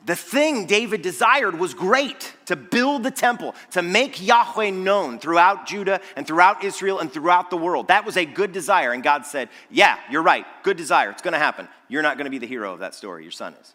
The 0.05 0.15
thing 0.15 0.67
David 0.67 1.01
desired 1.01 1.57
was 1.57 1.73
great 1.73 2.35
to 2.45 2.55
build 2.55 3.01
the 3.01 3.09
temple, 3.09 3.55
to 3.71 3.81
make 3.81 4.21
Yahweh 4.21 4.69
known 4.69 5.17
throughout 5.17 5.65
Judah 5.65 6.01
and 6.15 6.27
throughout 6.27 6.63
Israel 6.63 6.99
and 6.99 7.11
throughout 7.11 7.49
the 7.49 7.57
world. 7.57 7.87
That 7.87 8.05
was 8.05 8.15
a 8.15 8.25
good 8.25 8.51
desire. 8.51 8.91
And 8.91 9.01
God 9.01 9.25
said, 9.25 9.49
Yeah, 9.71 9.97
you're 10.11 10.21
right. 10.21 10.45
Good 10.61 10.77
desire. 10.77 11.09
It's 11.09 11.23
going 11.23 11.33
to 11.33 11.39
happen. 11.39 11.67
You're 11.87 12.03
not 12.03 12.17
going 12.17 12.25
to 12.25 12.31
be 12.31 12.37
the 12.37 12.45
hero 12.45 12.73
of 12.73 12.79
that 12.79 12.93
story. 12.93 13.23
Your 13.23 13.31
son 13.31 13.55
is. 13.59 13.73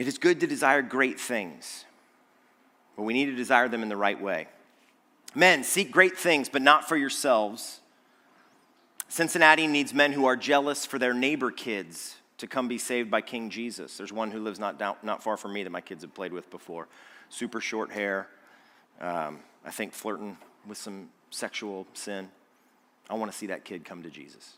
It 0.00 0.08
is 0.08 0.16
good 0.16 0.40
to 0.40 0.46
desire 0.46 0.80
great 0.80 1.20
things, 1.20 1.84
but 2.96 3.02
we 3.02 3.12
need 3.12 3.26
to 3.26 3.36
desire 3.36 3.68
them 3.68 3.82
in 3.82 3.90
the 3.90 3.98
right 3.98 4.18
way. 4.18 4.48
Men, 5.34 5.62
seek 5.62 5.90
great 5.92 6.16
things, 6.16 6.48
but 6.48 6.62
not 6.62 6.88
for 6.88 6.96
yourselves. 6.96 7.80
Cincinnati 9.08 9.66
needs 9.66 9.92
men 9.92 10.12
who 10.12 10.24
are 10.24 10.36
jealous 10.36 10.86
for 10.86 10.98
their 10.98 11.12
neighbor 11.12 11.50
kids 11.50 12.16
to 12.38 12.46
come 12.46 12.66
be 12.66 12.78
saved 12.78 13.10
by 13.10 13.20
King 13.20 13.50
Jesus. 13.50 13.98
There's 13.98 14.10
one 14.10 14.30
who 14.30 14.40
lives 14.40 14.58
not, 14.58 14.78
down, 14.78 14.96
not 15.02 15.22
far 15.22 15.36
from 15.36 15.52
me 15.52 15.64
that 15.64 15.70
my 15.70 15.82
kids 15.82 16.02
have 16.02 16.14
played 16.14 16.32
with 16.32 16.50
before. 16.50 16.88
Super 17.28 17.60
short 17.60 17.90
hair, 17.90 18.26
um, 19.02 19.40
I 19.66 19.70
think 19.70 19.92
flirting 19.92 20.38
with 20.66 20.78
some 20.78 21.10
sexual 21.28 21.86
sin. 21.92 22.30
I 23.10 23.16
want 23.16 23.30
to 23.30 23.36
see 23.36 23.48
that 23.48 23.66
kid 23.66 23.84
come 23.84 24.02
to 24.04 24.08
Jesus. 24.08 24.54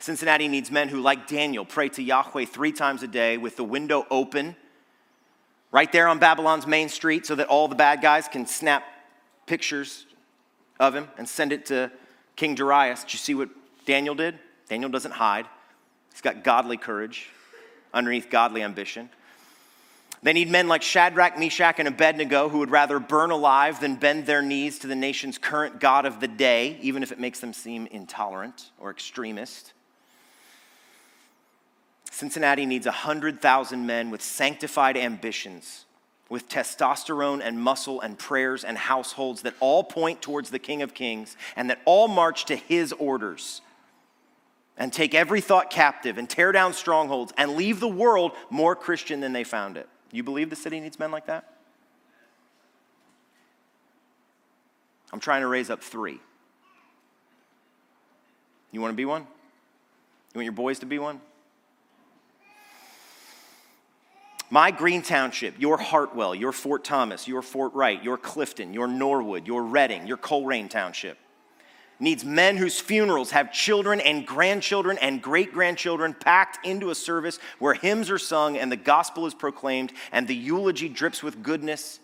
Cincinnati 0.00 0.48
needs 0.48 0.70
men 0.70 0.88
who, 0.88 1.00
like 1.00 1.26
Daniel, 1.26 1.64
pray 1.64 1.88
to 1.90 2.02
Yahweh 2.02 2.44
three 2.44 2.72
times 2.72 3.02
a 3.02 3.08
day 3.08 3.36
with 3.36 3.56
the 3.56 3.64
window 3.64 4.06
open 4.10 4.54
right 5.72 5.90
there 5.90 6.08
on 6.08 6.18
Babylon's 6.18 6.66
main 6.66 6.88
street 6.88 7.26
so 7.26 7.34
that 7.34 7.48
all 7.48 7.68
the 7.68 7.74
bad 7.74 8.00
guys 8.00 8.28
can 8.28 8.46
snap 8.46 8.84
pictures 9.46 10.06
of 10.78 10.94
him 10.94 11.08
and 11.18 11.28
send 11.28 11.52
it 11.52 11.66
to 11.66 11.90
King 12.36 12.54
Darius. 12.54 13.02
Did 13.02 13.14
you 13.14 13.18
see 13.18 13.34
what 13.34 13.48
Daniel 13.86 14.14
did? 14.14 14.38
Daniel 14.68 14.90
doesn't 14.90 15.12
hide, 15.12 15.46
he's 16.12 16.20
got 16.20 16.44
godly 16.44 16.76
courage 16.76 17.28
underneath 17.92 18.28
godly 18.28 18.62
ambition. 18.62 19.08
They 20.22 20.32
need 20.32 20.50
men 20.50 20.66
like 20.66 20.82
Shadrach, 20.82 21.38
Meshach, 21.38 21.78
and 21.78 21.86
Abednego 21.86 22.48
who 22.48 22.58
would 22.58 22.70
rather 22.70 22.98
burn 22.98 23.30
alive 23.30 23.80
than 23.80 23.94
bend 23.94 24.26
their 24.26 24.42
knees 24.42 24.80
to 24.80 24.88
the 24.88 24.96
nation's 24.96 25.38
current 25.38 25.78
God 25.80 26.06
of 26.06 26.20
the 26.20 26.26
day, 26.26 26.76
even 26.82 27.02
if 27.02 27.12
it 27.12 27.20
makes 27.20 27.40
them 27.40 27.52
seem 27.52 27.86
intolerant 27.86 28.70
or 28.78 28.90
extremist. 28.90 29.72
Cincinnati 32.18 32.66
needs 32.66 32.84
100,000 32.84 33.86
men 33.86 34.10
with 34.10 34.22
sanctified 34.22 34.96
ambitions, 34.96 35.84
with 36.28 36.48
testosterone 36.48 37.40
and 37.40 37.60
muscle 37.60 38.00
and 38.00 38.18
prayers 38.18 38.64
and 38.64 38.76
households 38.76 39.42
that 39.42 39.54
all 39.60 39.84
point 39.84 40.20
towards 40.20 40.50
the 40.50 40.58
King 40.58 40.82
of 40.82 40.94
Kings 40.94 41.36
and 41.54 41.70
that 41.70 41.80
all 41.84 42.08
march 42.08 42.46
to 42.46 42.56
his 42.56 42.92
orders 42.94 43.60
and 44.76 44.92
take 44.92 45.14
every 45.14 45.40
thought 45.40 45.70
captive 45.70 46.18
and 46.18 46.28
tear 46.28 46.50
down 46.50 46.72
strongholds 46.72 47.32
and 47.38 47.52
leave 47.52 47.78
the 47.78 47.86
world 47.86 48.32
more 48.50 48.74
Christian 48.74 49.20
than 49.20 49.32
they 49.32 49.44
found 49.44 49.76
it. 49.76 49.88
You 50.10 50.24
believe 50.24 50.50
the 50.50 50.56
city 50.56 50.80
needs 50.80 50.98
men 50.98 51.12
like 51.12 51.26
that? 51.26 51.54
I'm 55.12 55.20
trying 55.20 55.42
to 55.42 55.46
raise 55.46 55.70
up 55.70 55.84
three. 55.84 56.18
You 58.72 58.80
want 58.80 58.90
to 58.90 58.96
be 58.96 59.04
one? 59.04 59.22
You 59.22 60.38
want 60.38 60.44
your 60.46 60.52
boys 60.52 60.80
to 60.80 60.86
be 60.86 60.98
one? 60.98 61.20
My 64.50 64.70
Green 64.70 65.02
Township, 65.02 65.60
your 65.60 65.76
Hartwell, 65.76 66.34
your 66.34 66.52
Fort 66.52 66.84
Thomas, 66.84 67.28
your 67.28 67.42
Fort 67.42 67.74
Wright, 67.74 68.02
your 68.02 68.16
Clifton, 68.16 68.72
your 68.72 68.86
Norwood, 68.86 69.46
your 69.46 69.62
Reading, 69.62 70.06
your 70.06 70.16
Colerain 70.16 70.70
Township 70.70 71.18
needs 72.00 72.24
men 72.24 72.56
whose 72.56 72.78
funerals 72.78 73.32
have 73.32 73.52
children 73.52 74.00
and 74.00 74.26
grandchildren 74.26 74.98
and 74.98 75.20
great 75.22 75.52
grandchildren 75.52 76.14
packed 76.14 76.64
into 76.64 76.90
a 76.90 76.94
service 76.94 77.38
where 77.58 77.74
hymns 77.74 78.10
are 78.10 78.18
sung 78.18 78.56
and 78.56 78.70
the 78.70 78.76
gospel 78.76 79.26
is 79.26 79.34
proclaimed 79.34 79.92
and 80.12 80.28
the 80.28 80.34
eulogy 80.34 80.88
drips 80.88 81.22
with 81.22 81.42
goodness 81.42 82.00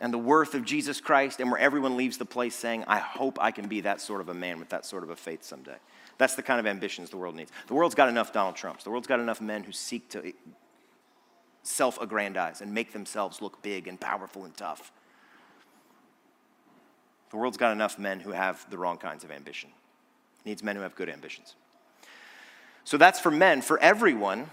and 0.00 0.12
the 0.12 0.18
worth 0.18 0.54
of 0.54 0.64
Jesus 0.64 1.00
Christ 1.00 1.40
and 1.40 1.50
where 1.50 1.60
everyone 1.60 1.96
leaves 1.96 2.18
the 2.18 2.24
place 2.24 2.54
saying, 2.54 2.84
I 2.86 2.98
hope 2.98 3.38
I 3.40 3.50
can 3.50 3.68
be 3.68 3.82
that 3.82 4.00
sort 4.00 4.20
of 4.20 4.28
a 4.28 4.34
man 4.34 4.58
with 4.58 4.70
that 4.70 4.84
sort 4.86 5.02
of 5.02 5.10
a 5.10 5.16
faith 5.16 5.44
someday. 5.44 5.76
That's 6.18 6.34
the 6.34 6.42
kind 6.42 6.60
of 6.60 6.66
ambitions 6.66 7.10
the 7.10 7.16
world 7.16 7.34
needs. 7.34 7.50
The 7.66 7.74
world's 7.74 7.94
got 7.94 8.08
enough 8.08 8.32
Donald 8.32 8.56
Trumps. 8.56 8.84
The 8.84 8.90
world's 8.90 9.06
got 9.06 9.20
enough 9.20 9.40
men 9.40 9.64
who 9.64 9.72
seek 9.72 10.08
to 10.10 10.32
self 11.64 12.00
aggrandize 12.00 12.60
and 12.60 12.72
make 12.72 12.92
themselves 12.92 13.42
look 13.42 13.60
big 13.62 13.88
and 13.88 13.98
powerful 13.98 14.44
and 14.44 14.56
tough. 14.56 14.92
The 17.30 17.36
world's 17.36 17.56
got 17.56 17.72
enough 17.72 17.98
men 17.98 18.20
who 18.20 18.30
have 18.30 18.68
the 18.70 18.78
wrong 18.78 18.96
kinds 18.96 19.24
of 19.24 19.32
ambition. 19.32 19.70
It 20.44 20.48
needs 20.48 20.62
men 20.62 20.76
who 20.76 20.82
have 20.82 20.94
good 20.94 21.08
ambitions. 21.08 21.56
So 22.84 22.96
that's 22.96 23.18
for 23.18 23.30
men. 23.30 23.62
For 23.62 23.80
everyone, 23.80 24.50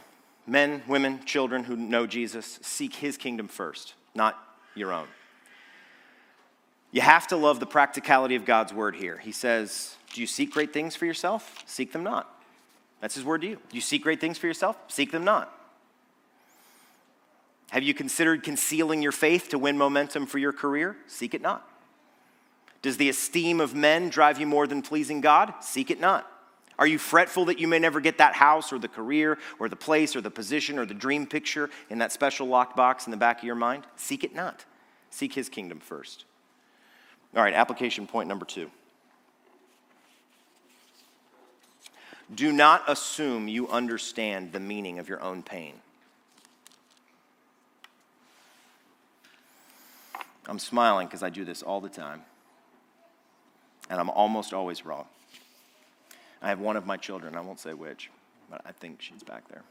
men, 0.48 0.82
women, 0.88 1.24
children 1.26 1.66
who 1.66 1.76
know 1.76 2.08
Jesus, 2.08 2.60
seek 2.64 2.96
his 2.96 3.18
kingdom 3.18 3.48
first, 3.48 3.94
not 4.16 4.36
your 4.74 4.94
own. 4.94 5.08
You 6.92 7.02
have 7.02 7.28
to 7.28 7.38
love 7.38 7.60
the 7.60 7.66
practicality 7.66 8.36
of 8.36 8.46
God's 8.46 8.74
word 8.74 8.96
here. 8.96 9.18
He 9.18 9.32
says, 9.32 9.96
Do 10.14 10.22
you 10.22 10.28
seek 10.28 10.52
great 10.52 10.74
things 10.74 10.96
for 10.96 11.06
yourself? 11.06 11.64
Seek 11.66 11.92
them 11.92 12.04
not. 12.04 12.34
That's 13.00 13.16
his 13.16 13.24
word 13.24 13.42
to 13.42 13.48
you. 13.48 13.56
Do 13.56 13.76
you 13.76 13.82
seek 13.82 14.04
great 14.04 14.20
things 14.20 14.38
for 14.38 14.48
yourself? 14.48 14.78
Seek 14.88 15.12
them 15.12 15.24
not. 15.24 15.61
Have 17.72 17.84
you 17.84 17.94
considered 17.94 18.44
concealing 18.44 19.02
your 19.02 19.14
faith 19.14 19.48
to 19.50 19.58
win 19.58 19.78
momentum 19.78 20.26
for 20.26 20.38
your 20.38 20.52
career? 20.52 20.98
Seek 21.08 21.34
it 21.34 21.42
not. 21.42 21.66
Does 22.82 22.98
the 22.98 23.08
esteem 23.08 23.62
of 23.62 23.74
men 23.74 24.10
drive 24.10 24.42
you 24.42 24.46
more 24.46 24.68
than 24.68 24.82
pleasing 24.82 25.22
God? 25.22 25.54
Seek 25.62 25.90
it 25.90 26.00
not. 26.00 26.30
Are 26.78 26.86
you 26.86 26.98
fretful 26.98 27.46
that 27.46 27.60
you 27.60 27.70
may 27.70 27.80
never 27.80 28.02
get 28.02 28.18
that 28.18 28.34
house 28.34 28.74
or 28.74 28.80
the 28.80 28.90
career 28.90 29.38
or 29.58 29.70
the 29.70 29.78
place 29.78 30.18
or 30.18 30.22
the 30.22 30.30
position 30.30 30.80
or 30.80 30.86
the 30.86 30.94
dream 30.94 31.26
picture 31.26 31.70
in 31.90 32.00
that 32.00 32.12
special 32.12 32.46
locked 32.46 32.76
box 32.76 33.08
in 33.08 33.12
the 33.12 33.18
back 33.18 33.38
of 33.38 33.46
your 33.46 33.56
mind? 33.56 33.86
Seek 33.96 34.26
it 34.26 34.36
not. 34.36 34.66
Seek 35.10 35.34
his 35.34 35.48
kingdom 35.48 35.80
first. 35.80 36.26
All 37.34 37.42
right, 37.42 37.54
application 37.54 38.06
point 38.06 38.28
number 38.28 38.44
two. 38.44 38.70
Do 42.36 42.52
not 42.52 42.84
assume 42.90 43.48
you 43.48 43.70
understand 43.70 44.52
the 44.52 44.60
meaning 44.60 45.00
of 45.00 45.08
your 45.08 45.22
own 45.22 45.42
pain. 45.42 45.76
I'm 50.52 50.60
smiling 50.60 51.08
because 51.08 51.24
I 51.24 51.30
do 51.30 51.46
this 51.46 51.64
all 51.64 51.80
the 51.80 51.88
time. 51.88 52.24
And 53.90 54.02
I'm 54.02 54.10
almost 54.10 54.54
always 54.54 54.86
wrong. 54.86 55.06
I 56.42 56.50
have 56.50 56.60
one 56.60 56.76
of 56.76 56.86
my 56.86 56.98
children, 56.98 57.38
I 57.38 57.42
won't 57.42 57.62
say 57.62 57.74
which, 57.74 58.10
but 58.50 58.60
I 58.66 58.74
think 58.74 59.02
she's 59.02 59.24
back 59.24 59.48
there. 59.48 59.64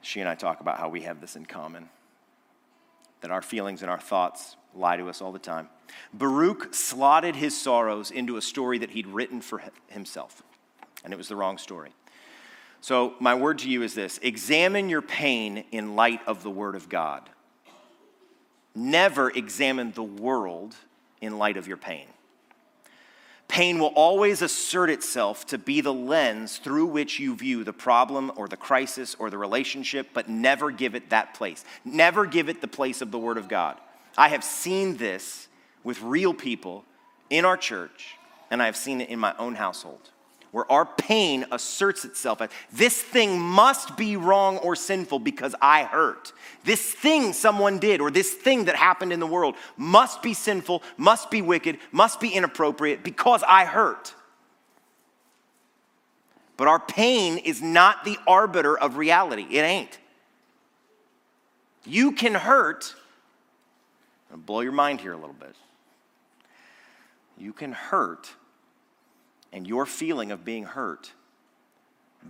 She 0.00 0.20
and 0.20 0.28
I 0.28 0.36
talk 0.36 0.62
about 0.62 0.78
how 0.78 0.88
we 0.88 1.02
have 1.02 1.20
this 1.20 1.36
in 1.36 1.44
common 1.44 1.90
that 3.20 3.30
our 3.30 3.42
feelings 3.42 3.82
and 3.82 3.90
our 3.90 4.00
thoughts 4.00 4.56
lie 4.74 4.96
to 4.96 5.10
us 5.10 5.20
all 5.20 5.32
the 5.32 5.38
time. 5.38 5.68
Baruch 6.14 6.72
slotted 6.72 7.36
his 7.36 7.60
sorrows 7.60 8.10
into 8.10 8.38
a 8.38 8.42
story 8.42 8.78
that 8.78 8.88
he'd 8.92 9.06
written 9.06 9.42
for 9.42 9.60
himself, 9.88 10.42
and 11.04 11.12
it 11.12 11.16
was 11.18 11.28
the 11.28 11.36
wrong 11.36 11.58
story. 11.58 11.90
So, 12.80 13.16
my 13.20 13.34
word 13.34 13.58
to 13.58 13.68
you 13.68 13.82
is 13.82 13.94
this 13.94 14.18
examine 14.22 14.88
your 14.88 15.02
pain 15.02 15.64
in 15.72 15.94
light 15.94 16.20
of 16.26 16.42
the 16.42 16.50
Word 16.50 16.74
of 16.74 16.88
God 16.88 17.28
never 18.76 19.30
examine 19.30 19.92
the 19.92 20.02
world 20.02 20.74
in 21.20 21.38
light 21.38 21.56
of 21.56 21.66
your 21.66 21.76
pain. 21.76 22.06
Pain 23.48 23.78
will 23.78 23.92
always 23.94 24.42
assert 24.42 24.90
itself 24.90 25.46
to 25.46 25.58
be 25.58 25.80
the 25.80 25.94
lens 25.94 26.58
through 26.58 26.86
which 26.86 27.20
you 27.20 27.36
view 27.36 27.62
the 27.62 27.72
problem 27.72 28.32
or 28.36 28.48
the 28.48 28.56
crisis 28.56 29.14
or 29.18 29.30
the 29.30 29.38
relationship, 29.38 30.08
but 30.12 30.28
never 30.28 30.70
give 30.70 30.94
it 30.94 31.10
that 31.10 31.34
place. 31.34 31.64
Never 31.84 32.26
give 32.26 32.48
it 32.48 32.60
the 32.60 32.68
place 32.68 33.00
of 33.00 33.12
the 33.12 33.18
Word 33.18 33.38
of 33.38 33.48
God. 33.48 33.78
I 34.18 34.28
have 34.28 34.42
seen 34.42 34.96
this 34.96 35.46
with 35.84 36.02
real 36.02 36.34
people 36.34 36.84
in 37.30 37.44
our 37.44 37.56
church, 37.56 38.16
and 38.50 38.60
I 38.60 38.66
have 38.66 38.76
seen 38.76 39.00
it 39.00 39.08
in 39.08 39.18
my 39.18 39.34
own 39.38 39.54
household 39.54 40.10
where 40.56 40.72
our 40.72 40.86
pain 40.86 41.44
asserts 41.52 42.06
itself 42.06 42.40
as 42.40 42.48
this 42.72 43.02
thing 43.02 43.38
must 43.38 43.94
be 43.94 44.16
wrong 44.16 44.56
or 44.56 44.74
sinful 44.74 45.18
because 45.18 45.54
I 45.60 45.84
hurt. 45.84 46.32
This 46.64 46.94
thing 46.94 47.34
someone 47.34 47.78
did 47.78 48.00
or 48.00 48.10
this 48.10 48.32
thing 48.32 48.64
that 48.64 48.74
happened 48.74 49.12
in 49.12 49.20
the 49.20 49.26
world 49.26 49.56
must 49.76 50.22
be 50.22 50.32
sinful, 50.32 50.82
must 50.96 51.30
be 51.30 51.42
wicked, 51.42 51.76
must 51.92 52.20
be 52.20 52.30
inappropriate 52.30 53.04
because 53.04 53.42
I 53.46 53.66
hurt. 53.66 54.14
But 56.56 56.68
our 56.68 56.80
pain 56.80 57.36
is 57.36 57.60
not 57.60 58.06
the 58.06 58.16
arbiter 58.26 58.78
of 58.78 58.96
reality. 58.96 59.46
It 59.50 59.60
ain't. 59.60 59.98
You 61.84 62.12
can 62.12 62.32
hurt. 62.32 62.94
I'll 64.32 64.38
blow 64.38 64.62
your 64.62 64.72
mind 64.72 65.02
here 65.02 65.12
a 65.12 65.18
little 65.18 65.36
bit. 65.38 65.54
You 67.36 67.52
can 67.52 67.72
hurt, 67.72 68.32
and 69.52 69.66
your 69.66 69.86
feeling 69.86 70.32
of 70.32 70.44
being 70.44 70.64
hurt 70.64 71.12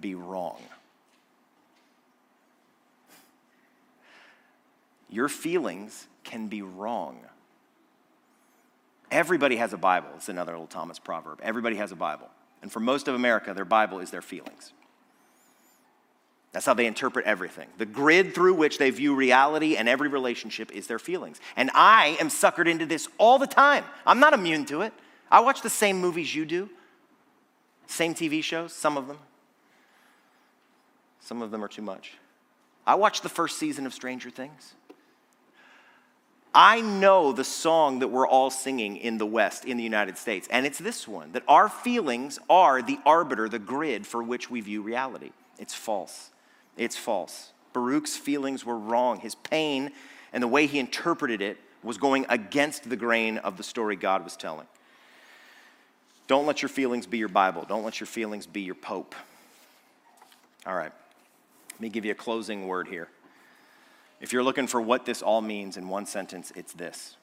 be 0.00 0.14
wrong. 0.14 0.60
Your 5.08 5.28
feelings 5.28 6.06
can 6.24 6.48
be 6.48 6.62
wrong. 6.62 7.20
Everybody 9.10 9.56
has 9.56 9.72
a 9.72 9.78
Bible. 9.78 10.08
It's 10.16 10.28
another 10.28 10.52
little 10.52 10.66
Thomas 10.66 10.98
proverb. 10.98 11.40
Everybody 11.42 11.76
has 11.76 11.92
a 11.92 11.96
Bible. 11.96 12.28
And 12.62 12.72
for 12.72 12.80
most 12.80 13.06
of 13.06 13.14
America, 13.14 13.54
their 13.54 13.64
Bible 13.64 14.00
is 14.00 14.10
their 14.10 14.22
feelings. 14.22 14.72
That's 16.52 16.64
how 16.64 16.74
they 16.74 16.86
interpret 16.86 17.26
everything. 17.26 17.68
The 17.76 17.86
grid 17.86 18.34
through 18.34 18.54
which 18.54 18.78
they 18.78 18.90
view 18.90 19.14
reality 19.14 19.76
and 19.76 19.88
every 19.88 20.08
relationship 20.08 20.72
is 20.72 20.86
their 20.86 20.98
feelings. 20.98 21.38
And 21.54 21.70
I 21.74 22.16
am 22.18 22.28
suckered 22.28 22.66
into 22.66 22.86
this 22.86 23.08
all 23.18 23.38
the 23.38 23.46
time. 23.46 23.84
I'm 24.06 24.20
not 24.20 24.32
immune 24.32 24.64
to 24.66 24.80
it. 24.80 24.92
I 25.30 25.40
watch 25.40 25.60
the 25.60 25.70
same 25.70 26.00
movies 26.00 26.34
you 26.34 26.46
do, 26.46 26.70
same 27.86 28.14
TV 28.14 28.42
shows, 28.42 28.72
some 28.72 28.96
of 28.96 29.06
them. 29.08 29.18
Some 31.20 31.42
of 31.42 31.50
them 31.50 31.64
are 31.64 31.68
too 31.68 31.82
much. 31.82 32.14
I 32.86 32.94
watched 32.94 33.22
the 33.22 33.28
first 33.28 33.58
season 33.58 33.86
of 33.86 33.92
Stranger 33.92 34.30
Things. 34.30 34.74
I 36.54 36.80
know 36.80 37.32
the 37.32 37.44
song 37.44 37.98
that 37.98 38.08
we're 38.08 38.26
all 38.26 38.48
singing 38.48 38.96
in 38.96 39.18
the 39.18 39.26
West, 39.26 39.66
in 39.66 39.76
the 39.76 39.82
United 39.82 40.16
States, 40.16 40.48
and 40.50 40.64
it's 40.64 40.78
this 40.78 41.06
one 41.06 41.32
that 41.32 41.42
our 41.48 41.68
feelings 41.68 42.38
are 42.48 42.80
the 42.80 42.98
arbiter, 43.04 43.46
the 43.48 43.58
grid 43.58 44.06
for 44.06 44.22
which 44.22 44.50
we 44.50 44.62
view 44.62 44.80
reality. 44.80 45.32
It's 45.58 45.74
false. 45.74 46.30
It's 46.78 46.96
false. 46.96 47.52
Baruch's 47.74 48.16
feelings 48.16 48.64
were 48.64 48.78
wrong. 48.78 49.20
His 49.20 49.34
pain 49.34 49.90
and 50.32 50.42
the 50.42 50.48
way 50.48 50.66
he 50.66 50.78
interpreted 50.78 51.42
it 51.42 51.58
was 51.82 51.98
going 51.98 52.24
against 52.28 52.88
the 52.88 52.96
grain 52.96 53.36
of 53.38 53.58
the 53.58 53.62
story 53.62 53.96
God 53.96 54.24
was 54.24 54.34
telling. 54.36 54.66
Don't 56.26 56.46
let 56.46 56.62
your 56.62 56.68
feelings 56.68 57.06
be 57.06 57.18
your 57.18 57.28
Bible. 57.28 57.64
Don't 57.68 57.84
let 57.84 58.00
your 58.00 58.06
feelings 58.06 58.46
be 58.46 58.62
your 58.62 58.74
Pope. 58.74 59.14
All 60.66 60.74
right. 60.74 60.92
Let 61.72 61.80
me 61.80 61.88
give 61.88 62.04
you 62.04 62.12
a 62.12 62.16
closing 62.16 62.66
word 62.66 62.88
here. 62.88 63.08
If 64.20 64.32
you're 64.32 64.42
looking 64.42 64.66
for 64.66 64.80
what 64.80 65.04
this 65.04 65.22
all 65.22 65.40
means 65.40 65.76
in 65.76 65.88
one 65.88 66.06
sentence, 66.06 66.52
it's 66.56 66.72
this 66.72 67.16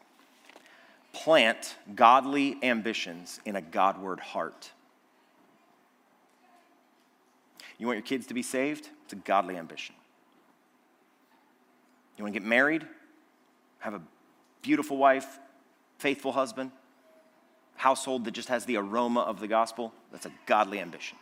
plant 1.12 1.76
godly 1.96 2.58
ambitions 2.64 3.40
in 3.46 3.56
a 3.56 3.62
Godward 3.62 4.20
heart. 4.20 4.72
You 7.78 7.88
want 7.88 7.98
your 7.98 8.06
kids 8.06 8.28
to 8.28 8.34
be 8.34 8.44
saved? 8.44 8.90
It's 9.04 9.14
a 9.14 9.18
godly 9.18 9.58
ambition. 9.58 9.96
You 12.18 12.24
want 12.24 12.34
to 12.34 12.40
get 12.40 12.48
married? 12.48 12.86
Have 13.80 13.94
a 13.94 14.02
beautiful 14.62 14.98
wife, 14.98 15.40
faithful 15.98 16.32
husband, 16.32 16.72
household 17.84 18.24
that 18.24 18.32
just 18.32 18.48
has 18.48 18.64
the 18.64 18.78
aroma 18.78 19.20
of 19.20 19.42
the 19.42 19.48
gospel? 19.48 19.94
That's 20.14 20.26
a 20.26 20.32
godly 20.46 20.80
ambition. 20.80 21.18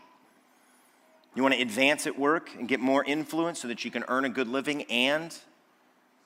You 1.35 1.41
want 1.41 1.55
to 1.55 1.61
advance 1.61 2.05
at 2.05 2.19
work 2.19 2.51
and 2.55 2.67
get 2.67 2.79
more 2.79 3.03
influence 3.03 3.59
so 3.59 3.67
that 3.67 3.83
you 3.83 3.89
can 3.89 4.03
earn 4.07 4.25
a 4.25 4.29
good 4.29 4.47
living 4.47 4.83
and 4.83 5.35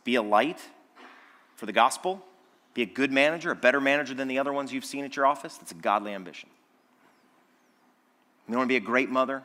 be 0.04 0.16
a 0.16 0.22
light 0.22 0.60
for 1.56 1.66
the 1.66 1.72
gospel, 1.72 2.22
be 2.74 2.82
a 2.82 2.86
good 2.86 3.14
manager, 3.14 3.50
a 3.52 3.56
better 3.56 3.80
manager 3.80 4.14
than 4.14 4.28
the 4.28 4.38
other 4.38 4.52
ones 4.52 4.74
you've 4.74 4.84
seen 4.84 5.06
at 5.06 5.16
your 5.16 5.26
office. 5.26 5.56
That's 5.56 5.72
a 5.72 5.76
godly 5.76 6.14
ambition. 6.14 6.50
You 8.50 8.58
want 8.58 8.68
to 8.68 8.74
be 8.74 8.76
a 8.76 8.82
great 8.82 9.10
mother, 9.10 9.42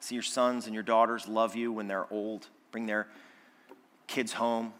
see 0.00 0.16
your 0.16 0.24
sons 0.24 0.66
and 0.66 0.74
your 0.74 0.82
daughters 0.82 1.28
love 1.28 1.54
you 1.54 1.70
when 1.70 1.86
they're 1.86 2.12
old, 2.12 2.48
bring 2.72 2.86
their 2.86 3.06
kids 4.08 4.32
home. 4.32 4.72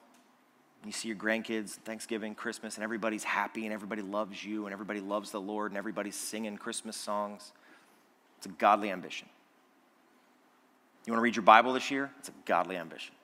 You 0.85 0.93
see 0.93 1.09
your 1.09 1.17
grandkids, 1.17 1.71
Thanksgiving, 1.71 2.35
Christmas, 2.35 2.77
and 2.77 2.85
everybody's 2.85 3.25
happy 3.25 3.65
and 3.65 3.73
everybody 3.73 4.03
loves 4.03 4.45
you 4.45 4.67
and 4.67 4.73
everybody 4.73 5.01
loves 5.01 5.31
the 5.31 5.41
Lord 5.41 5.73
and 5.73 5.79
everybody's 5.79 6.15
singing 6.15 6.57
Christmas 6.57 6.97
songs. 6.97 7.53
It's 8.39 8.47
a 8.47 8.51
godly 8.51 8.91
ambition. 8.91 9.29
You 11.05 11.13
want 11.13 11.19
to 11.19 11.25
read 11.25 11.37
your 11.37 11.43
Bible 11.43 11.73
this 11.73 11.91
year? 11.91 12.11
It's 12.21 12.29
a 12.29 12.35
godly 12.45 12.77
ambition. 12.77 13.15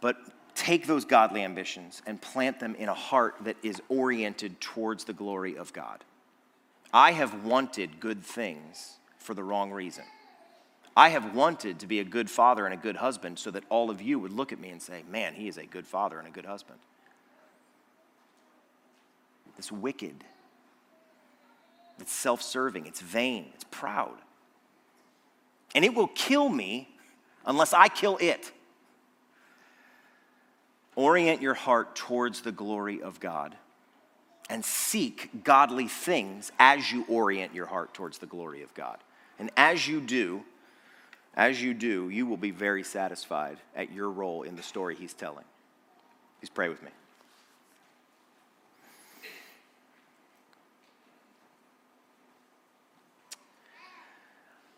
But 0.00 0.16
take 0.54 0.86
those 0.86 1.04
godly 1.04 1.42
ambitions 1.42 2.00
and 2.06 2.20
plant 2.20 2.60
them 2.60 2.74
in 2.76 2.88
a 2.88 2.94
heart 2.94 3.36
that 3.42 3.56
is 3.62 3.82
oriented 3.88 4.60
towards 4.60 5.04
the 5.04 5.12
glory 5.12 5.56
of 5.56 5.72
God. 5.72 6.04
I 6.92 7.12
have 7.12 7.44
wanted 7.44 8.00
good 8.00 8.24
things 8.24 8.96
for 9.18 9.34
the 9.34 9.42
wrong 9.44 9.70
reason. 9.70 10.04
I 11.00 11.08
have 11.08 11.34
wanted 11.34 11.78
to 11.78 11.86
be 11.86 12.00
a 12.00 12.04
good 12.04 12.28
father 12.28 12.66
and 12.66 12.74
a 12.74 12.76
good 12.76 12.96
husband 12.96 13.38
so 13.38 13.50
that 13.52 13.64
all 13.70 13.88
of 13.88 14.02
you 14.02 14.18
would 14.18 14.32
look 14.32 14.52
at 14.52 14.60
me 14.60 14.68
and 14.68 14.82
say, 14.82 15.02
man, 15.10 15.32
he 15.32 15.48
is 15.48 15.56
a 15.56 15.64
good 15.64 15.86
father 15.86 16.18
and 16.18 16.28
a 16.28 16.30
good 16.30 16.44
husband. 16.44 16.78
It's 19.56 19.72
wicked. 19.72 20.22
It's 22.00 22.12
self 22.12 22.42
serving. 22.42 22.84
It's 22.84 23.00
vain. 23.00 23.46
It's 23.54 23.64
proud. 23.70 24.12
And 25.74 25.86
it 25.86 25.94
will 25.94 26.08
kill 26.08 26.50
me 26.50 26.90
unless 27.46 27.72
I 27.72 27.88
kill 27.88 28.18
it. 28.20 28.52
Orient 30.96 31.40
your 31.40 31.54
heart 31.54 31.96
towards 31.96 32.42
the 32.42 32.52
glory 32.52 33.00
of 33.00 33.20
God 33.20 33.56
and 34.50 34.62
seek 34.62 35.44
godly 35.44 35.88
things 35.88 36.52
as 36.58 36.92
you 36.92 37.06
orient 37.08 37.54
your 37.54 37.64
heart 37.64 37.94
towards 37.94 38.18
the 38.18 38.26
glory 38.26 38.62
of 38.62 38.74
God. 38.74 38.98
And 39.38 39.50
as 39.56 39.88
you 39.88 40.02
do, 40.02 40.44
as 41.34 41.62
you 41.62 41.74
do, 41.74 42.08
you 42.08 42.26
will 42.26 42.36
be 42.36 42.50
very 42.50 42.82
satisfied 42.82 43.58
at 43.74 43.92
your 43.92 44.10
role 44.10 44.42
in 44.42 44.56
the 44.56 44.62
story 44.62 44.94
he's 44.94 45.14
telling. 45.14 45.44
Please 46.40 46.50
pray 46.50 46.68
with 46.68 46.82
me. 46.82 46.90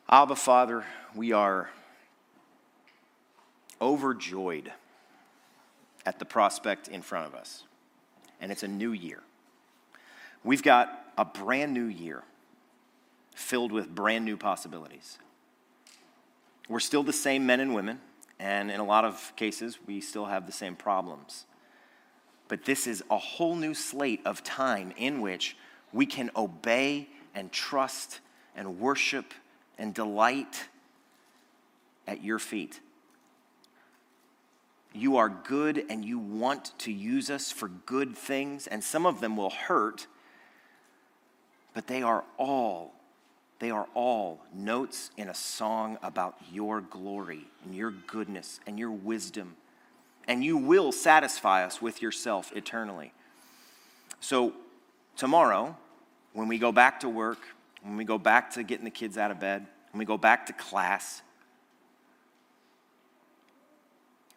Abba, 0.08 0.36
Father, 0.36 0.84
we 1.14 1.32
are 1.32 1.70
overjoyed 3.80 4.70
at 6.04 6.18
the 6.18 6.24
prospect 6.26 6.88
in 6.88 7.00
front 7.00 7.26
of 7.26 7.34
us. 7.34 7.64
And 8.38 8.52
it's 8.52 8.62
a 8.62 8.68
new 8.68 8.92
year. 8.92 9.20
We've 10.44 10.62
got 10.62 11.12
a 11.16 11.24
brand 11.24 11.72
new 11.72 11.86
year 11.86 12.24
filled 13.34 13.72
with 13.72 13.94
brand 13.94 14.24
new 14.24 14.36
possibilities. 14.36 15.18
We're 16.68 16.80
still 16.80 17.02
the 17.02 17.12
same 17.12 17.46
men 17.46 17.60
and 17.60 17.74
women, 17.74 18.00
and 18.38 18.70
in 18.70 18.80
a 18.80 18.84
lot 18.84 19.04
of 19.04 19.32
cases, 19.36 19.78
we 19.86 20.00
still 20.00 20.26
have 20.26 20.46
the 20.46 20.52
same 20.52 20.76
problems. 20.76 21.46
But 22.48 22.64
this 22.64 22.86
is 22.86 23.02
a 23.10 23.18
whole 23.18 23.56
new 23.56 23.74
slate 23.74 24.20
of 24.24 24.44
time 24.44 24.92
in 24.96 25.20
which 25.20 25.56
we 25.92 26.06
can 26.06 26.30
obey 26.36 27.08
and 27.34 27.50
trust 27.50 28.20
and 28.54 28.78
worship 28.78 29.32
and 29.78 29.94
delight 29.94 30.68
at 32.06 32.22
your 32.22 32.38
feet. 32.38 32.80
You 34.94 35.16
are 35.16 35.28
good 35.28 35.84
and 35.88 36.04
you 36.04 36.18
want 36.18 36.78
to 36.80 36.92
use 36.92 37.30
us 37.30 37.50
for 37.50 37.68
good 37.68 38.16
things, 38.16 38.66
and 38.66 38.84
some 38.84 39.06
of 39.06 39.20
them 39.20 39.36
will 39.36 39.50
hurt, 39.50 40.06
but 41.72 41.86
they 41.86 42.02
are 42.02 42.24
all, 42.36 42.92
they 43.62 43.70
are 43.70 43.86
all 43.94 44.40
notes 44.52 45.12
in 45.16 45.28
a 45.28 45.34
song 45.34 45.96
about 46.02 46.34
your 46.50 46.80
glory 46.80 47.46
and 47.64 47.72
your 47.72 47.92
goodness 47.92 48.58
and 48.66 48.76
your 48.76 48.90
wisdom. 48.90 49.54
And 50.26 50.42
you 50.42 50.56
will 50.56 50.90
satisfy 50.90 51.64
us 51.64 51.80
with 51.80 52.02
yourself 52.02 52.50
eternally. 52.56 53.12
So, 54.18 54.52
tomorrow, 55.16 55.76
when 56.32 56.48
we 56.48 56.58
go 56.58 56.72
back 56.72 56.98
to 57.00 57.08
work, 57.08 57.38
when 57.82 57.96
we 57.96 58.02
go 58.02 58.18
back 58.18 58.50
to 58.54 58.64
getting 58.64 58.84
the 58.84 58.90
kids 58.90 59.16
out 59.16 59.30
of 59.30 59.38
bed, 59.38 59.64
when 59.92 60.00
we 60.00 60.06
go 60.06 60.18
back 60.18 60.46
to 60.46 60.52
class, 60.52 61.22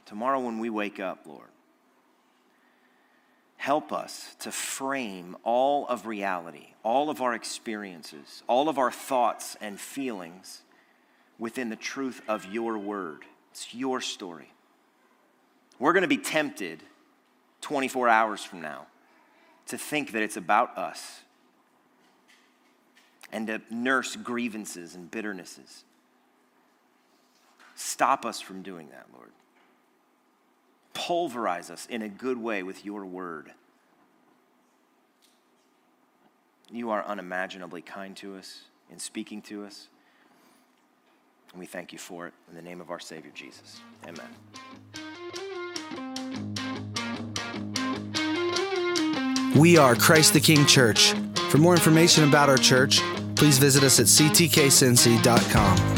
tomorrow 0.05 0.39
when 0.39 0.59
we 0.59 0.69
wake 0.69 0.99
up, 0.99 1.21
Lord, 1.25 1.49
help 3.65 3.91
us 3.91 4.35
to 4.37 4.51
frame 4.51 5.35
all 5.43 5.87
of 5.87 6.05
reality, 6.05 6.67
all 6.83 7.09
of 7.09 7.19
our 7.19 7.33
experiences, 7.33 8.43
all 8.47 8.69
of 8.69 8.77
our 8.77 8.91
thoughts 8.91 9.57
and 9.59 9.79
feelings 9.79 10.61
within 11.39 11.69
the 11.69 11.75
truth 11.75 12.21
of 12.27 12.45
your 12.45 12.77
word. 12.77 13.23
It's 13.49 13.73
your 13.73 14.01
story. 14.01 14.53
We're 15.79 15.93
going 15.93 16.03
to 16.03 16.07
be 16.07 16.19
tempted 16.19 16.83
24 17.61 18.07
hours 18.07 18.43
from 18.43 18.61
now 18.61 18.85
to 19.65 19.79
think 19.79 20.11
that 20.11 20.21
it's 20.21 20.37
about 20.37 20.77
us. 20.77 21.21
and 23.31 23.47
to 23.47 23.59
nurse 23.71 24.15
grievances 24.15 24.93
and 24.93 25.09
bitternesses. 25.09 25.83
Stop 27.73 28.27
us 28.27 28.39
from 28.39 28.61
doing 28.61 28.89
that, 28.89 29.07
Lord. 29.11 29.31
Pulverize 30.95 31.69
us 31.69 31.85
in 31.85 32.01
a 32.01 32.09
good 32.09 32.39
way 32.39 32.63
with 32.63 32.83
your 32.83 33.05
word. 33.05 33.51
You 36.71 36.89
are 36.89 37.05
unimaginably 37.05 37.83
kind 37.83 38.17
to 38.17 38.35
us 38.35 38.63
in 38.91 38.97
speaking 38.97 39.43
to 39.43 39.65
us. 39.65 39.89
And 41.51 41.59
we 41.59 41.67
thank 41.67 41.93
you 41.93 41.99
for 41.99 42.25
it 42.27 42.33
in 42.49 42.55
the 42.55 42.61
name 42.61 42.81
of 42.81 42.89
our 42.89 42.99
Savior 42.99 43.31
Jesus. 43.33 43.81
Amen. 44.07 44.25
We 49.55 49.77
are 49.77 49.95
Christ 49.95 50.33
the 50.33 50.41
King 50.41 50.65
Church. 50.65 51.13
For 51.49 51.59
more 51.59 51.75
information 51.75 52.25
about 52.25 52.49
our 52.49 52.57
church, 52.57 52.99
please 53.35 53.57
visit 53.57 53.83
us 53.83 53.99
at 53.99 54.07
ctkcincy.com. 54.07 55.94